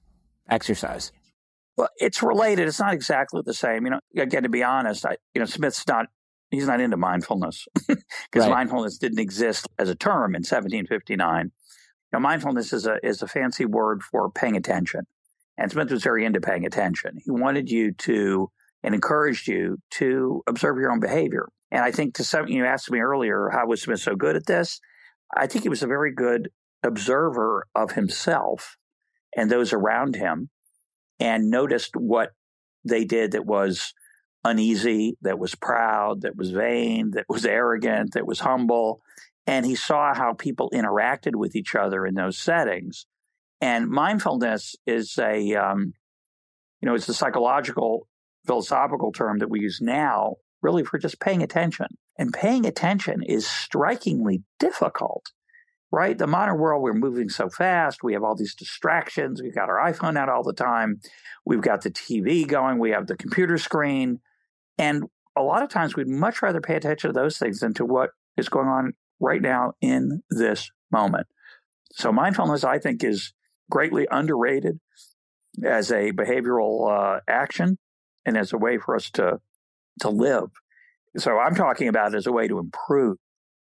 exercise? 0.50 1.10
Well, 1.78 1.88
it's 1.96 2.22
related. 2.22 2.68
It's 2.68 2.80
not 2.80 2.92
exactly 2.92 3.40
the 3.42 3.54
same. 3.54 3.86
You 3.86 3.92
know, 3.92 4.00
again, 4.14 4.42
to 4.42 4.50
be 4.50 4.62
honest, 4.62 5.06
I, 5.06 5.16
you 5.34 5.40
know, 5.40 5.46
Smith's 5.46 5.86
not 5.88 6.06
he's 6.50 6.66
not 6.66 6.80
into 6.80 6.96
mindfulness 6.96 7.66
because 7.88 7.98
right. 8.34 8.50
mindfulness 8.50 8.98
didn't 8.98 9.18
exist 9.18 9.68
as 9.78 9.88
a 9.88 9.94
term 9.94 10.34
in 10.34 10.40
1759. 10.40 11.52
Now, 12.12 12.18
mindfulness 12.18 12.72
is 12.72 12.86
a 12.86 12.98
is 13.02 13.22
a 13.22 13.28
fancy 13.28 13.64
word 13.64 14.02
for 14.02 14.30
paying 14.30 14.56
attention, 14.56 15.02
and 15.58 15.70
Smith 15.70 15.90
was 15.90 16.02
very 16.02 16.24
into 16.24 16.40
paying 16.40 16.64
attention. 16.64 17.18
He 17.24 17.30
wanted 17.30 17.70
you 17.70 17.92
to 17.92 18.50
and 18.82 18.94
encouraged 18.94 19.48
you 19.48 19.78
to 19.90 20.42
observe 20.46 20.78
your 20.78 20.92
own 20.92 21.00
behavior. 21.00 21.48
And 21.72 21.82
I 21.82 21.90
think 21.90 22.14
to 22.14 22.24
some, 22.24 22.46
you 22.46 22.64
asked 22.64 22.90
me 22.90 23.00
earlier, 23.00 23.50
how 23.52 23.66
was 23.66 23.82
Smith 23.82 24.00
so 24.00 24.14
good 24.14 24.36
at 24.36 24.46
this? 24.46 24.80
I 25.36 25.48
think 25.48 25.64
he 25.64 25.68
was 25.68 25.82
a 25.82 25.88
very 25.88 26.14
good 26.14 26.50
observer 26.84 27.66
of 27.74 27.92
himself 27.92 28.76
and 29.36 29.50
those 29.50 29.72
around 29.72 30.14
him 30.14 30.50
and 31.18 31.50
noticed 31.50 31.96
what 31.96 32.30
they 32.84 33.04
did 33.04 33.32
that 33.32 33.44
was 33.44 33.92
uneasy, 34.46 35.16
that 35.22 35.38
was 35.38 35.54
proud, 35.54 36.22
that 36.22 36.36
was 36.36 36.50
vain, 36.50 37.10
that 37.12 37.26
was 37.28 37.44
arrogant, 37.44 38.12
that 38.12 38.26
was 38.26 38.40
humble. 38.40 39.00
And 39.46 39.66
he 39.66 39.74
saw 39.74 40.14
how 40.14 40.32
people 40.32 40.70
interacted 40.72 41.36
with 41.36 41.54
each 41.56 41.74
other 41.74 42.06
in 42.06 42.14
those 42.14 42.38
settings. 42.38 43.06
And 43.60 43.88
mindfulness 43.88 44.76
is 44.86 45.18
a, 45.18 45.54
um, 45.54 45.94
you 46.80 46.86
know, 46.86 46.94
it's 46.94 47.08
a 47.08 47.14
psychological, 47.14 48.08
philosophical 48.46 49.12
term 49.12 49.38
that 49.38 49.50
we 49.50 49.60
use 49.60 49.80
now, 49.80 50.36
really 50.62 50.84
for 50.84 50.98
just 50.98 51.20
paying 51.20 51.42
attention. 51.42 51.86
And 52.18 52.32
paying 52.32 52.66
attention 52.66 53.22
is 53.22 53.46
strikingly 53.46 54.42
difficult 54.58 55.32
right? 55.92 56.18
The 56.18 56.26
modern 56.26 56.58
world, 56.58 56.82
we're 56.82 56.92
moving 56.92 57.28
so 57.28 57.48
fast. 57.48 58.02
We 58.02 58.12
have 58.14 58.22
all 58.22 58.34
these 58.34 58.54
distractions. 58.54 59.40
We've 59.42 59.54
got 59.54 59.68
our 59.68 59.90
iPhone 59.90 60.18
out 60.18 60.28
all 60.28 60.42
the 60.42 60.52
time. 60.52 61.00
We've 61.44 61.60
got 61.60 61.82
the 61.82 61.90
TV 61.90 62.46
going. 62.46 62.78
We 62.78 62.90
have 62.90 63.06
the 63.06 63.16
computer 63.16 63.56
screen. 63.56 64.20
And 64.78 65.04
a 65.36 65.42
lot 65.42 65.62
of 65.62 65.68
times 65.68 65.96
we'd 65.96 66.08
much 66.08 66.42
rather 66.42 66.60
pay 66.60 66.76
attention 66.76 67.12
to 67.12 67.18
those 67.18 67.38
things 67.38 67.60
than 67.60 67.74
to 67.74 67.84
what 67.84 68.10
is 68.36 68.48
going 68.48 68.68
on 68.68 68.94
right 69.20 69.40
now 69.40 69.72
in 69.80 70.22
this 70.30 70.70
moment. 70.90 71.26
So 71.92 72.12
mindfulness, 72.12 72.64
I 72.64 72.78
think, 72.78 73.04
is 73.04 73.32
greatly 73.70 74.06
underrated 74.10 74.78
as 75.64 75.90
a 75.90 76.12
behavioral 76.12 76.90
uh, 76.90 77.20
action 77.28 77.78
and 78.24 78.36
as 78.36 78.52
a 78.52 78.58
way 78.58 78.78
for 78.78 78.94
us 78.94 79.10
to 79.12 79.40
to 80.00 80.10
live. 80.10 80.50
So 81.16 81.38
I'm 81.38 81.54
talking 81.54 81.88
about 81.88 82.12
it 82.12 82.18
as 82.18 82.26
a 82.26 82.32
way 82.32 82.48
to 82.48 82.58
improve. 82.58 83.16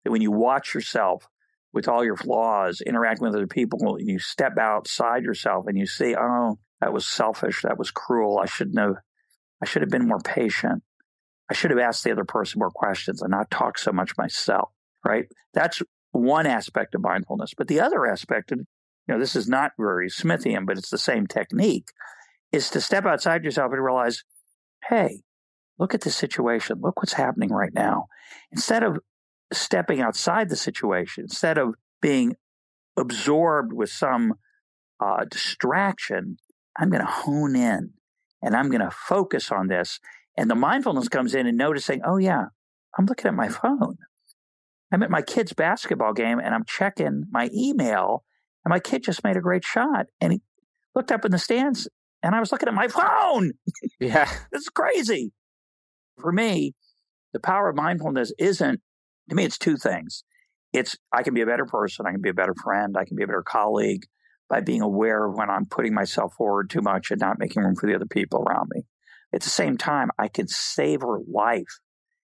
That 0.04 0.12
when 0.12 0.22
you 0.22 0.30
watch 0.30 0.74
yourself 0.74 1.26
with 1.72 1.88
all 1.88 2.04
your 2.04 2.16
flaws, 2.16 2.80
interacting 2.80 3.26
with 3.26 3.34
other 3.34 3.46
people, 3.46 3.96
you 3.98 4.18
step 4.18 4.58
outside 4.58 5.24
yourself 5.24 5.66
and 5.66 5.76
you 5.76 5.86
see, 5.86 6.14
oh, 6.16 6.58
that 6.80 6.92
was 6.92 7.06
selfish, 7.06 7.62
that 7.62 7.78
was 7.78 7.90
cruel. 7.90 8.38
I 8.38 8.46
shouldn't 8.46 8.78
have 8.78 8.96
I 9.62 9.66
should 9.66 9.82
have 9.82 9.90
been 9.90 10.08
more 10.08 10.20
patient. 10.20 10.82
I 11.50 11.54
should 11.54 11.70
have 11.70 11.80
asked 11.80 12.04
the 12.04 12.12
other 12.12 12.24
person 12.24 12.58
more 12.58 12.70
questions 12.70 13.22
and 13.22 13.30
not 13.30 13.50
talk 13.50 13.78
so 13.78 13.92
much 13.92 14.16
myself, 14.16 14.70
right? 15.04 15.26
That's 15.54 15.82
one 16.12 16.46
aspect 16.46 16.94
of 16.94 17.02
mindfulness. 17.02 17.52
But 17.56 17.68
the 17.68 17.80
other 17.80 18.06
aspect, 18.06 18.52
and 18.52 18.66
you 19.06 19.14
know, 19.14 19.20
this 19.20 19.36
is 19.36 19.48
not 19.48 19.72
very 19.78 20.08
Smithian, 20.08 20.66
but 20.66 20.78
it's 20.78 20.90
the 20.90 20.98
same 20.98 21.26
technique, 21.26 21.88
is 22.52 22.70
to 22.70 22.80
step 22.80 23.04
outside 23.04 23.44
yourself 23.44 23.72
and 23.72 23.82
realize, 23.82 24.22
hey, 24.88 25.22
look 25.78 25.94
at 25.94 26.02
the 26.02 26.10
situation. 26.10 26.80
Look 26.80 26.98
what's 26.98 27.14
happening 27.14 27.50
right 27.50 27.74
now. 27.74 28.06
Instead 28.50 28.82
of 28.82 28.98
stepping 29.52 30.00
outside 30.00 30.48
the 30.48 30.56
situation, 30.56 31.24
instead 31.24 31.58
of 31.58 31.74
being 32.00 32.36
absorbed 32.96 33.72
with 33.72 33.90
some 33.90 34.34
uh, 35.00 35.24
distraction, 35.30 36.36
I'm 36.78 36.90
going 36.90 37.04
to 37.04 37.10
hone 37.10 37.56
in 37.56 37.90
and 38.42 38.56
I'm 38.56 38.68
going 38.68 38.82
to 38.82 38.90
focus 38.90 39.50
on 39.50 39.68
this 39.68 40.00
and 40.36 40.50
the 40.50 40.54
mindfulness 40.54 41.08
comes 41.08 41.34
in 41.34 41.46
and 41.46 41.58
noticing, 41.58 42.00
oh, 42.04 42.16
yeah, 42.16 42.46
I'm 42.98 43.06
looking 43.06 43.26
at 43.26 43.34
my 43.34 43.48
phone. 43.48 43.96
I'm 44.92 45.02
at 45.02 45.10
my 45.10 45.22
kid's 45.22 45.52
basketball 45.52 46.12
game 46.12 46.38
and 46.38 46.54
I'm 46.54 46.64
checking 46.66 47.24
my 47.30 47.48
email, 47.54 48.24
and 48.64 48.70
my 48.70 48.78
kid 48.78 49.02
just 49.02 49.24
made 49.24 49.36
a 49.36 49.40
great 49.40 49.64
shot. 49.64 50.06
And 50.20 50.32
he 50.32 50.42
looked 50.94 51.10
up 51.10 51.24
in 51.24 51.32
the 51.32 51.38
stands 51.38 51.88
and 52.22 52.34
I 52.34 52.40
was 52.40 52.52
looking 52.52 52.68
at 52.68 52.74
my 52.74 52.88
phone. 52.88 53.52
Yeah. 53.98 54.24
this 54.52 54.62
is 54.62 54.68
crazy. 54.68 55.32
For 56.20 56.30
me, 56.30 56.74
the 57.32 57.40
power 57.40 57.70
of 57.70 57.76
mindfulness 57.76 58.32
isn't, 58.38 58.80
to 59.30 59.34
me, 59.34 59.44
it's 59.44 59.58
two 59.58 59.76
things. 59.76 60.24
It's 60.72 60.96
I 61.12 61.22
can 61.22 61.34
be 61.34 61.42
a 61.42 61.46
better 61.46 61.66
person, 61.66 62.06
I 62.06 62.12
can 62.12 62.22
be 62.22 62.30
a 62.30 62.34
better 62.34 62.54
friend, 62.62 62.96
I 62.98 63.04
can 63.04 63.16
be 63.16 63.24
a 63.24 63.26
better 63.26 63.42
colleague 63.42 64.04
by 64.48 64.60
being 64.60 64.82
aware 64.82 65.26
of 65.26 65.34
when 65.34 65.50
I'm 65.50 65.66
putting 65.66 65.94
myself 65.94 66.34
forward 66.34 66.70
too 66.70 66.80
much 66.80 67.10
and 67.10 67.20
not 67.20 67.38
making 67.38 67.62
room 67.62 67.74
for 67.74 67.86
the 67.86 67.94
other 67.94 68.06
people 68.06 68.42
around 68.42 68.68
me. 68.74 68.82
At 69.32 69.42
the 69.42 69.50
same 69.50 69.76
time, 69.76 70.10
I 70.18 70.28
can 70.28 70.48
savor 70.48 71.20
life 71.26 71.80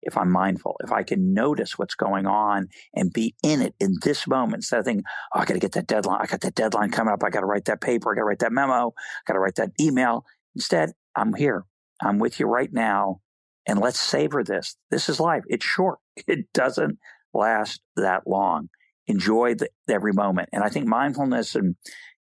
if 0.02 0.16
I'm 0.16 0.30
mindful, 0.30 0.76
if 0.82 0.92
I 0.92 1.02
can 1.02 1.34
notice 1.34 1.78
what's 1.78 1.94
going 1.94 2.26
on 2.26 2.68
and 2.94 3.12
be 3.12 3.34
in 3.42 3.60
it 3.60 3.74
in 3.78 3.96
this 4.02 4.26
moment 4.26 4.56
instead 4.56 4.80
of 4.80 4.84
thinking, 4.86 5.04
oh, 5.34 5.40
I 5.40 5.44
got 5.44 5.54
to 5.54 5.60
get 5.60 5.72
that 5.72 5.86
deadline. 5.86 6.20
I 6.22 6.26
got 6.26 6.40
that 6.40 6.54
deadline 6.54 6.90
coming 6.90 7.12
up. 7.12 7.22
I 7.22 7.30
got 7.30 7.40
to 7.40 7.46
write 7.46 7.66
that 7.66 7.80
paper. 7.80 8.10
I 8.10 8.14
got 8.14 8.20
to 8.20 8.24
write 8.24 8.38
that 8.38 8.52
memo. 8.52 8.88
I 8.96 9.22
got 9.26 9.34
to 9.34 9.40
write 9.40 9.56
that 9.56 9.72
email. 9.80 10.24
Instead, 10.54 10.92
I'm 11.14 11.34
here. 11.34 11.64
I'm 12.02 12.18
with 12.18 12.40
you 12.40 12.46
right 12.46 12.72
now. 12.72 13.20
And 13.66 13.78
let's 13.78 14.00
savor 14.00 14.42
this. 14.42 14.76
This 14.90 15.08
is 15.08 15.20
life. 15.20 15.44
It's 15.48 15.64
short. 15.64 15.98
It 16.26 16.52
doesn't 16.52 16.98
last 17.32 17.80
that 17.96 18.26
long. 18.26 18.68
Enjoy 19.06 19.54
the, 19.54 19.68
every 19.88 20.12
moment. 20.12 20.50
And 20.52 20.62
I 20.62 20.68
think 20.68 20.86
mindfulness 20.86 21.54
and 21.54 21.76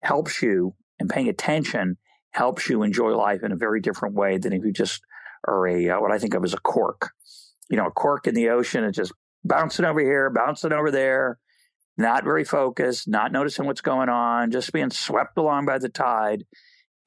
helps 0.02 0.42
you 0.42 0.76
and 1.00 1.10
paying 1.10 1.30
attention 1.30 1.98
helps 2.36 2.70
you 2.70 2.84
enjoy 2.84 3.16
life 3.16 3.44
in 3.44 3.54
a 3.54 3.56
very 3.56 3.80
different 3.80 4.14
way 4.14 4.38
than 4.38 4.52
if 4.52 4.64
you 4.66 4.74
just 4.74 5.02
are 5.48 5.68
a 5.68 5.90
uh, 5.90 6.02
what 6.02 6.12
I 6.12 6.20
think 6.20 6.34
of 6.34 6.44
as 6.44 6.54
a 6.54 6.60
cork. 6.60 7.12
You 7.70 7.78
know, 7.78 7.88
a 7.88 7.92
cork 7.92 8.28
in 8.28 8.36
the 8.36 8.50
ocean 8.50 8.84
is 8.84 8.96
just 8.96 9.14
bouncing 9.44 9.86
over 9.86 10.02
here, 10.02 10.30
bouncing 10.30 10.74
over 10.74 10.92
there, 10.92 11.40
not 11.98 12.26
very 12.26 12.44
focused, 12.44 13.08
not 13.08 13.32
noticing 13.32 13.66
what's 13.66 13.82
going 13.82 14.10
on, 14.10 14.52
just 14.52 14.74
being 14.74 14.92
swept 14.92 15.38
along 15.38 15.66
by 15.66 15.78
the 15.78 15.88
tide. 15.88 16.44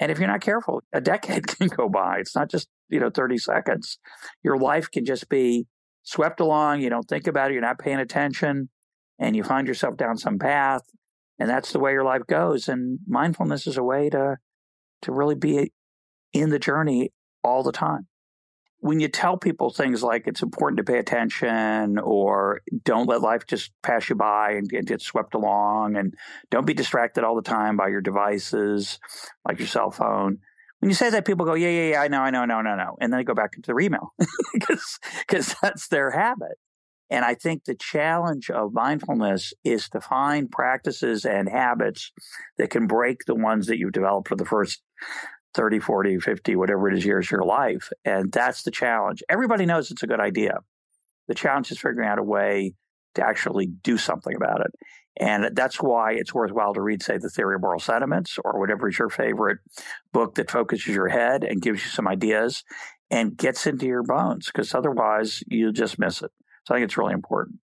And 0.01 0.11
if 0.11 0.19
you're 0.19 0.29
not 0.29 0.41
careful, 0.41 0.83
a 0.93 1.01
decade 1.01 1.47
can 1.59 1.69
go 1.69 1.89
by. 1.89 2.19
It's 2.21 2.35
not 2.35 2.51
just, 2.51 2.69
you 2.89 2.99
know, 2.99 3.11
30 3.11 3.37
seconds. 3.39 3.99
Your 4.43 4.57
life 4.57 4.91
can 4.91 5.05
just 5.05 5.29
be 5.29 5.67
swept 6.05 6.41
along. 6.41 6.81
You 6.81 6.89
don't 6.89 7.07
think 7.07 7.27
about 7.27 7.51
it. 7.51 7.55
You're 7.55 7.63
not 7.63 7.79
paying 7.79 7.99
attention 7.99 8.71
and 9.19 9.37
you 9.37 9.45
find 9.45 9.69
yourself 9.69 9.97
down 9.99 10.17
some 10.17 10.39
path. 10.39 10.83
And 11.39 11.51
that's 11.51 11.73
the 11.73 11.81
way 11.81 11.93
your 11.93 12.05
life 12.05 12.27
goes. 12.27 12.67
And 12.67 13.01
mindfulness 13.07 13.67
is 13.67 13.77
a 13.77 13.83
way 13.83 14.09
to 14.11 14.39
to 15.03 15.13
really 15.13 15.35
be 15.35 15.73
in 16.33 16.51
the 16.51 16.59
journey 16.59 17.13
all 17.43 17.63
the 17.63 17.73
time. 17.73 18.07
When 18.81 19.01
you 19.01 19.09
tell 19.09 19.37
people 19.37 19.71
things 19.71 20.05
like 20.05 20.29
it's 20.29 20.43
important 20.43 20.79
to 20.79 20.85
pay 20.85 20.99
attention 20.99 21.99
or 21.99 22.61
don't 22.85 23.09
let 23.09 23.23
life 23.23 23.45
just 23.47 23.73
pass 23.83 24.09
you 24.09 24.15
by 24.15 24.53
and 24.53 24.69
get 24.69 25.03
swept 25.03 25.35
along 25.35 25.97
and 25.97 26.15
don't 26.51 26.67
be 26.67 26.75
distracted 26.75 27.25
all 27.25 27.35
the 27.35 27.43
time 27.43 27.77
by 27.77 27.89
your 27.89 28.01
devices 28.01 29.01
like 29.45 29.59
your 29.59 29.67
cell 29.67 29.91
phone. 29.91 30.39
When 30.79 30.91
you 30.91 30.95
say 30.95 31.11
that, 31.11 31.25
people 31.25 31.45
go, 31.45 31.55
yeah, 31.55 31.71
yeah, 31.71 31.91
yeah, 31.91 32.01
I 32.03 32.07
know, 32.07 32.21
I 32.21 32.31
know, 32.31 32.45
no, 32.45 32.63
no, 32.63 32.77
no. 32.77 32.97
And 33.01 33.13
then 33.13 33.19
they 33.19 33.25
go 33.25 33.35
back 33.35 33.51
into 33.57 33.67
their 33.67 33.81
email 33.81 34.15
because 34.53 35.57
that's 35.61 35.89
their 35.89 36.13
habit. 36.13 36.57
And 37.11 37.25
I 37.25 37.35
think 37.35 37.65
the 37.65 37.75
challenge 37.75 38.51
of 38.51 38.75
mindfulness 38.75 39.55
is 39.65 39.89
to 39.91 40.01
find 40.01 40.51
practices 40.51 41.25
and 41.25 41.49
habits 41.49 42.13
that 42.59 42.71
can 42.71 42.87
break 42.87 43.25
the 43.27 43.35
ones 43.35 43.67
that 43.67 43.79
you've 43.79 43.93
developed 43.93 44.29
for 44.29 44.37
the 44.37 44.45
first 44.45 44.83
30, 45.55 45.81
40, 45.81 46.19
50, 46.19 46.57
whatever 46.57 46.89
it 46.89 46.99
is 46.99 47.05
years 47.05 47.27
of 47.27 47.31
your 47.31 47.45
life. 47.45 47.91
And 48.05 48.31
that's 48.31 48.63
the 48.63 48.71
challenge. 48.71 49.23
Everybody 49.29 49.65
knows 49.65 49.91
it's 49.91 50.03
a 50.03 50.07
good 50.07 50.21
idea. 50.21 50.59
The 51.29 51.35
challenge 51.35 51.71
is 51.71 51.79
figuring 51.79 52.09
out 52.09 52.19
a 52.19 52.23
way 52.23 52.75
to 53.15 53.27
actually 53.27 53.67
do 53.67 53.97
something 53.97 54.35
about 54.37 54.61
it. 54.61 54.73
And 55.21 55.57
that's 55.57 55.83
why 55.83 56.13
it's 56.13 56.33
worthwhile 56.33 56.75
to 56.75 56.81
read, 56.81 57.03
say, 57.03 57.19
The 57.19 57.29
Theory 57.29 57.57
of 57.57 57.63
Moral 57.63 57.81
Sentiments 57.81 58.39
or 58.45 58.61
whatever 58.61 58.89
is 58.89 58.99
your 58.99 59.09
favorite 59.09 59.59
book 60.13 60.37
that 60.37 60.51
focuses 60.51 60.95
your 60.95 61.09
head 61.09 61.43
and 61.43 61.61
gives 61.61 61.83
you 61.83 61.91
some 61.91 62.07
ideas 62.07 62.63
and 63.11 63.37
gets 63.37 63.67
into 63.67 63.87
your 63.87 64.05
bones, 64.05 64.47
because 64.47 64.75
otherwise 64.75 65.43
you'll 65.49 65.73
just 65.73 65.99
miss 65.99 66.23
it. 66.23 66.31
So 66.69 66.75
I 66.75 66.77
think 66.77 66.85
it's 66.85 66.99
really 66.99 67.15
important. 67.15 67.61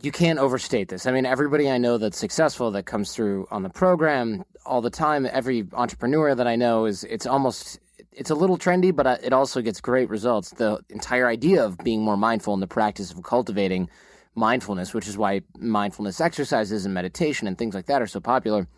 you 0.00 0.12
can't 0.12 0.38
overstate 0.38 0.88
this. 0.88 1.06
I 1.06 1.10
mean, 1.10 1.26
everybody 1.26 1.68
I 1.68 1.76
know 1.76 1.98
that's 1.98 2.16
successful 2.16 2.70
that 2.70 2.86
comes 2.86 3.12
through 3.12 3.48
on 3.50 3.64
the 3.64 3.68
program 3.68 4.44
all 4.64 4.80
the 4.80 4.90
time, 4.90 5.26
every 5.30 5.66
entrepreneur 5.72 6.36
that 6.36 6.46
I 6.46 6.54
know 6.54 6.86
is 6.86 7.02
it's 7.04 7.26
almost 7.26 7.80
it's 8.12 8.30
a 8.30 8.34
little 8.36 8.56
trendy, 8.56 8.94
but 8.94 9.06
uh, 9.06 9.16
it 9.22 9.32
also 9.32 9.60
gets 9.60 9.80
great 9.80 10.08
results. 10.08 10.50
The 10.50 10.78
entire 10.88 11.26
idea 11.26 11.64
of 11.64 11.76
being 11.78 12.00
more 12.00 12.16
mindful 12.16 12.54
and 12.54 12.62
the 12.62 12.68
practice 12.68 13.10
of 13.10 13.22
cultivating 13.24 13.90
mindfulness, 14.36 14.94
which 14.94 15.08
is 15.08 15.18
why 15.18 15.42
mindfulness 15.58 16.20
exercises 16.20 16.84
and 16.84 16.94
meditation 16.94 17.48
and 17.48 17.58
things 17.58 17.74
like 17.74 17.86
that 17.86 18.00
are 18.00 18.06
so 18.06 18.20
popular. 18.20 18.68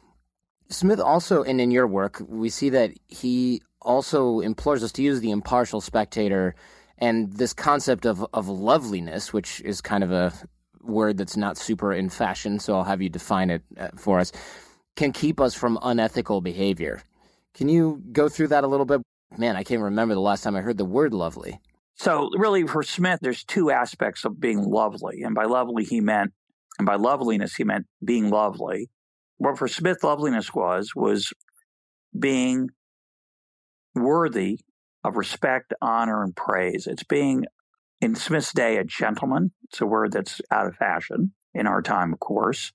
Smith 0.71 1.01
also, 1.01 1.43
and 1.43 1.61
in 1.61 1.71
your 1.71 1.87
work, 1.87 2.23
we 2.29 2.49
see 2.49 2.71
that 2.71 2.93
he 3.09 3.61
also 3.83 4.41
implores 4.41 4.83
us 4.85 4.93
to 4.93 5.03
use 5.03 5.21
the 5.21 5.31
impartial 5.31 5.81
spectator 5.81 6.55
and 6.99 7.33
this 7.33 7.53
concept 7.53 8.07
of, 8.07 8.25
of 8.33 8.49
loveliness, 8.49 9.33
which 9.33 9.61
is 9.63 9.81
kind 9.81 10.05
of 10.05 10.13
a 10.13 10.33
word 10.83 11.17
that's 11.17 11.37
not 11.37 11.59
super 11.59 11.93
in 11.93 12.09
fashion, 12.09 12.59
so 12.59 12.75
I'll 12.77 12.85
have 12.85 13.03
you 13.03 13.09
define 13.09 13.51
it 13.51 13.63
uh, 13.79 13.89
for 13.97 14.21
us, 14.21 14.33
can 14.97 15.13
keep 15.13 15.41
us 15.41 15.55
from 15.55 15.79
unethical 15.83 16.41
behavior. 16.41 17.03
Can 17.55 17.69
you 17.69 18.03
go 18.13 18.29
through 18.29 18.49
that 18.49 18.65
a 18.65 18.67
little 18.67 18.87
bit? 18.87 19.01
Man, 19.37 19.57
I 19.57 19.65
can't 19.65 19.83
remember 19.83 20.15
the 20.15 20.21
last 20.21 20.43
time 20.43 20.57
I 20.57 20.61
heard 20.61 20.79
the 20.79 20.85
word 20.85 21.13
lovely. 21.15 21.61
So, 21.97 22.31
really, 22.35 22.67
for 22.67 22.83
Smith, 22.83 23.21
there's 23.21 23.45
two 23.45 23.71
aspects 23.71 24.25
of 24.25 24.41
being 24.41 24.63
lovely. 24.63 25.23
And 25.23 25.35
by 25.35 25.45
lovely, 25.45 25.85
he 25.85 26.01
meant, 26.01 26.33
and 26.79 26.87
by 26.87 26.97
loveliness, 26.97 27.57
he 27.57 27.65
meant 27.65 27.87
being 28.03 28.31
lovely. 28.31 28.89
What 29.41 29.57
for 29.57 29.69
Smith, 29.69 30.05
loveliness 30.05 30.53
was, 30.53 30.95
was 30.95 31.33
being 32.17 32.69
worthy 33.95 34.61
of 35.03 35.17
respect, 35.17 35.73
honor, 35.81 36.23
and 36.23 36.37
praise. 36.37 36.87
It's 36.87 37.05
being, 37.05 37.47
in 38.03 38.15
Smith's 38.15 38.53
day, 38.53 38.77
a 38.77 38.85
gentleman. 38.85 39.53
It's 39.65 39.81
a 39.81 39.87
word 39.87 40.13
that's 40.13 40.43
out 40.51 40.67
of 40.67 40.77
fashion 40.77 41.33
in 41.55 41.67
our 41.67 41.81
time, 41.81 42.13
of 42.13 42.21
course. 42.21 42.73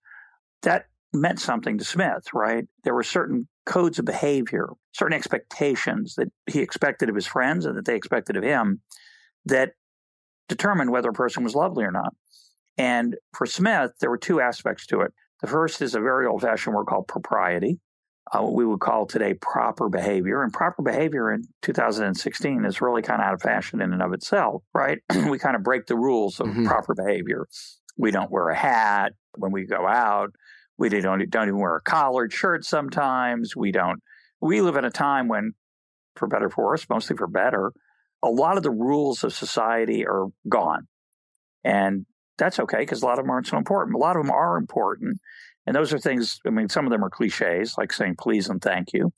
That 0.63 0.87
meant 1.13 1.39
something 1.39 1.77
to 1.77 1.85
Smith, 1.85 2.33
right? 2.33 2.65
There 2.83 2.95
were 2.95 3.03
certain 3.03 3.47
codes 3.67 3.99
of 3.99 4.05
behavior, 4.05 4.69
certain 4.91 5.15
expectations 5.15 6.15
that 6.15 6.31
he 6.47 6.61
expected 6.61 7.09
of 7.09 7.15
his 7.15 7.27
friends 7.27 7.67
and 7.67 7.77
that 7.77 7.85
they 7.85 7.95
expected 7.95 8.37
of 8.37 8.43
him 8.43 8.81
that 9.45 9.73
determined 10.49 10.89
whether 10.89 11.09
a 11.09 11.13
person 11.13 11.43
was 11.43 11.53
lovely 11.53 11.83
or 11.83 11.91
not. 11.91 12.15
And 12.75 13.17
for 13.35 13.45
Smith, 13.45 13.91
there 14.01 14.09
were 14.09 14.17
two 14.17 14.41
aspects 14.41 14.87
to 14.87 15.01
it. 15.01 15.13
The 15.45 15.51
first 15.51 15.83
is 15.83 15.93
a 15.93 15.99
very 15.99 16.25
old 16.25 16.41
fashioned 16.41 16.75
word 16.75 16.87
called 16.87 17.07
propriety, 17.07 17.79
uh, 18.31 18.41
what 18.41 18.55
we 18.55 18.65
would 18.65 18.79
call 18.79 19.05
today 19.05 19.35
proper 19.35 19.89
behavior. 19.89 20.41
And 20.41 20.51
proper 20.51 20.81
behavior 20.81 21.31
in 21.31 21.43
2016 21.61 22.65
is 22.65 22.81
really 22.81 23.03
kind 23.03 23.21
of 23.21 23.27
out 23.27 23.35
of 23.35 23.43
fashion 23.43 23.79
in 23.79 23.93
and 23.93 24.01
of 24.01 24.11
itself, 24.13 24.63
right? 24.73 24.97
we 25.29 25.37
kind 25.37 25.55
of 25.55 25.61
break 25.61 25.85
the 25.85 25.95
rules 25.95 26.39
of 26.39 26.47
mm-hmm. 26.47 26.65
proper 26.65 26.95
behavior. 26.95 27.45
We 27.95 28.09
don't 28.09 28.31
wear 28.31 28.49
a 28.49 28.55
hat 28.55 29.13
when 29.37 29.51
we 29.51 29.67
go 29.67 29.85
out. 29.85 30.31
We 30.79 30.89
don't, 30.89 31.29
don't 31.29 31.47
even 31.47 31.59
wear 31.59 31.75
a 31.75 31.81
collared 31.81 32.33
shirt 32.33 32.65
sometimes. 32.65 33.55
We 33.55 33.71
don't. 33.71 34.01
We 34.41 34.61
live 34.61 34.77
in 34.77 34.85
a 34.85 34.89
time 34.89 35.27
when, 35.27 35.51
for 36.15 36.27
better 36.27 36.49
for 36.49 36.65
worse, 36.65 36.89
mostly 36.89 37.17
for 37.17 37.27
better, 37.27 37.71
a 38.23 38.29
lot 38.29 38.57
of 38.57 38.63
the 38.63 38.71
rules 38.71 39.23
of 39.23 39.31
society 39.31 40.07
are 40.07 40.25
gone. 40.49 40.87
And 41.63 42.07
that's 42.37 42.59
okay 42.59 42.79
because 42.79 43.01
a 43.01 43.05
lot 43.05 43.19
of 43.19 43.25
them 43.25 43.31
aren't 43.31 43.47
so 43.47 43.57
important. 43.57 43.95
A 43.95 43.99
lot 43.99 44.15
of 44.15 44.23
them 44.23 44.31
are 44.31 44.57
important. 44.57 45.19
And 45.67 45.75
those 45.75 45.91
are 45.93 45.99
things, 45.99 46.39
I 46.45 46.51
mean, 46.51 46.69
some 46.69 46.85
of 46.85 46.91
them 46.91 47.03
are 47.03 47.09
cliches, 47.09 47.75
like 47.77 47.91
saying 47.91 48.17
please 48.19 48.49
and 48.49 48.61
thank 48.61 48.93
you, 48.93 49.11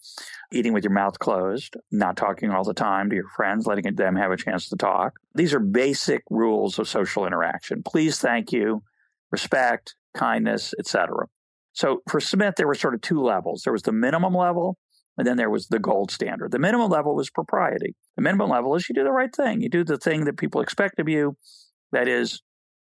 eating 0.52 0.72
with 0.72 0.84
your 0.84 0.94
mouth 0.94 1.20
closed, 1.20 1.76
not 1.92 2.16
talking 2.16 2.52
all 2.52 2.64
the 2.64 2.74
time 2.74 3.10
to 3.10 3.16
your 3.16 3.28
friends, 3.36 3.68
letting 3.68 3.94
them 3.96 4.16
have 4.16 4.32
a 4.32 4.38
chance 4.38 4.70
to 4.70 4.78
talk. 4.78 5.20
These 5.36 5.54
are 5.54 5.60
basic 5.60 6.24
rules 6.30 6.80
of 6.80 6.88
social 6.88 7.26
interaction. 7.26 7.84
Please, 7.84 8.20
thank 8.20 8.54
you, 8.54 8.82
respect, 9.30 9.96
kindness, 10.16 10.74
etc. 10.80 11.28
So 11.74 12.02
for 12.10 12.22
Smith, 12.22 12.56
there 12.56 12.68
were 12.68 12.76
sort 12.76 12.96
of 12.96 13.02
two 13.02 13.22
levels. 13.22 13.64
There 13.64 13.74
was 13.74 13.84
the 13.84 13.92
minimum 13.92 14.34
level, 14.34 14.78
and 15.18 15.28
then 15.28 15.36
there 15.36 15.50
was 15.50 15.68
the 15.68 15.80
gold 15.80 16.12
standard. 16.12 16.52
The 16.52 16.60
minimum 16.60 16.90
level 16.90 17.14
was 17.14 17.30
propriety. 17.30 17.94
The 18.16 18.24
minimum 18.24 18.50
level 18.50 18.76
is 18.76 18.88
you 18.88 18.96
do 18.96 19.04
the 19.04 19.12
right 19.12 19.36
thing. 19.36 19.62
You 19.62 19.70
do 19.70 19.84
the 19.84 19.98
thing 19.98 20.26
that 20.26 20.38
people 20.38 20.62
expect 20.62 21.00
of 21.00 21.10
you. 21.10 21.36
That 21.92 22.08
is, 22.08 22.42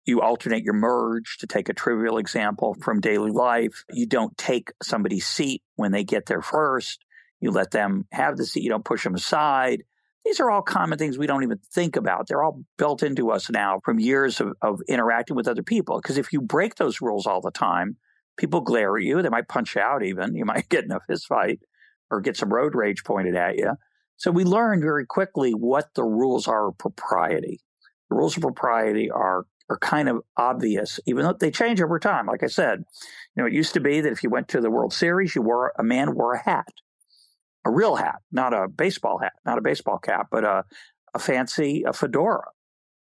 you 0.06 0.20
alternate 0.20 0.64
your 0.64 0.74
merge 0.74 1.38
to 1.38 1.46
take 1.46 1.68
a 1.68 1.74
trivial 1.74 2.18
example 2.18 2.74
from 2.80 3.00
daily 3.00 3.30
life. 3.30 3.84
You 3.92 4.06
don't 4.06 4.36
take 4.36 4.72
somebody's 4.82 5.26
seat 5.26 5.62
when 5.76 5.92
they 5.92 6.04
get 6.04 6.26
there 6.26 6.42
first. 6.42 7.04
You 7.40 7.50
let 7.50 7.70
them 7.70 8.06
have 8.12 8.36
the 8.36 8.44
seat. 8.44 8.62
You 8.62 8.70
don't 8.70 8.84
push 8.84 9.04
them 9.04 9.14
aside. 9.14 9.84
These 10.24 10.40
are 10.40 10.50
all 10.50 10.62
common 10.62 10.98
things 10.98 11.16
we 11.16 11.26
don't 11.26 11.42
even 11.42 11.58
think 11.72 11.96
about. 11.96 12.28
They're 12.28 12.42
all 12.42 12.62
built 12.76 13.02
into 13.02 13.30
us 13.30 13.50
now 13.50 13.80
from 13.84 13.98
years 13.98 14.40
of, 14.40 14.52
of 14.60 14.80
interacting 14.88 15.36
with 15.36 15.48
other 15.48 15.62
people. 15.62 15.98
Because 16.00 16.18
if 16.18 16.32
you 16.32 16.42
break 16.42 16.74
those 16.74 17.00
rules 17.00 17.26
all 17.26 17.40
the 17.40 17.50
time, 17.50 17.96
people 18.36 18.60
glare 18.60 18.96
at 18.96 19.02
you. 19.02 19.22
They 19.22 19.28
might 19.30 19.48
punch 19.48 19.74
you 19.74 19.82
out 19.82 20.02
even. 20.02 20.34
You 20.34 20.44
might 20.46 20.68
get 20.68 20.84
in 20.84 20.92
a 20.92 21.00
fist 21.00 21.26
fight 21.26 21.60
or 22.10 22.20
get 22.20 22.36
some 22.36 22.52
road 22.52 22.74
rage 22.74 23.04
pointed 23.04 23.36
at 23.36 23.56
you. 23.56 23.72
So 24.16 24.30
we 24.30 24.44
learned 24.44 24.82
very 24.82 25.06
quickly 25.06 25.52
what 25.52 25.94
the 25.94 26.04
rules 26.04 26.46
are 26.46 26.68
of 26.68 26.78
propriety. 26.78 27.60
The 28.10 28.16
rules 28.16 28.36
of 28.36 28.42
propriety 28.42 29.10
are 29.10 29.46
are 29.70 29.78
kind 29.78 30.08
of 30.08 30.22
obvious, 30.36 30.98
even 31.06 31.24
though 31.24 31.32
they 31.32 31.50
change 31.50 31.80
over 31.80 31.98
time. 32.00 32.26
Like 32.26 32.42
I 32.42 32.48
said, 32.48 32.80
you 33.34 33.42
know, 33.42 33.46
it 33.46 33.52
used 33.52 33.72
to 33.74 33.80
be 33.80 34.00
that 34.00 34.12
if 34.12 34.22
you 34.24 34.28
went 34.28 34.48
to 34.48 34.60
the 34.60 34.70
World 34.70 34.92
Series, 34.92 35.34
you 35.34 35.42
wore 35.42 35.72
a 35.78 35.84
man 35.84 36.14
wore 36.14 36.34
a 36.34 36.42
hat, 36.42 36.66
a 37.64 37.70
real 37.70 37.94
hat, 37.94 38.16
not 38.32 38.52
a 38.52 38.68
baseball 38.68 39.18
hat, 39.18 39.34
not 39.46 39.58
a 39.58 39.62
baseball 39.62 39.98
cap, 39.98 40.26
but 40.30 40.44
a, 40.44 40.64
a 41.14 41.20
fancy 41.20 41.84
a 41.86 41.92
fedora. 41.92 42.48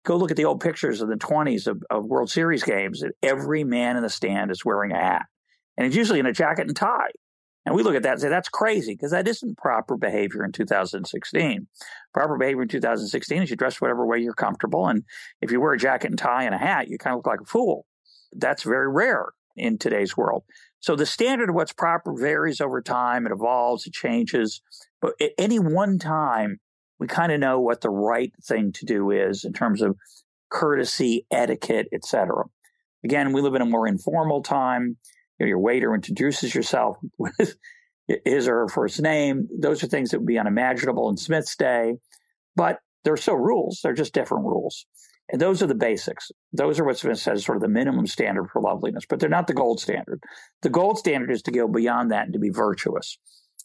Go 0.04 0.18
look 0.18 0.32
at 0.32 0.38
the 0.38 0.46
old 0.46 0.60
pictures 0.60 1.02
of 1.02 1.10
the 1.10 1.16
20s 1.16 1.68
of, 1.68 1.84
of 1.92 2.06
World 2.06 2.32
Series 2.32 2.64
games. 2.64 3.04
And 3.04 3.14
every 3.22 3.64
man 3.64 3.96
in 3.96 4.04
the 4.04 4.10
stand 4.10 4.50
is 4.50 4.66
wearing 4.66 4.92
a 4.92 5.00
hat, 5.00 5.28
and 5.78 5.86
it's 5.86 5.96
usually 5.96 6.20
in 6.20 6.26
a 6.26 6.34
jacket 6.34 6.68
and 6.68 6.76
tie. 6.76 7.12
And 7.68 7.76
we 7.76 7.84
look 7.84 7.96
at 7.96 8.04
that 8.04 8.14
and 8.14 8.22
say, 8.22 8.30
that's 8.30 8.48
crazy 8.48 8.94
because 8.94 9.12
that 9.12 9.28
isn't 9.28 9.58
proper 9.58 9.98
behavior 9.98 10.46
in 10.46 10.54
2016. 10.54 11.68
Proper 12.14 12.38
behavior 12.38 12.62
in 12.62 12.70
2016 12.70 13.44
is 13.44 13.50
you 13.50 13.58
dress 13.58 13.82
whatever 13.82 14.06
way 14.06 14.20
you're 14.20 14.34
comfortable. 14.34 14.88
And 14.88 15.04
if 15.42 15.52
you 15.52 15.60
wear 15.60 15.74
a 15.74 15.78
jacket 15.78 16.10
and 16.10 16.18
tie 16.18 16.46
and 16.46 16.56
a 16.56 16.58
hat, 16.58 16.88
you 16.88 16.98
kind 16.98 17.14
of 17.14 17.18
look 17.18 17.28
like 17.28 17.42
a 17.42 17.46
fool. 17.46 17.86
That's 18.32 18.64
very 18.64 18.90
rare 18.90 19.34
in 19.58 19.78
today's 19.78 20.16
world. 20.16 20.44
So 20.80 20.96
the 20.96 21.06
standard 21.06 21.50
of 21.50 21.56
what's 21.56 21.74
proper 21.74 22.14
varies 22.14 22.62
over 22.62 22.82
time. 22.82 23.26
It 23.26 23.34
evolves, 23.34 23.86
it 23.86 23.92
changes. 23.92 24.62
But 25.02 25.16
at 25.20 25.32
any 25.38 25.60
one 25.60 26.00
time, 26.00 26.62
we 27.00 27.08
kind 27.08 27.34
of 27.34 27.42
know 27.42 27.60
what 27.60 27.82
the 27.82 27.90
right 27.90 28.32
thing 28.46 28.72
to 28.72 28.86
do 28.86 29.12
is 29.12 29.44
in 29.44 29.52
terms 29.52 29.82
of 29.82 29.98
courtesy, 30.50 31.26
etiquette, 31.30 31.90
etc. 31.92 32.46
Again, 33.04 33.34
we 33.34 33.42
live 33.42 33.56
in 33.56 33.62
a 33.62 33.66
more 33.66 33.90
informal 33.90 34.42
time 34.42 34.96
know, 35.40 35.48
your 35.48 35.60
waiter 35.60 35.94
introduces 35.94 36.54
yourself 36.54 36.98
with 37.18 37.56
his 38.26 38.48
or 38.48 38.56
her 38.56 38.68
first 38.68 39.02
name. 39.02 39.48
Those 39.60 39.84
are 39.84 39.88
things 39.88 40.12
that 40.12 40.20
would 40.20 40.28
be 40.28 40.40
unimaginable 40.40 41.10
in 41.10 41.18
Smith's 41.18 41.56
day, 41.56 41.96
but 42.56 42.80
they're 43.04 43.18
still 43.18 43.38
rules. 43.38 43.80
They're 43.84 43.94
just 43.94 44.14
different 44.14 44.46
rules. 44.46 44.86
And 45.30 45.42
those 45.42 45.62
are 45.62 45.68
the 45.68 45.76
basics. 45.76 46.32
Those 46.54 46.80
are 46.80 46.86
what 46.86 46.98
Smith 46.98 47.20
says 47.20 47.44
sort 47.44 47.58
of 47.58 47.62
the 47.62 47.68
minimum 47.68 48.08
standard 48.08 48.50
for 48.50 48.62
loveliness, 48.62 49.06
but 49.08 49.20
they're 49.20 49.30
not 49.30 49.48
the 49.48 49.54
gold 49.54 49.82
standard. 49.82 50.22
The 50.62 50.70
gold 50.70 50.98
standard 50.98 51.32
is 51.32 51.42
to 51.44 51.52
go 51.52 51.68
beyond 51.68 52.12
that 52.12 52.26
and 52.26 52.34
to 52.34 52.40
be 52.40 52.50
virtuous. 52.50 53.18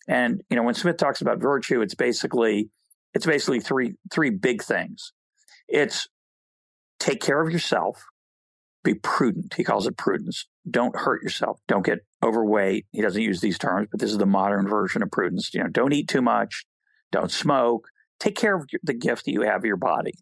And 0.08 0.42
you 0.50 0.56
know, 0.56 0.64
when 0.64 0.74
Smith 0.74 0.96
talks 0.96 1.20
about 1.20 1.40
virtue, 1.40 1.80
it's 1.80 1.94
basically 1.94 2.70
it's 3.14 3.26
basically 3.26 3.60
three 3.60 3.94
three 4.10 4.30
big 4.30 4.62
things. 4.62 5.12
It's 5.68 6.08
take 6.98 7.20
care 7.20 7.40
of 7.40 7.52
yourself, 7.52 8.04
be 8.82 8.94
prudent. 8.94 9.54
He 9.54 9.62
calls 9.62 9.86
it 9.86 9.96
prudence. 9.96 10.46
Don't 10.70 10.96
hurt 10.96 11.22
yourself. 11.22 11.60
Don't 11.66 11.84
get 11.84 12.00
overweight. 12.22 12.86
He 12.92 13.02
doesn't 13.02 13.20
use 13.20 13.40
these 13.40 13.58
terms, 13.58 13.88
but 13.90 14.00
this 14.00 14.10
is 14.10 14.18
the 14.18 14.26
modern 14.26 14.68
version 14.68 15.02
of 15.02 15.10
prudence. 15.10 15.52
You 15.52 15.62
know, 15.62 15.68
don't 15.68 15.92
eat 15.92 16.08
too 16.08 16.22
much. 16.22 16.64
Don't 17.10 17.30
smoke. 17.30 17.88
Take 18.20 18.36
care 18.36 18.56
of 18.56 18.66
the 18.82 18.94
gift 18.94 19.24
that 19.24 19.32
you 19.32 19.42
have 19.42 19.58
of 19.58 19.64
your 19.64 19.76
body. 19.76 20.12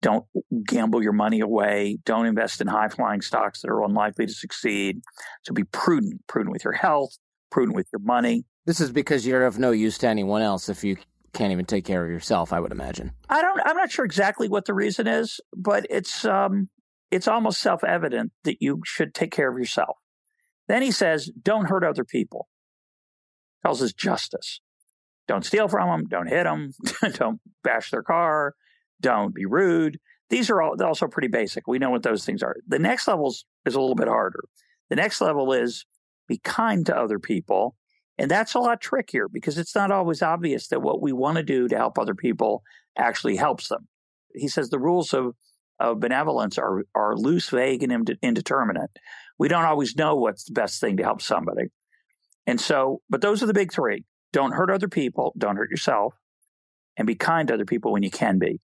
Don't 0.00 0.24
gamble 0.66 1.02
your 1.02 1.12
money 1.12 1.40
away. 1.40 1.98
Don't 2.04 2.26
invest 2.26 2.60
in 2.60 2.66
high 2.66 2.88
flying 2.88 3.22
stocks 3.22 3.62
that 3.62 3.70
are 3.70 3.82
unlikely 3.82 4.26
to 4.26 4.32
succeed. 4.32 5.00
So 5.42 5.54
be 5.54 5.64
prudent, 5.64 6.26
prudent 6.26 6.52
with 6.52 6.62
your 6.62 6.74
health, 6.74 7.16
prudent 7.50 7.74
with 7.74 7.88
your 7.92 8.00
money. 8.00 8.44
This 8.66 8.80
is 8.80 8.92
because 8.92 9.26
you're 9.26 9.44
of 9.44 9.58
no 9.58 9.70
use 9.70 9.98
to 9.98 10.08
anyone 10.08 10.42
else 10.42 10.68
if 10.68 10.84
you 10.84 10.96
can't 11.32 11.52
even 11.52 11.64
take 11.64 11.84
care 11.84 12.04
of 12.04 12.10
yourself, 12.10 12.52
I 12.52 12.60
would 12.60 12.72
imagine. 12.72 13.12
I 13.28 13.42
don't 13.42 13.60
I'm 13.64 13.76
not 13.76 13.90
sure 13.90 14.04
exactly 14.04 14.48
what 14.48 14.64
the 14.66 14.74
reason 14.74 15.06
is, 15.06 15.40
but 15.56 15.86
it's 15.90 16.24
um 16.24 16.68
it's 17.14 17.28
almost 17.28 17.60
self 17.60 17.84
evident 17.84 18.32
that 18.42 18.60
you 18.60 18.82
should 18.84 19.14
take 19.14 19.30
care 19.30 19.48
of 19.48 19.58
yourself. 19.58 19.98
Then 20.66 20.82
he 20.82 20.90
says, 20.90 21.30
don't 21.40 21.68
hurt 21.68 21.84
other 21.84 22.04
people. 22.04 22.48
Tells 23.62 23.82
us 23.82 23.92
justice. 23.92 24.60
Don't 25.28 25.44
steal 25.44 25.68
from 25.68 25.88
them. 25.88 26.08
Don't 26.08 26.28
hit 26.28 26.44
them. 26.44 26.72
don't 27.14 27.40
bash 27.62 27.90
their 27.90 28.02
car. 28.02 28.54
Don't 29.00 29.34
be 29.34 29.46
rude. 29.46 29.98
These 30.30 30.50
are 30.50 30.60
all 30.60 30.82
also 30.82 31.06
pretty 31.06 31.28
basic. 31.28 31.66
We 31.66 31.78
know 31.78 31.90
what 31.90 32.02
those 32.02 32.24
things 32.24 32.42
are. 32.42 32.56
The 32.66 32.78
next 32.78 33.06
level 33.06 33.28
is 33.28 33.74
a 33.74 33.80
little 33.80 33.94
bit 33.94 34.08
harder. 34.08 34.44
The 34.90 34.96
next 34.96 35.20
level 35.20 35.52
is 35.52 35.86
be 36.26 36.38
kind 36.38 36.84
to 36.86 36.96
other 36.96 37.18
people. 37.18 37.76
And 38.18 38.30
that's 38.30 38.54
a 38.54 38.58
lot 38.58 38.80
trickier 38.80 39.28
because 39.28 39.58
it's 39.58 39.74
not 39.74 39.90
always 39.90 40.22
obvious 40.22 40.68
that 40.68 40.82
what 40.82 41.02
we 41.02 41.12
want 41.12 41.36
to 41.36 41.42
do 41.42 41.68
to 41.68 41.76
help 41.76 41.98
other 41.98 42.14
people 42.14 42.62
actually 42.96 43.36
helps 43.36 43.68
them. 43.68 43.88
He 44.34 44.48
says 44.48 44.70
the 44.70 44.78
rules 44.78 45.12
of 45.12 45.34
of 45.80 46.00
benevolence 46.00 46.58
are, 46.58 46.84
are 46.94 47.16
loose, 47.16 47.48
vague, 47.48 47.82
and 47.82 48.16
indeterminate. 48.22 48.90
We 49.38 49.48
don't 49.48 49.64
always 49.64 49.96
know 49.96 50.14
what's 50.16 50.44
the 50.44 50.52
best 50.52 50.80
thing 50.80 50.96
to 50.98 51.02
help 51.02 51.20
somebody. 51.20 51.64
And 52.46 52.60
so, 52.60 53.00
but 53.08 53.20
those 53.20 53.42
are 53.42 53.46
the 53.46 53.54
big 53.54 53.72
three 53.72 54.04
don't 54.32 54.52
hurt 54.52 54.70
other 54.70 54.88
people, 54.88 55.32
don't 55.38 55.56
hurt 55.56 55.70
yourself, 55.70 56.14
and 56.96 57.06
be 57.06 57.14
kind 57.14 57.48
to 57.48 57.54
other 57.54 57.64
people 57.64 57.92
when 57.92 58.02
you 58.02 58.10
can 58.10 58.38
be. 58.38 58.60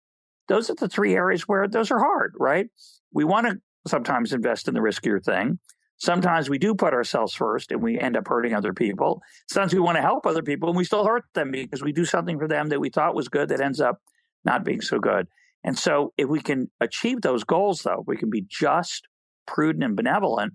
Those 0.48 0.70
are 0.70 0.76
the 0.76 0.90
three 0.90 1.14
areas 1.16 1.44
where 1.44 1.68
those 1.68 1.92
are 1.92 2.00
hard, 2.00 2.34
right? 2.40 2.68
We 3.14 3.24
want 3.24 3.48
to 3.48 3.58
sometimes 3.88 4.34
invest 4.34 4.68
in 4.68 4.74
the 4.74 4.80
riskier 4.80 5.24
thing. 5.24 5.60
Sometimes 5.98 6.50
we 6.50 6.58
do 6.58 6.74
put 6.74 6.94
ourselves 6.94 7.34
first 7.34 7.72
and 7.72 7.84
we 7.84 8.00
end 8.00 8.18
up 8.18 8.28
hurting 8.28 8.54
other 8.54 8.74
people. 8.74 9.22
Sometimes 9.48 9.74
we 9.74 9.80
want 9.80 9.98
to 9.98 10.02
help 10.02 10.26
other 10.26 10.42
people 10.42 10.70
and 10.70 10.78
we 10.78 10.86
still 10.86 11.06
hurt 11.06 11.26
them 11.34 11.52
because 11.52 11.84
we 11.84 11.92
do 11.92 12.06
something 12.06 12.40
for 12.40 12.48
them 12.48 12.70
that 12.70 12.80
we 12.80 12.90
thought 12.90 13.16
was 13.16 13.28
good 13.28 13.50
that 13.50 13.62
ends 13.62 13.82
up 13.82 14.00
not 14.46 14.64
being 14.64 14.82
so 14.82 14.98
good. 14.98 15.28
And 15.64 15.78
so, 15.78 16.14
if 16.18 16.28
we 16.30 16.42
can 16.42 16.72
achieve 16.80 17.22
those 17.22 17.44
goals, 17.44 17.84
though, 17.84 18.04
we 18.08 18.18
can 18.18 18.30
be 18.30 18.46
just, 18.50 19.08
prudent, 19.46 19.84
and 19.84 19.96
benevolent, 19.96 20.54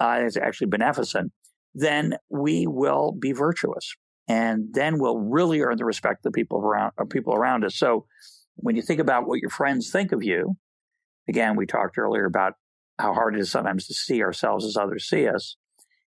uh, 0.00 0.20
it's 0.22 0.36
actually 0.36 0.68
beneficent, 0.68 1.32
then 1.74 2.14
we 2.28 2.66
will 2.66 3.12
be 3.12 3.32
virtuous. 3.32 3.94
And 4.28 4.68
then 4.72 4.98
we'll 4.98 5.18
really 5.18 5.60
earn 5.60 5.76
the 5.76 5.84
respect 5.84 6.24
of 6.24 6.32
the 6.32 6.36
people 6.36 6.58
around, 6.58 6.92
of 6.98 7.10
people 7.10 7.34
around 7.34 7.64
us. 7.64 7.76
So, 7.76 8.06
when 8.56 8.76
you 8.76 8.82
think 8.82 9.00
about 9.00 9.26
what 9.26 9.40
your 9.40 9.50
friends 9.50 9.90
think 9.90 10.12
of 10.12 10.22
you, 10.22 10.56
again, 11.28 11.56
we 11.56 11.66
talked 11.66 11.96
earlier 11.96 12.26
about 12.26 12.54
how 12.98 13.14
hard 13.14 13.34
it 13.34 13.40
is 13.40 13.50
sometimes 13.50 13.86
to 13.86 13.94
see 13.94 14.22
ourselves 14.22 14.64
as 14.64 14.76
others 14.76 15.08
see 15.08 15.26
us. 15.26 15.56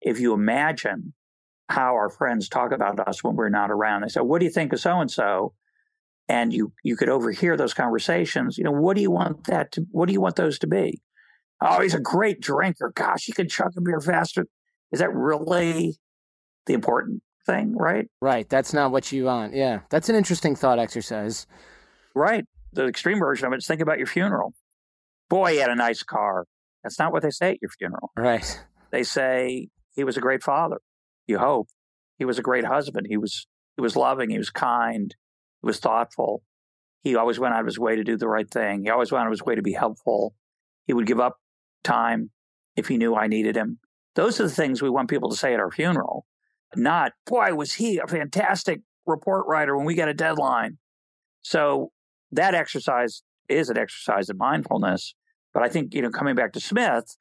If 0.01 0.19
you 0.19 0.33
imagine 0.33 1.13
how 1.69 1.95
our 1.95 2.09
friends 2.09 2.47
talk 2.47 2.71
about 2.71 2.99
us 3.07 3.23
when 3.23 3.35
we're 3.35 3.49
not 3.49 3.71
around, 3.71 4.01
they 4.01 4.09
say, 4.09 4.21
What 4.21 4.39
do 4.39 4.45
you 4.45 4.51
think 4.51 4.73
of 4.73 4.79
so 4.79 4.99
and 4.99 5.09
so? 5.09 5.53
And 6.27 6.53
you 6.53 6.73
you 6.83 6.95
could 6.95 7.09
overhear 7.09 7.57
those 7.57 7.73
conversations. 7.73 8.57
You 8.57 8.63
know, 8.63 8.71
what 8.71 8.95
do 8.95 9.01
you 9.01 9.11
want 9.11 9.45
that 9.45 9.71
to? 9.73 9.85
What 9.91 10.07
do 10.07 10.13
you 10.13 10.21
want 10.21 10.35
those 10.35 10.59
to 10.59 10.67
be? 10.67 11.01
Oh, 11.61 11.81
he's 11.81 11.93
a 11.93 11.99
great 11.99 12.41
drinker. 12.41 12.91
Gosh, 12.95 13.25
he 13.25 13.31
can 13.31 13.47
chug 13.47 13.73
a 13.77 13.81
beer 13.81 14.01
faster. 14.01 14.45
Is 14.91 14.99
that 14.99 15.13
really 15.13 15.97
the 16.65 16.73
important 16.73 17.21
thing? 17.45 17.75
Right. 17.75 18.07
Right. 18.21 18.47
That's 18.49 18.73
not 18.73 18.91
what 18.91 19.11
you 19.11 19.25
want. 19.25 19.55
Yeah, 19.55 19.81
that's 19.89 20.09
an 20.09 20.15
interesting 20.15 20.55
thought 20.55 20.79
exercise. 20.79 21.47
Right. 22.13 22.45
The 22.73 22.85
extreme 22.85 23.19
version 23.19 23.47
of 23.47 23.53
it 23.53 23.57
is 23.57 23.67
think 23.67 23.81
about 23.81 23.97
your 23.97 24.07
funeral. 24.07 24.53
Boy, 25.29 25.53
he 25.53 25.57
had 25.59 25.69
a 25.69 25.75
nice 25.75 26.03
car. 26.03 26.45
That's 26.83 26.99
not 26.99 27.11
what 27.11 27.23
they 27.23 27.31
say 27.31 27.51
at 27.51 27.61
your 27.61 27.69
funeral. 27.69 28.11
Right. 28.15 28.63
They 28.91 29.03
say 29.03 29.69
he 29.95 30.03
was 30.03 30.17
a 30.17 30.21
great 30.21 30.43
father. 30.43 30.77
You 31.27 31.39
hope 31.39 31.67
he 32.17 32.25
was 32.25 32.37
a 32.37 32.43
great 32.43 32.65
husband. 32.65 33.07
He 33.09 33.17
was 33.17 33.47
he 33.75 33.81
was 33.81 33.95
loving. 33.95 34.29
He 34.29 34.37
was 34.37 34.49
kind 34.49 35.15
was 35.65 35.79
thoughtful. 35.79 36.43
He 37.01 37.15
always 37.15 37.39
went 37.39 37.53
out 37.53 37.61
of 37.61 37.65
his 37.65 37.79
way 37.79 37.95
to 37.95 38.03
do 38.03 38.17
the 38.17 38.27
right 38.27 38.49
thing. 38.49 38.83
He 38.83 38.89
always 38.89 39.11
went 39.11 39.21
out 39.21 39.27
of 39.27 39.31
his 39.31 39.43
way 39.43 39.55
to 39.55 39.61
be 39.61 39.73
helpful. 39.73 40.35
He 40.85 40.93
would 40.93 41.07
give 41.07 41.19
up 41.19 41.37
time 41.83 42.31
if 42.75 42.87
he 42.87 42.97
knew 42.97 43.15
I 43.15 43.27
needed 43.27 43.55
him. 43.55 43.79
Those 44.15 44.39
are 44.39 44.43
the 44.43 44.49
things 44.49 44.81
we 44.81 44.89
want 44.89 45.09
people 45.09 45.29
to 45.29 45.35
say 45.35 45.53
at 45.53 45.59
our 45.59 45.71
funeral, 45.71 46.25
not, 46.75 47.13
boy, 47.25 47.53
was 47.53 47.73
he 47.73 47.97
a 47.97 48.07
fantastic 48.07 48.81
report 49.05 49.45
writer 49.47 49.75
when 49.75 49.85
we 49.85 49.95
got 49.95 50.09
a 50.09 50.13
deadline. 50.13 50.77
So 51.41 51.91
that 52.31 52.55
exercise 52.55 53.23
is 53.49 53.69
an 53.69 53.77
exercise 53.77 54.29
in 54.29 54.37
mindfulness. 54.37 55.15
But 55.53 55.63
I 55.63 55.69
think, 55.69 55.93
you 55.93 56.01
know, 56.01 56.09
coming 56.09 56.35
back 56.35 56.53
to 56.53 56.59
Smith, 56.59 57.15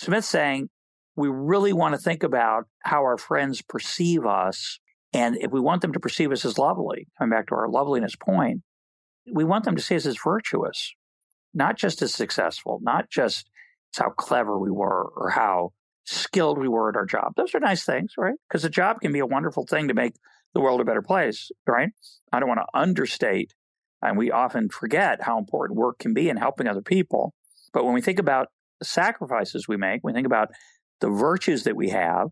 Smith's 0.00 0.28
saying 0.28 0.70
we 1.16 1.28
really 1.28 1.72
want 1.72 1.94
to 1.94 2.00
think 2.00 2.22
about 2.22 2.64
how 2.80 3.02
our 3.02 3.18
friends 3.18 3.62
perceive 3.62 4.24
us 4.24 4.78
and 5.12 5.36
if 5.36 5.50
we 5.50 5.60
want 5.60 5.82
them 5.82 5.92
to 5.92 6.00
perceive 6.00 6.32
us 6.32 6.44
as 6.44 6.58
lovely, 6.58 7.08
coming 7.18 7.30
back 7.30 7.46
to 7.48 7.54
our 7.54 7.68
loveliness 7.68 8.14
point, 8.16 8.62
we 9.32 9.44
want 9.44 9.64
them 9.64 9.76
to 9.76 9.82
see 9.82 9.96
us 9.96 10.06
as 10.06 10.18
virtuous, 10.22 10.94
not 11.54 11.76
just 11.76 12.02
as 12.02 12.14
successful, 12.14 12.78
not 12.82 13.10
just 13.10 13.48
how 13.96 14.10
clever 14.10 14.58
we 14.58 14.70
were 14.70 15.10
or 15.16 15.30
how 15.30 15.72
skilled 16.04 16.58
we 16.58 16.68
were 16.68 16.88
at 16.88 16.96
our 16.96 17.06
job. 17.06 17.32
Those 17.36 17.54
are 17.54 17.60
nice 17.60 17.84
things, 17.84 18.14
right? 18.16 18.36
Because 18.48 18.64
a 18.64 18.70
job 18.70 19.00
can 19.00 19.12
be 19.12 19.18
a 19.18 19.26
wonderful 19.26 19.66
thing 19.66 19.88
to 19.88 19.94
make 19.94 20.14
the 20.54 20.60
world 20.60 20.80
a 20.80 20.84
better 20.84 21.02
place, 21.02 21.50
right? 21.66 21.90
I 22.32 22.40
don't 22.40 22.48
want 22.48 22.60
to 22.60 22.78
understate, 22.78 23.54
and 24.02 24.16
we 24.16 24.30
often 24.30 24.68
forget 24.68 25.22
how 25.22 25.38
important 25.38 25.78
work 25.78 25.98
can 25.98 26.14
be 26.14 26.28
in 26.28 26.36
helping 26.36 26.66
other 26.66 26.82
people. 26.82 27.34
But 27.72 27.84
when 27.84 27.94
we 27.94 28.00
think 28.00 28.18
about 28.18 28.48
the 28.78 28.86
sacrifices 28.86 29.68
we 29.68 29.76
make, 29.76 30.00
we 30.02 30.12
think 30.12 30.26
about 30.26 30.48
the 31.00 31.10
virtues 31.10 31.64
that 31.64 31.76
we 31.76 31.90
have, 31.90 32.28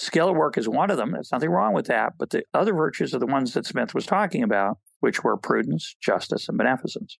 Skill 0.00 0.30
at 0.30 0.34
work 0.34 0.56
is 0.56 0.66
one 0.66 0.90
of 0.90 0.96
them. 0.96 1.12
There's 1.12 1.30
nothing 1.30 1.50
wrong 1.50 1.74
with 1.74 1.88
that. 1.88 2.14
But 2.18 2.30
the 2.30 2.42
other 2.54 2.72
virtues 2.72 3.14
are 3.14 3.18
the 3.18 3.26
ones 3.26 3.52
that 3.52 3.66
Smith 3.66 3.94
was 3.94 4.06
talking 4.06 4.42
about, 4.42 4.78
which 5.00 5.22
were 5.22 5.36
prudence, 5.36 5.94
justice, 6.00 6.48
and 6.48 6.56
beneficence. 6.56 7.18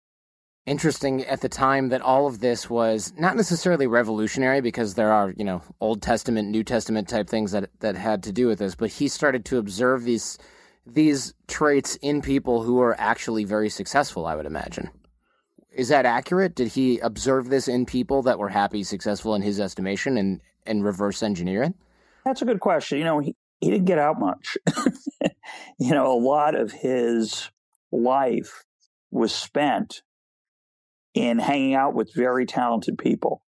Interesting 0.65 1.23
at 1.25 1.41
the 1.41 1.49
time 1.49 1.89
that 1.89 2.01
all 2.01 2.25
of 2.25 2.39
this 2.39 2.71
was 2.71 3.13
not 3.15 3.35
necessarily 3.37 3.85
revolutionary 3.85 4.61
because 4.61 4.95
there 4.95 5.11
are, 5.11 5.31
you 5.37 5.43
know, 5.43 5.61
Old 5.79 6.01
Testament, 6.01 6.49
New 6.49 6.63
Testament 6.63 7.07
type 7.07 7.29
things 7.29 7.51
that 7.51 7.69
that 7.81 7.95
had 7.95 8.23
to 8.23 8.31
do 8.31 8.47
with 8.47 8.57
this, 8.57 8.73
but 8.73 8.89
he 8.89 9.07
started 9.07 9.45
to 9.45 9.59
observe 9.59 10.03
these 10.03 10.39
these 10.83 11.35
traits 11.47 11.97
in 11.97 12.19
people 12.23 12.63
who 12.63 12.81
are 12.81 12.99
actually 12.99 13.43
very 13.43 13.69
successful, 13.69 14.25
I 14.25 14.33
would 14.33 14.47
imagine. 14.47 14.89
Is 15.71 15.89
that 15.89 16.07
accurate? 16.07 16.55
Did 16.55 16.69
he 16.69 16.97
observe 16.97 17.49
this 17.49 17.67
in 17.67 17.85
people 17.85 18.23
that 18.23 18.39
were 18.39 18.49
happy, 18.49 18.83
successful 18.83 19.35
in 19.35 19.43
his 19.43 19.59
estimation 19.59 20.17
and 20.17 20.41
and 20.65 20.83
reverse 20.83 21.21
engineer 21.21 21.61
it? 21.61 21.75
That's 22.25 22.41
a 22.41 22.45
good 22.45 22.59
question. 22.59 22.97
You 22.97 23.03
know, 23.03 23.19
he, 23.19 23.35
he 23.59 23.69
didn't 23.69 23.85
get 23.85 23.99
out 23.99 24.19
much. 24.19 24.57
you 25.79 25.91
know, 25.91 26.11
a 26.11 26.19
lot 26.19 26.59
of 26.59 26.71
his 26.71 27.49
life 27.91 28.63
was 29.11 29.33
spent 29.33 30.01
in 31.13 31.39
hanging 31.39 31.75
out 31.75 31.93
with 31.93 32.13
very 32.15 32.45
talented 32.45 32.97
people. 32.97 33.43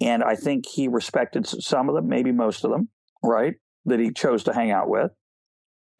And 0.00 0.22
I 0.22 0.34
think 0.34 0.66
he 0.66 0.88
respected 0.88 1.46
some 1.46 1.88
of 1.88 1.94
them, 1.94 2.08
maybe 2.08 2.32
most 2.32 2.64
of 2.64 2.70
them, 2.70 2.88
right? 3.22 3.54
That 3.86 4.00
he 4.00 4.12
chose 4.12 4.44
to 4.44 4.52
hang 4.52 4.70
out 4.70 4.88
with. 4.88 5.12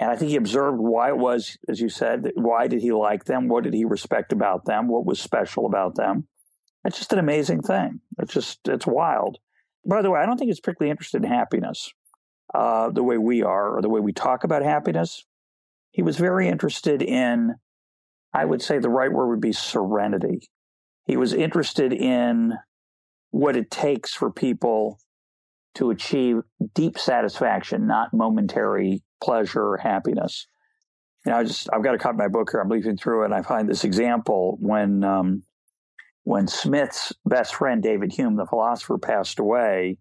And 0.01 0.11
I 0.11 0.17
think 0.17 0.31
he 0.31 0.37
observed 0.37 0.79
why 0.81 1.11
it 1.11 1.17
was, 1.17 1.57
as 1.69 1.81
you 1.81 1.89
said, 1.89 2.33
why 2.35 2.67
did 2.67 2.83
he 2.83 2.93
like 2.93 3.25
them? 3.25 3.49
What 3.49 3.63
did 3.65 3.75
he 3.75 3.85
respect 3.85 4.33
about 4.33 4.65
them? 4.65 4.89
What 4.89 5.07
was 5.07 5.21
special 5.21 5.67
about 5.67 5.95
them? 5.95 6.27
It's 6.85 6.99
just 6.99 7.13
an 7.13 7.21
amazing 7.21 7.63
thing. 7.63 8.01
It's 8.19 8.35
just, 8.35 8.67
it's 8.67 8.87
wild. 8.87 9.39
By 9.85 10.03
the 10.03 10.11
way, 10.11 10.21
I 10.21 10.27
don't 10.27 10.39
think 10.39 10.51
it's 10.51 10.61
particularly 10.61 10.91
interested 10.91 11.25
in 11.25 11.31
happiness 11.31 11.93
uh, 12.55 12.91
the 12.91 13.03
way 13.03 13.19
we 13.19 13.43
are 13.43 13.77
or 13.77 13.83
the 13.83 13.89
way 13.89 14.01
we 14.01 14.13
talk 14.13 14.45
about 14.45 14.63
happiness. 14.63 15.25
He 15.91 16.03
was 16.03 16.17
very 16.17 16.49
interested 16.49 17.03
in, 17.03 17.55
I 18.33 18.45
would 18.45 18.63
say 18.63 18.79
the 18.79 18.89
right 18.89 19.13
word 19.13 19.29
would 19.29 19.41
be 19.41 19.53
serenity. 19.53 20.49
He 21.05 21.17
was 21.17 21.33
interested 21.33 21.93
in 21.93 22.55
what 23.31 23.57
it 23.57 23.71
takes 23.71 24.15
for 24.15 24.31
people 24.31 24.99
to 25.75 25.91
achieve 25.91 26.43
deep 26.75 26.99
satisfaction, 26.99 27.87
not 27.87 28.13
momentary 28.13 29.03
pleasure 29.23 29.63
or 29.63 29.79
happiness. 29.79 30.47
You 31.25 31.33
know, 31.33 31.39
I 31.39 31.45
just 31.45 31.69
I've 31.73 31.83
got 31.83 31.95
a 31.95 31.99
copy 31.99 32.15
of 32.15 32.19
my 32.19 32.29
book 32.29 32.51
here. 32.51 32.61
I'm 32.61 32.69
leafing 32.69 32.97
through 32.97 33.23
it, 33.23 33.27
and 33.27 33.35
I 33.35 33.43
find 33.43 33.69
this 33.69 33.85
example 33.85 34.59
when 34.61 35.03
um, 35.05 35.45
when 36.25 36.47
Smith's 36.47 37.13
best 37.25 37.55
friend 37.55 37.83
David 37.83 38.13
Hume, 38.13 38.37
the 38.37 38.47
philosopher, 38.47 38.99
passed 38.99 39.39
away, 39.39 39.99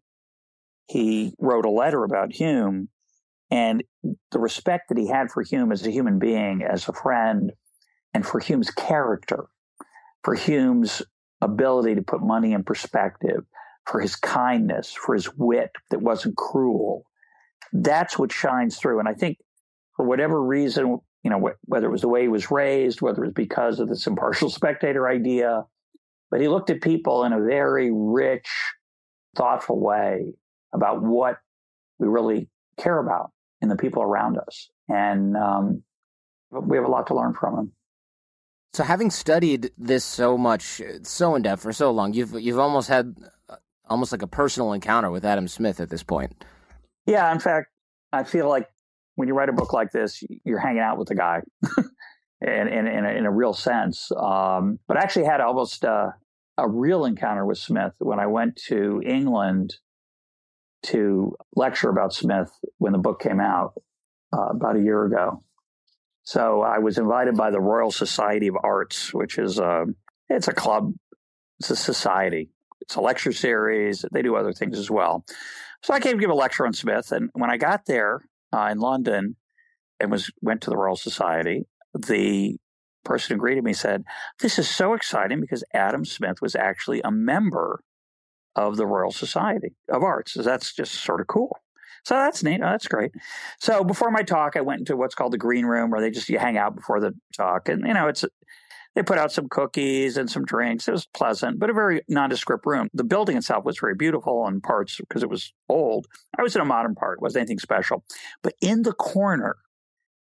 he 0.87 1.33
wrote 1.39 1.65
a 1.65 1.71
letter 1.71 2.03
about 2.03 2.33
Hume 2.33 2.89
and 3.49 3.83
the 4.31 4.39
respect 4.39 4.89
that 4.89 4.97
he 4.97 5.07
had 5.07 5.31
for 5.31 5.41
Hume 5.41 5.71
as 5.71 5.85
a 5.85 5.91
human 5.91 6.19
being, 6.19 6.63
as 6.63 6.87
a 6.87 6.93
friend, 6.93 7.51
and 8.13 8.25
for 8.25 8.39
Hume's 8.39 8.71
character, 8.71 9.47
for 10.23 10.35
Hume's 10.35 11.01
ability 11.41 11.95
to 11.95 12.01
put 12.01 12.21
money 12.21 12.53
in 12.53 12.63
perspective, 12.63 13.43
for 13.85 13.99
his 13.99 14.15
kindness, 14.15 14.91
for 14.91 15.15
his 15.15 15.33
wit 15.35 15.71
that 15.89 16.01
wasn't 16.01 16.37
cruel. 16.37 17.05
That's 17.73 18.17
what 18.17 18.31
shines 18.31 18.77
through. 18.77 18.99
And 18.99 19.07
I 19.07 19.13
think 19.13 19.37
for 19.95 20.05
whatever 20.05 20.41
reason, 20.41 20.99
you 21.23 21.29
know, 21.29 21.51
whether 21.65 21.87
it 21.87 21.91
was 21.91 22.01
the 22.01 22.07
way 22.07 22.23
he 22.23 22.27
was 22.27 22.51
raised, 22.51 23.01
whether 23.01 23.23
it 23.23 23.27
was 23.27 23.33
because 23.33 23.79
of 23.79 23.89
this 23.89 24.07
impartial 24.07 24.49
spectator 24.51 25.07
idea, 25.07 25.65
but 26.31 26.41
he 26.41 26.47
looked 26.47 26.69
at 26.69 26.81
people 26.81 27.25
in 27.25 27.33
a 27.33 27.41
very 27.41 27.91
rich, 27.93 28.49
thoughtful 29.35 29.79
way 29.79 30.33
about 30.73 31.03
what 31.03 31.37
we 31.99 32.07
really 32.07 32.49
care 32.79 32.97
about 32.97 33.31
in 33.61 33.69
the 33.69 33.75
people 33.75 34.01
around 34.01 34.39
us. 34.39 34.69
And 34.87 35.35
um, 35.35 35.83
we 36.49 36.77
have 36.77 36.85
a 36.85 36.89
lot 36.89 37.07
to 37.07 37.15
learn 37.15 37.33
from 37.33 37.57
him. 37.57 37.71
So, 38.73 38.83
having 38.83 39.11
studied 39.11 39.71
this 39.77 40.05
so 40.05 40.37
much, 40.37 40.81
so 41.03 41.35
in 41.35 41.41
depth 41.41 41.61
for 41.61 41.73
so 41.73 41.91
long, 41.91 42.13
you've 42.13 42.39
you've 42.39 42.59
almost 42.59 42.87
had 42.87 43.17
uh, 43.49 43.57
almost 43.89 44.13
like 44.13 44.21
a 44.21 44.27
personal 44.27 44.71
encounter 44.71 45.11
with 45.11 45.25
Adam 45.25 45.49
Smith 45.49 45.81
at 45.81 45.89
this 45.89 46.03
point. 46.03 46.45
Yeah, 47.05 47.29
in 47.33 47.39
fact, 47.39 47.67
I 48.13 48.23
feel 48.23 48.47
like 48.47 48.69
when 49.15 49.27
you 49.27 49.33
write 49.33 49.49
a 49.49 49.53
book 49.53 49.73
like 49.73 49.91
this, 49.91 50.23
you're 50.45 50.59
hanging 50.59 50.79
out 50.79 50.97
with 50.97 51.09
the 51.09 51.15
guy, 51.15 51.41
in, 52.41 52.67
in, 52.67 52.87
in, 52.87 53.05
a, 53.05 53.09
in 53.09 53.25
a 53.25 53.31
real 53.31 53.53
sense. 53.53 54.11
Um, 54.17 54.79
but 54.87 54.97
I 54.97 55.01
actually 55.01 55.25
had 55.25 55.41
almost 55.41 55.85
uh, 55.85 56.11
a 56.57 56.69
real 56.69 57.05
encounter 57.05 57.45
with 57.45 57.57
Smith 57.57 57.93
when 57.99 58.19
I 58.19 58.27
went 58.27 58.55
to 58.67 59.01
England 59.05 59.75
to 60.83 61.35
lecture 61.55 61.89
about 61.89 62.13
Smith 62.13 62.51
when 62.77 62.93
the 62.93 62.99
book 62.99 63.21
came 63.21 63.39
out 63.39 63.73
uh, 64.33 64.47
about 64.49 64.75
a 64.75 64.81
year 64.81 65.05
ago. 65.05 65.43
So 66.23 66.61
I 66.61 66.79
was 66.79 66.97
invited 66.97 67.35
by 67.35 67.51
the 67.51 67.59
Royal 67.59 67.91
Society 67.91 68.47
of 68.47 68.55
Arts, 68.63 69.13
which 69.13 69.37
is 69.37 69.59
a 69.59 69.85
it's 70.29 70.47
a 70.47 70.53
club 70.53 70.93
It's 71.59 71.69
a 71.69 71.75
society. 71.75 72.49
It's 72.81 72.95
a 72.95 73.01
lecture 73.01 73.33
series. 73.33 74.05
They 74.11 74.21
do 74.21 74.35
other 74.35 74.53
things 74.53 74.79
as 74.79 74.89
well. 74.89 75.25
So 75.83 75.93
I 75.93 75.99
came 75.99 76.13
to 76.13 76.19
give 76.19 76.29
a 76.29 76.35
lecture 76.35 76.65
on 76.65 76.73
Smith, 76.73 77.11
and 77.11 77.29
when 77.33 77.49
I 77.49 77.57
got 77.57 77.85
there 77.85 78.23
uh, 78.53 78.69
in 78.71 78.79
London 78.79 79.35
and 79.99 80.11
was 80.11 80.31
went 80.41 80.61
to 80.61 80.69
the 80.69 80.77
Royal 80.77 80.95
Society, 80.95 81.65
the 81.97 82.57
person 83.03 83.35
who 83.35 83.39
greeted 83.39 83.63
me 83.63 83.73
said, 83.73 84.03
"This 84.39 84.59
is 84.59 84.69
so 84.69 84.93
exciting 84.93 85.41
because 85.41 85.63
Adam 85.73 86.05
Smith 86.05 86.41
was 86.41 86.55
actually 86.55 87.01
a 87.01 87.11
member 87.11 87.83
of 88.55 88.77
the 88.77 88.85
Royal 88.85 89.11
Society 89.11 89.75
of 89.89 90.03
Arts. 90.03 90.33
So 90.33 90.41
that's 90.41 90.73
just 90.73 90.93
sort 90.93 91.21
of 91.21 91.27
cool." 91.27 91.57
So 92.03 92.15
that's 92.15 92.43
neat. 92.43 92.61
Oh, 92.61 92.69
that's 92.69 92.87
great. 92.87 93.11
So 93.59 93.83
before 93.83 94.09
my 94.09 94.23
talk, 94.23 94.55
I 94.55 94.61
went 94.61 94.79
into 94.79 94.97
what's 94.97 95.15
called 95.15 95.33
the 95.33 95.37
green 95.37 95.65
room, 95.65 95.91
where 95.91 96.01
they 96.01 96.09
just 96.09 96.29
you 96.29 96.39
hang 96.39 96.57
out 96.57 96.75
before 96.75 96.99
the 96.99 97.13
talk, 97.35 97.69
and 97.69 97.85
you 97.85 97.93
know 97.93 98.07
it's 98.07 98.25
they 98.95 99.03
put 99.03 99.17
out 99.17 99.31
some 99.31 99.47
cookies 99.47 100.17
and 100.17 100.29
some 100.29 100.43
drinks. 100.43 100.87
It 100.87 100.91
was 100.91 101.05
pleasant, 101.05 101.59
but 101.59 101.69
a 101.69 101.73
very 101.73 102.01
nondescript 102.09 102.65
room. 102.65 102.89
The 102.93 103.03
building 103.03 103.37
itself 103.37 103.63
was 103.63 103.79
very 103.79 103.95
beautiful 103.95 104.47
in 104.47 104.61
parts 104.61 104.97
because 104.97 105.23
it 105.23 105.29
was 105.29 105.53
old. 105.69 106.07
I 106.37 106.41
was 106.41 106.55
in 106.55 106.61
a 106.61 106.65
modern 106.65 106.95
part, 106.95 107.19
it 107.19 107.21
wasn't 107.21 107.41
anything 107.41 107.59
special. 107.59 108.03
But 108.43 108.53
in 108.61 108.81
the 108.81 108.93
corner, 108.93 109.57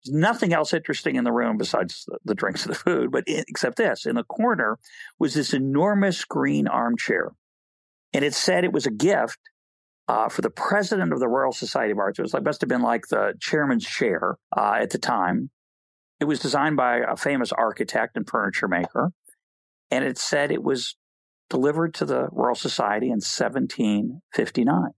nothing 0.07 0.53
else 0.53 0.73
interesting 0.73 1.17
in 1.17 1.25
the 1.25 1.33
room 1.33 1.59
besides 1.59 2.05
the, 2.07 2.19
the 2.25 2.35
drinks 2.35 2.65
and 2.65 2.75
the 2.75 2.79
food, 2.79 3.11
but 3.11 3.25
except 3.27 3.77
this. 3.77 4.07
In 4.07 4.15
the 4.15 4.25
corner 4.25 4.79
was 5.19 5.35
this 5.35 5.53
enormous 5.53 6.25
green 6.25 6.67
armchair. 6.69 7.33
And 8.13 8.25
it 8.25 8.35
said 8.35 8.65
it 8.65 8.73
was 8.73 8.87
a 8.87 8.91
gift 8.91 9.39
uh, 10.09 10.29
for 10.29 10.41
the 10.41 10.51
president 10.51 11.13
of 11.13 11.21
the 11.21 11.29
Royal 11.29 11.53
Society 11.53 11.93
of 11.93 11.99
Arts. 11.99 12.19
It 12.19 12.23
was 12.23 12.33
like, 12.33 12.43
must 12.43 12.63
have 12.63 12.69
been 12.69 12.83
like 12.83 13.09
the 13.09 13.35
chairman's 13.41 13.87
chair 13.87 14.37
uh, 14.57 14.79
at 14.81 14.91
the 14.91 14.99
time. 14.99 15.51
It 16.21 16.25
was 16.25 16.41
designed 16.41 16.77
by 16.77 16.99
a 16.99 17.17
famous 17.17 17.53
architect 17.53 18.17
and 18.17 18.29
furniture 18.29 18.67
maker, 18.67 19.13
and 19.91 20.05
it 20.05 20.19
said 20.19 20.51
it 20.51 20.65
was 20.65 20.97
delivered 21.49 21.95
to 21.95 22.05
the 22.05 22.29
Royal 22.33 22.55
Society 22.55 23.07
in 23.07 23.21
1759. 23.21 24.91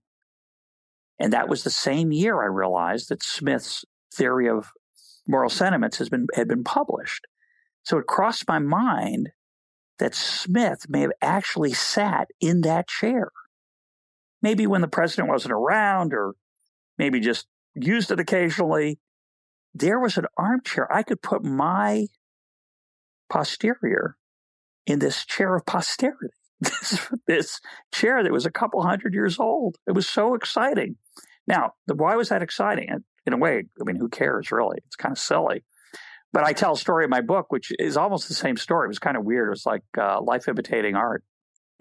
And 1.19 1.33
that 1.33 1.47
was 1.47 1.63
the 1.63 1.69
same 1.69 2.11
year 2.11 2.41
I 2.41 2.47
realized 2.47 3.09
that 3.09 3.21
Smith's 3.21 3.85
theory 4.13 4.49
of 4.49 4.71
moral 5.31 5.49
sentiments 5.49 5.97
has 5.97 6.09
been 6.09 6.27
had 6.35 6.47
been 6.47 6.63
published. 6.63 7.25
So 7.83 7.97
it 7.97 8.05
crossed 8.05 8.47
my 8.47 8.59
mind 8.59 9.29
that 9.97 10.13
Smith 10.13 10.87
may 10.89 11.01
have 11.01 11.11
actually 11.21 11.73
sat 11.73 12.27
in 12.39 12.61
that 12.61 12.87
chair. 12.87 13.31
Maybe 14.41 14.67
when 14.67 14.81
the 14.81 14.87
president 14.87 15.29
wasn't 15.29 15.53
around 15.53 16.13
or 16.13 16.33
maybe 16.97 17.19
just 17.19 17.47
used 17.75 18.11
it 18.11 18.19
occasionally 18.19 18.99
there 19.73 19.99
was 19.99 20.17
an 20.17 20.25
armchair. 20.37 20.91
I 20.91 21.03
could 21.03 21.21
put 21.21 21.43
my 21.43 22.07
posterior 23.29 24.17
in 24.85 24.99
this 24.99 25.25
chair 25.25 25.55
of 25.55 25.65
posterity. 25.65 26.33
This, 26.61 27.09
this 27.25 27.59
chair 27.91 28.21
that 28.21 28.31
was 28.31 28.45
a 28.45 28.51
couple 28.51 28.83
hundred 28.83 29.15
years 29.15 29.39
old. 29.39 29.77
It 29.87 29.93
was 29.93 30.07
so 30.07 30.35
exciting. 30.35 30.97
Now, 31.47 31.71
why 31.87 32.15
was 32.15 32.29
that 32.29 32.43
exciting? 32.43 33.03
In 33.25 33.33
a 33.33 33.37
way, 33.37 33.65
I 33.79 33.83
mean, 33.83 33.95
who 33.95 34.09
cares 34.09 34.51
really? 34.51 34.77
It's 34.85 34.95
kind 34.95 35.11
of 35.11 35.19
silly. 35.19 35.63
But 36.33 36.43
I 36.43 36.53
tell 36.53 36.73
a 36.73 36.77
story 36.77 37.03
in 37.03 37.09
my 37.09 37.21
book, 37.21 37.47
which 37.49 37.71
is 37.77 37.97
almost 37.97 38.27
the 38.27 38.33
same 38.33 38.57
story. 38.57 38.85
It 38.85 38.87
was 38.87 38.99
kind 38.99 39.17
of 39.17 39.25
weird. 39.25 39.47
It 39.47 39.51
was 39.51 39.65
like 39.65 39.83
uh, 39.97 40.21
life 40.21 40.47
imitating 40.47 40.95
art. 40.95 41.23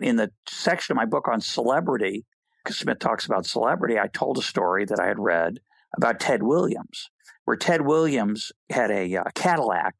In 0.01 0.16
the 0.16 0.30
section 0.49 0.93
of 0.93 0.97
my 0.97 1.05
book 1.05 1.28
on 1.28 1.41
celebrity, 1.41 2.24
because 2.64 2.78
Smith 2.78 2.99
talks 2.99 3.26
about 3.26 3.47
celebrity, 3.47 3.99
I 3.99 4.09
told 4.09 4.38
a 4.38 4.43
story 4.43 4.84
that 4.86 4.99
I 4.99 5.07
had 5.07 5.18
read 5.18 5.61
about 5.97 6.20
Ted 6.20 6.43
Williams 6.43 7.11
where 7.51 7.57
Ted 7.57 7.80
Williams 7.80 8.53
had 8.70 8.93
a 8.93 9.16
uh, 9.16 9.24
Cadillac, 9.34 9.97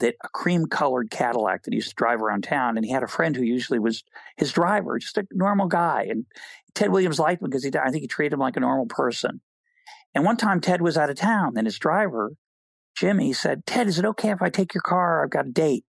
that 0.00 0.16
a 0.22 0.28
cream 0.28 0.66
colored 0.66 1.10
Cadillac 1.10 1.62
that 1.62 1.72
he 1.72 1.76
used 1.76 1.88
to 1.88 1.94
drive 1.94 2.20
around 2.20 2.44
town, 2.44 2.76
and 2.76 2.84
he 2.84 2.92
had 2.92 3.02
a 3.02 3.08
friend 3.08 3.34
who 3.34 3.42
usually 3.42 3.78
was 3.78 4.04
his 4.36 4.52
driver, 4.52 4.98
just 4.98 5.16
a 5.16 5.26
normal 5.32 5.66
guy. 5.66 6.06
And 6.10 6.26
Ted 6.74 6.90
Williams 6.90 7.18
liked 7.18 7.40
him 7.40 7.48
because 7.48 7.64
he, 7.64 7.70
I 7.74 7.90
think 7.90 8.02
he 8.02 8.06
treated 8.06 8.34
him 8.34 8.40
like 8.40 8.58
a 8.58 8.60
normal 8.60 8.84
person. 8.84 9.40
And 10.14 10.24
one 10.24 10.36
time 10.36 10.60
Ted 10.60 10.82
was 10.82 10.96
out 10.96 11.10
of 11.10 11.16
town, 11.16 11.54
and 11.56 11.66
his 11.66 11.78
driver, 11.78 12.32
Jimmy, 12.96 13.32
said, 13.32 13.66
"Ted, 13.66 13.88
is 13.88 13.98
it 13.98 14.04
okay 14.04 14.30
if 14.30 14.42
I 14.42 14.50
take 14.50 14.74
your 14.74 14.82
car? 14.82 15.22
I've 15.22 15.30
got 15.30 15.46
a 15.46 15.50
date." 15.50 15.84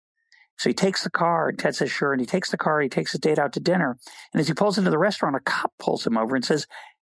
So 0.57 0.69
he 0.69 0.73
takes 0.73 1.03
the 1.03 1.09
car, 1.09 1.49
and 1.49 1.59
Ted 1.59 1.75
says, 1.75 1.91
"Sure." 1.91 2.13
And 2.13 2.21
he 2.21 2.27
takes 2.27 2.51
the 2.51 2.57
car, 2.57 2.79
he 2.79 2.89
takes 2.89 3.11
his 3.11 3.21
date 3.21 3.39
out 3.39 3.53
to 3.53 3.59
dinner. 3.59 3.97
And 4.33 4.39
as 4.39 4.47
he 4.47 4.53
pulls 4.53 4.77
into 4.77 4.91
the 4.91 4.97
restaurant, 4.97 5.35
a 5.35 5.39
cop 5.39 5.73
pulls 5.79 6.07
him 6.07 6.17
over 6.17 6.35
and 6.35 6.45
says, 6.45 6.67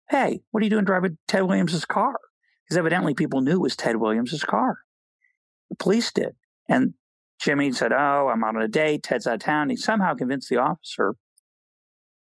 "Hey, 0.09 0.41
what 0.51 0.61
are 0.61 0.63
you 0.63 0.69
doing 0.69 0.85
driving 0.85 1.17
Ted 1.27 1.43
Williams's 1.43 1.85
car?" 1.85 2.15
because 2.63 2.77
evidently 2.77 3.13
people 3.13 3.41
knew 3.41 3.53
it 3.53 3.61
was 3.61 3.75
Ted 3.75 3.97
Williams' 3.97 4.43
car. 4.43 4.79
The 5.69 5.75
police 5.75 6.11
did. 6.11 6.35
And 6.67 6.93
Jimmy 7.39 7.71
said, 7.71 7.91
Oh, 7.91 8.29
I'm 8.33 8.43
out 8.43 8.55
on 8.55 8.61
a 8.61 8.67
date. 8.67 9.03
Ted's 9.03 9.27
out 9.27 9.35
of 9.35 9.39
town. 9.41 9.69
He 9.69 9.75
somehow 9.75 10.13
convinced 10.15 10.49
the 10.49 10.57
officer 10.57 11.15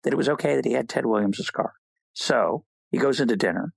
that 0.03 0.13
it 0.13 0.17
was 0.17 0.29
okay 0.29 0.55
that 0.55 0.65
he 0.65 0.73
had 0.73 0.87
Ted 0.87 1.05
Williams' 1.05 1.49
car. 1.49 1.73
So 2.13 2.65
he 2.91 2.97
goes 2.97 3.19
into 3.19 3.35
dinner. 3.35 3.73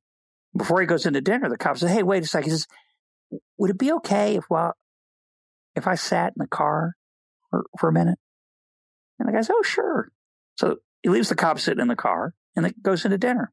Before 0.56 0.80
he 0.80 0.86
goes 0.86 1.06
into 1.06 1.20
dinner, 1.20 1.48
the 1.48 1.56
cop 1.56 1.78
says, 1.78 1.90
Hey, 1.90 2.02
wait 2.02 2.22
a 2.22 2.26
second. 2.26 2.50
He 2.50 2.56
says, 2.56 2.66
Would 3.58 3.70
it 3.70 3.78
be 3.78 3.92
okay 3.92 4.36
if 4.36 4.44
well, 4.50 4.74
if 5.74 5.86
I 5.86 5.94
sat 5.94 6.34
in 6.36 6.40
the 6.40 6.46
car 6.46 6.94
for, 7.50 7.64
for 7.78 7.88
a 7.88 7.92
minute? 7.92 8.18
And 9.18 9.28
the 9.28 9.32
guy 9.32 9.40
says, 9.40 9.52
Oh, 9.54 9.62
sure. 9.62 10.10
So 10.56 10.76
he 11.02 11.08
leaves 11.08 11.28
the 11.28 11.34
cop 11.34 11.58
sitting 11.58 11.80
in 11.80 11.88
the 11.88 11.96
car 11.96 12.34
and 12.54 12.64
then 12.64 12.74
goes 12.82 13.04
into 13.04 13.18
dinner. 13.18 13.52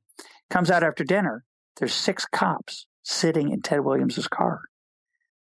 Comes 0.49 0.69
out 0.69 0.83
after 0.83 1.03
dinner. 1.03 1.43
There's 1.77 1.93
six 1.93 2.25
cops 2.25 2.85
sitting 3.03 3.51
in 3.51 3.61
Ted 3.61 3.81
Williams's 3.81 4.27
car. 4.27 4.61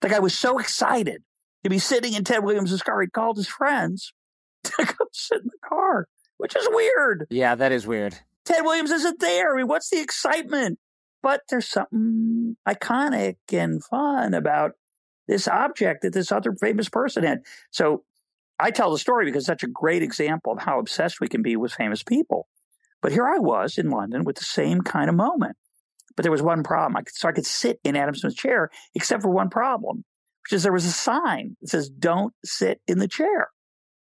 The 0.02 0.10
guy 0.10 0.20
was 0.20 0.38
so 0.38 0.58
excited 0.60 1.24
to 1.64 1.70
be 1.70 1.80
sitting 1.80 2.14
in 2.14 2.24
Ted 2.24 2.44
Williams's 2.44 2.82
car. 2.82 3.02
He 3.02 3.08
called 3.08 3.38
his 3.38 3.48
friends 3.48 4.14
to 4.64 4.86
come 4.86 5.08
sit 5.12 5.42
in 5.42 5.48
the 5.48 5.68
car, 5.68 6.08
which 6.38 6.56
is 6.56 6.68
weird. 6.72 7.28
Yeah, 7.30 7.56
that 7.56 7.72
is 7.72 7.86
weird. 7.86 8.18
Ted 8.46 8.64
Williams 8.64 8.92
isn't 8.92 9.20
there. 9.20 9.54
I 9.54 9.58
mean, 9.58 9.68
what's 9.68 9.90
the 9.90 10.02
excitement? 10.02 10.80
But 11.24 11.42
there's 11.50 11.68
something 11.68 12.58
iconic 12.68 13.38
and 13.52 13.84
fun 13.84 14.34
about 14.34 14.74
this 15.28 15.48
object 15.48 16.02
that 16.02 16.14
this 16.14 16.32
other 16.32 16.54
famous 16.54 16.90
person 16.90 17.24
had. 17.24 17.40
So 17.72 18.04
I 18.60 18.72
tell 18.72 18.92
the 18.92 19.00
story 19.00 19.26
because 19.26 19.46
such 19.46 19.64
a 19.64 19.68
great 19.68 20.04
example 20.04 20.52
of 20.52 20.60
how 20.60 20.80
obsessed 20.80 21.22
we 21.22 21.30
can 21.30 21.42
be 21.42 21.56
with 21.56 21.74
famous 21.74 22.04
people. 22.04 22.48
But 23.02 23.14
here 23.14 23.26
I 23.26 23.40
was 23.40 23.78
in 23.78 23.90
London 23.90 24.26
with 24.26 24.36
the 24.36 24.44
same 24.44 24.82
kind 24.82 25.10
of 25.10 25.16
moment. 25.16 25.56
But 26.16 26.24
there 26.24 26.32
was 26.32 26.42
one 26.42 26.62
problem. 26.62 26.98
I 26.98 27.02
could, 27.02 27.16
so 27.16 27.28
I 27.28 27.32
could 27.32 27.46
sit 27.46 27.80
in 27.84 27.96
Adam 27.96 28.16
Smith's 28.16 28.36
chair, 28.36 28.70
except 28.94 29.24
for 29.24 29.30
one 29.30 29.50
problem, 29.50 30.04
which 30.44 30.54
is 30.54 30.64
there 30.64 30.74
was 30.74 30.86
a 30.86 30.92
sign 30.92 31.56
that 31.62 31.70
says, 31.70 31.90
don't 31.90 32.34
sit 32.46 32.82
in 32.88 33.00
the 33.00 33.08
chair 33.08 33.48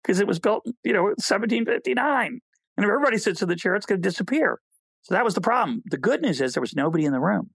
because 0.02 0.20
it 0.20 0.28
was 0.28 0.40
built, 0.40 0.66
you 0.84 0.94
know, 0.94 1.04
1759. 1.04 2.40
And 2.78 2.84
if 2.84 2.90
everybody 2.90 3.18
sits 3.18 3.42
in 3.42 3.50
the 3.50 3.56
chair, 3.56 3.76
it's 3.76 3.86
going 3.86 4.02
to 4.02 4.10
disappear. 4.10 4.60
So 5.02 5.16
that 5.16 5.24
was 5.24 5.36
the 5.36 5.42
problem. 5.42 5.82
The 5.86 5.98
good 5.98 6.22
news 6.22 6.42
is 6.42 6.54
there 6.54 6.62
was 6.62 6.76
nobody 6.76 7.06
in 7.06 7.14
the 7.14 7.20
room. 7.20 7.52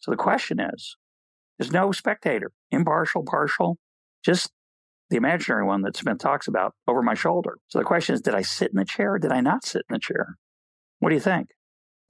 So 0.00 0.10
the 0.10 0.16
question 0.16 0.60
is, 0.60 0.96
there's 1.58 1.72
no 1.72 1.92
spectator, 1.92 2.52
impartial, 2.70 3.24
partial, 3.24 3.78
just 4.24 4.50
the 5.10 5.16
imaginary 5.16 5.64
one 5.64 5.82
that 5.82 5.96
Smith 5.96 6.18
talks 6.18 6.48
about 6.48 6.74
over 6.86 7.02
my 7.02 7.14
shoulder. 7.14 7.58
So 7.68 7.78
the 7.78 7.84
question 7.84 8.14
is, 8.14 8.20
did 8.20 8.34
I 8.34 8.42
sit 8.42 8.70
in 8.70 8.76
the 8.76 8.84
chair 8.84 9.14
or 9.14 9.18
did 9.18 9.32
I 9.32 9.40
not 9.40 9.64
sit 9.64 9.82
in 9.88 9.94
the 9.94 10.00
chair? 10.00 10.36
What 10.98 11.10
do 11.10 11.14
you 11.14 11.20
think? 11.20 11.48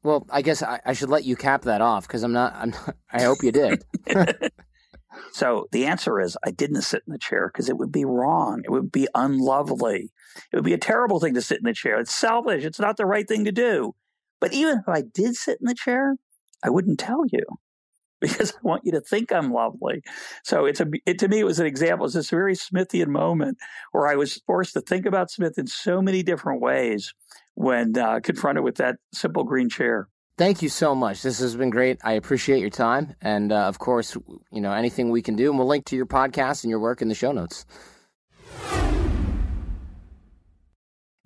Well, 0.03 0.27
I 0.31 0.43
guess 0.43 0.63
I, 0.63 0.81
I 0.85 0.93
should 0.93 1.09
let 1.09 1.25
you 1.25 1.37
cap 1.37 1.63
that 1.63 1.81
off 1.81 2.07
because 2.07 2.23
I'm 2.23 2.33
not. 2.33 2.55
I'm. 2.55 2.71
Not, 2.71 2.97
I 3.13 3.23
hope 3.23 3.43
you 3.43 3.51
did. 3.51 3.85
so 5.33 5.67
the 5.73 5.87
answer 5.87 6.21
is 6.21 6.37
I 6.47 6.53
didn't 6.53 6.83
sit 6.83 7.03
in 7.07 7.13
the 7.13 7.19
chair 7.19 7.51
because 7.53 7.69
it 7.69 7.77
would 7.77 7.91
be 7.91 8.05
wrong. 8.05 8.63
It 8.65 8.71
would 8.71 8.93
be 8.93 9.09
unlovely. 9.15 10.13
It 10.53 10.57
would 10.57 10.65
be 10.65 10.75
a 10.75 10.79
terrible 10.79 11.19
thing 11.19 11.35
to 11.35 11.43
sit 11.43 11.59
in 11.59 11.65
the 11.65 11.75
chair. 11.75 11.99
It's 11.99 12.15
selfish. 12.15 12.65
It's 12.65 12.79
not 12.79 12.97
the 12.97 13.07
right 13.07 13.27
thing 13.27 13.45
to 13.47 13.53
do. 13.53 13.95
But 14.41 14.53
even 14.53 14.79
if 14.79 14.89
I 14.89 15.03
did 15.03 15.35
sit 15.35 15.59
in 15.61 15.67
the 15.67 15.75
chair, 15.75 16.17
I 16.63 16.71
wouldn't 16.71 16.99
tell 16.99 17.25
you 17.31 17.45
because 18.21 18.53
I 18.53 18.59
want 18.63 18.83
you 18.85 18.93
to 18.93 19.01
think 19.01 19.33
I'm 19.33 19.53
lovely. 19.53 20.03
So 20.43 20.65
it's 20.65 20.81
a 20.81 20.87
it, 21.05 21.19
to 21.21 21.29
me 21.29 21.41
it 21.41 21.45
was 21.45 21.61
an 21.61 21.67
example. 21.67 22.07
It's 22.07 22.15
this 22.15 22.31
very 22.31 22.55
Smithian 22.55 23.09
moment 23.09 23.59
where 23.93 24.07
I 24.07 24.17
was 24.17 24.41
forced 24.47 24.75
to 24.75 24.81
think 24.81 25.07
about 25.07 25.31
Smith 25.31 25.59
in 25.59 25.67
so 25.67 26.01
many 26.01 26.23
different 26.23 26.61
ways 26.61 27.13
when 27.55 27.97
uh, 27.97 28.21
confronted 28.21 28.65
with 28.65 28.77
that 28.77 28.97
simple 29.13 29.45
green 29.45 29.69
chair. 29.69 30.09
Thank 30.39 30.61
you 30.61 30.69
so 30.69 30.95
much. 30.95 31.23
This 31.23 31.39
has 31.39 31.57
been 31.57 31.71
great. 31.71 31.99
I 32.05 32.13
appreciate 32.13 32.61
your 32.61 32.69
time, 32.69 33.15
and 33.23 33.53
uh, 33.53 33.69
of 33.69 33.79
course, 33.79 34.17
you 34.53 34.61
know 34.61 34.73
anything 34.73 35.11
we 35.11 35.23
can 35.23 35.35
do, 35.35 35.49
and 35.49 35.59
we'll 35.59 35.69
link 35.69 35.87
to 35.87 35.97
your 35.97 36.05
podcast 36.05 36.63
and 36.63 36.71
your 36.71 36.81
work 36.81 37.01
in 37.01 37.09
the 37.09 37.15
show 37.15 37.33
notes. 37.33 37.65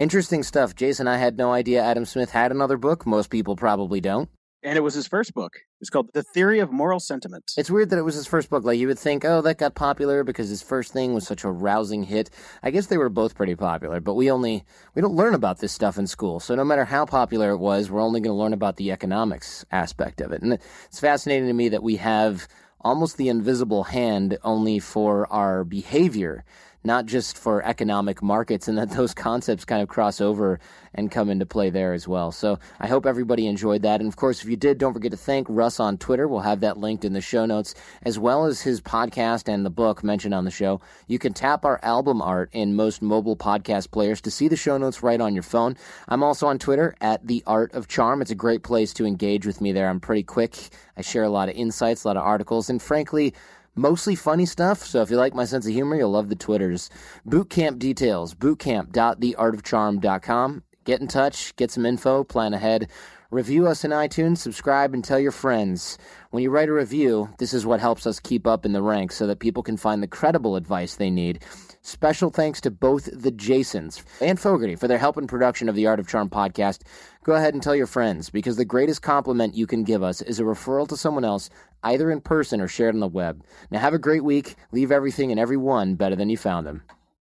Interesting 0.01 0.43
stuff. 0.43 0.75
Jason, 0.75 1.07
I 1.07 1.19
had 1.19 1.39
no 1.39 1.53
idea 1.53 1.83
Adam 1.83 2.05
Smith 2.05 2.31
had 2.31 2.51
another 2.51 2.77
book. 2.77 3.07
Most 3.07 3.31
people 3.31 3.55
probably 3.55 4.01
don't 4.01 4.29
and 4.63 4.77
it 4.77 4.83
was 4.83 4.95
his 4.95 5.07
first 5.07 5.35
book. 5.35 5.61
It's 5.81 5.91
called 5.91 6.11
The 6.13 6.23
Theory 6.23 6.59
of 6.59 6.71
Moral 6.71 7.01
Sentiments. 7.01 7.57
It's 7.57 7.71
weird 7.71 7.91
that 7.91 7.99
it 7.99 8.05
was 8.05 8.15
his 8.15 8.27
first 8.27 8.51
book. 8.51 8.65
Like 8.65 8.79
you 8.79 8.89
would 8.89 8.99
think, 8.99 9.25
oh, 9.25 9.41
that 9.43 9.59
got 9.59 9.75
popular 9.75 10.23
because 10.23 10.51
his 10.51 10.63
first 10.63 10.93
thing 10.93 11.15
was 11.15 11.27
such 11.27 11.45
a 11.45 11.51
rousing 11.51 12.05
hit. 12.05 12.31
I 12.63 12.71
guess 12.71 12.87
they 12.87 12.99
were 12.99 13.09
both 13.09 13.35
pretty 13.35 13.55
popular, 13.55 14.01
but 14.01 14.15
we 14.15 14.31
only 14.31 14.65
we 14.95 15.03
don't 15.03 15.17
learn 15.17 15.35
about 15.35 15.59
this 15.59 15.73
stuff 15.73 15.97
in 15.97 16.07
school. 16.07 16.41
So 16.41 16.55
no 16.55 16.65
matter 16.65 16.85
how 16.85 17.07
popular 17.07 17.51
it 17.51 17.59
was, 17.59 17.91
we're 17.91 18.03
only 18.03 18.21
going 18.21 18.35
to 18.35 18.41
learn 18.41 18.53
about 18.53 18.77
the 18.77 18.93
economics 18.93 19.65
aspect 19.71 20.21
of 20.21 20.33
it. 20.33 20.43
And 20.43 20.53
it's 20.53 21.01
fascinating 21.01 21.47
to 21.47 21.55
me 21.55 21.71
that 21.71 21.83
we 21.83 21.97
have 21.97 22.47
almost 22.83 23.17
the 23.17 23.29
invisible 23.29 23.85
hand 23.85 24.39
only 24.43 24.79
for 24.79 25.31
our 25.33 25.65
behavior 25.65 26.45
not 26.83 27.07
just 27.07 27.37
for 27.37 27.63
economic 27.65 28.23
markets, 28.23 28.69
and 28.69 28.79
that 28.79 28.91
those 28.97 29.15
concepts 29.15 29.65
kind 29.65 29.83
of 29.83 29.89
cross 29.89 30.21
over 30.21 30.59
and 30.95 31.11
come 31.11 31.31
into 31.31 31.47
play 31.47 31.71
there 31.71 31.93
as 31.93 32.09
well. 32.09 32.33
So 32.33 32.59
I 32.81 32.87
hope 32.87 33.07
everybody 33.07 33.47
enjoyed 33.47 33.83
that. 33.83 34.01
And 34.01 34.09
of 34.09 34.17
course, 34.17 34.43
if 34.43 34.49
you 34.49 34.57
did, 34.57 34.79
don't 34.79 34.93
forget 34.93 35.13
to 35.13 35.17
thank 35.17 35.47
Russ 35.49 35.79
on 35.79 35.99
Twitter. 35.99 36.27
We'll 36.27 36.41
have 36.41 36.61
that 36.61 36.79
linked 36.79 37.05
in 37.05 37.13
the 37.13 37.21
show 37.21 37.47
notes, 37.47 37.75
as 38.03 38.19
well 38.19 38.47
as 38.47 38.61
his 38.63 38.81
podcast 38.81 39.49
and 39.53 39.65
the 39.65 39.71
book 39.71 40.03
mentioned 40.03 40.35
on 40.35 40.45
the 40.45 40.51
show. 40.51 40.81
You 41.07 41.19
can 41.19 41.33
tap 41.33 41.65
our 41.65 41.79
album 41.83 42.21
art 42.21 42.51
in 42.53 42.75
most 42.75 43.03
mobile 43.03 43.37
podcast 43.37 43.91
players 43.91 44.21
to 44.23 44.31
see 44.31 44.49
the 44.49 44.57
show 44.57 44.79
notes 44.79 45.03
right 45.03 45.21
on 45.21 45.35
your 45.35 45.43
phone. 45.43 45.77
I'm 46.09 46.23
also 46.23 46.47
on 46.47 46.59
Twitter 46.59 46.97
at 47.01 47.27
The 47.27 47.43
Art 47.47 47.73
of 47.73 47.89
Charm. 47.89 48.21
It's 48.23 48.31
a 48.31 48.37
great 48.37 48.63
place 48.63 48.93
to 48.95 49.07
engage 49.07 49.47
with 49.47 49.61
me 49.61 49.73
there. 49.73 49.89
I'm 49.89 50.01
pretty 50.01 50.23
quick. 50.23 50.57
I 50.97 51.03
share 51.03 51.23
a 51.23 51.31
lot 51.31 51.49
of 51.49 51.55
insights, 51.55 52.05
a 52.05 52.09
lot 52.09 52.17
of 52.17 52.25
articles, 52.25 52.69
and 52.69 52.83
frankly, 52.83 53.35
mostly 53.75 54.15
funny 54.15 54.47
stuff. 54.47 54.85
So 54.85 55.03
if 55.03 55.11
you 55.11 55.17
like 55.17 55.35
my 55.35 55.45
sense 55.45 55.67
of 55.67 55.73
humor, 55.73 55.97
you'll 55.97 56.11
love 56.11 56.29
the 56.29 56.37
Twitters. 56.37 56.91
Bootcamp 57.27 57.79
details, 57.79 58.35
bootcamp.theartofcharm.com. 58.35 60.63
Get 60.85 61.01
in 61.01 61.09
touch, 61.09 61.57
get 61.57 61.71
some 61.71 61.87
info, 61.87 62.25
plan 62.25 62.53
ahead. 62.55 62.89
Review 63.31 63.69
us 63.69 63.85
in 63.85 63.93
iTunes, 63.93 64.39
subscribe, 64.39 64.93
and 64.93 65.05
tell 65.05 65.21
your 65.21 65.31
friends. 65.31 65.99
When 66.31 66.43
you 66.43 66.51
write 66.51 66.69
a 66.69 66.73
review, 66.73 67.29
this 67.39 67.55
is 67.55 67.65
what 67.65 67.79
helps 67.79 68.05
us 68.05 68.19
keep 68.19 68.45
up 68.45 68.67
in 68.67 68.73
the 68.73 68.83
ranks 68.83 69.15
so 69.15 69.29
that 69.29 69.39
people 69.39 69.63
can 69.63 69.77
find 69.77 70.03
the 70.03 70.09
credible 70.09 70.57
advice 70.57 70.97
they 70.97 71.11
need. 71.11 71.45
Special 71.83 72.31
thanks 72.31 72.61
to 72.61 72.71
both 72.71 73.09
the 73.11 73.31
Jasons 73.31 74.05
and 74.21 74.39
Fogarty 74.39 74.77
for 74.77 74.87
their 74.87 74.99
help 74.99 75.17
in 75.17 75.27
production 75.27 75.67
of 75.69 75.75
the 75.75 75.87
Art 75.87 75.99
of 75.99 76.07
Charm 76.07 76.29
podcast. 76.29 76.83
Go 77.25 77.33
ahead 77.33 77.55
and 77.55 77.63
tell 77.63 77.75
your 77.75 77.87
friends 77.87 78.29
because 78.29 78.57
the 78.57 78.67
greatest 78.67 79.01
compliment 79.01 79.55
you 79.55 79.67
can 79.67 79.83
give 79.83 80.03
us 80.03 80.21
is 80.21 80.39
a 80.39 80.43
referral 80.43 80.87
to 80.89 80.97
someone 80.97 81.25
else, 81.25 81.49
either 81.83 82.11
in 82.11 82.21
person 82.21 82.61
or 82.61 82.69
shared 82.69 82.95
on 82.95 83.01
the 83.01 83.09
web. 83.09 83.43
Now, 83.71 83.79
have 83.79 83.95
a 83.95 83.99
great 83.99 84.25
week. 84.25 84.57
Leave 84.73 84.93
everything 84.93 85.31
and 85.31 85.41
everyone 85.41 85.95
better 85.95 86.17
than 86.17 86.29
you 86.29 86.37
found 86.37 86.67
them. 86.67 86.83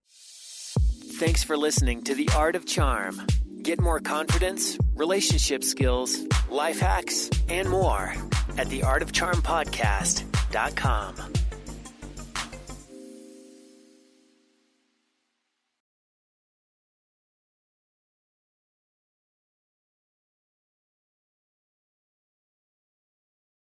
Thanks 0.10 1.44
for 1.44 1.56
listening 1.56 2.02
to 2.04 2.16
The 2.16 2.28
Art 2.36 2.56
of 2.56 2.66
Charm. 2.66 3.22
Get 3.62 3.80
more 3.80 4.00
confidence, 4.00 4.78
relationship 4.96 5.64
skills, 5.64 6.18
life 6.50 6.80
hacks, 6.80 7.30
and 7.48 7.70
more 7.70 8.16
at 8.58 8.68
theartofcharmpodcast.com. 8.68 11.34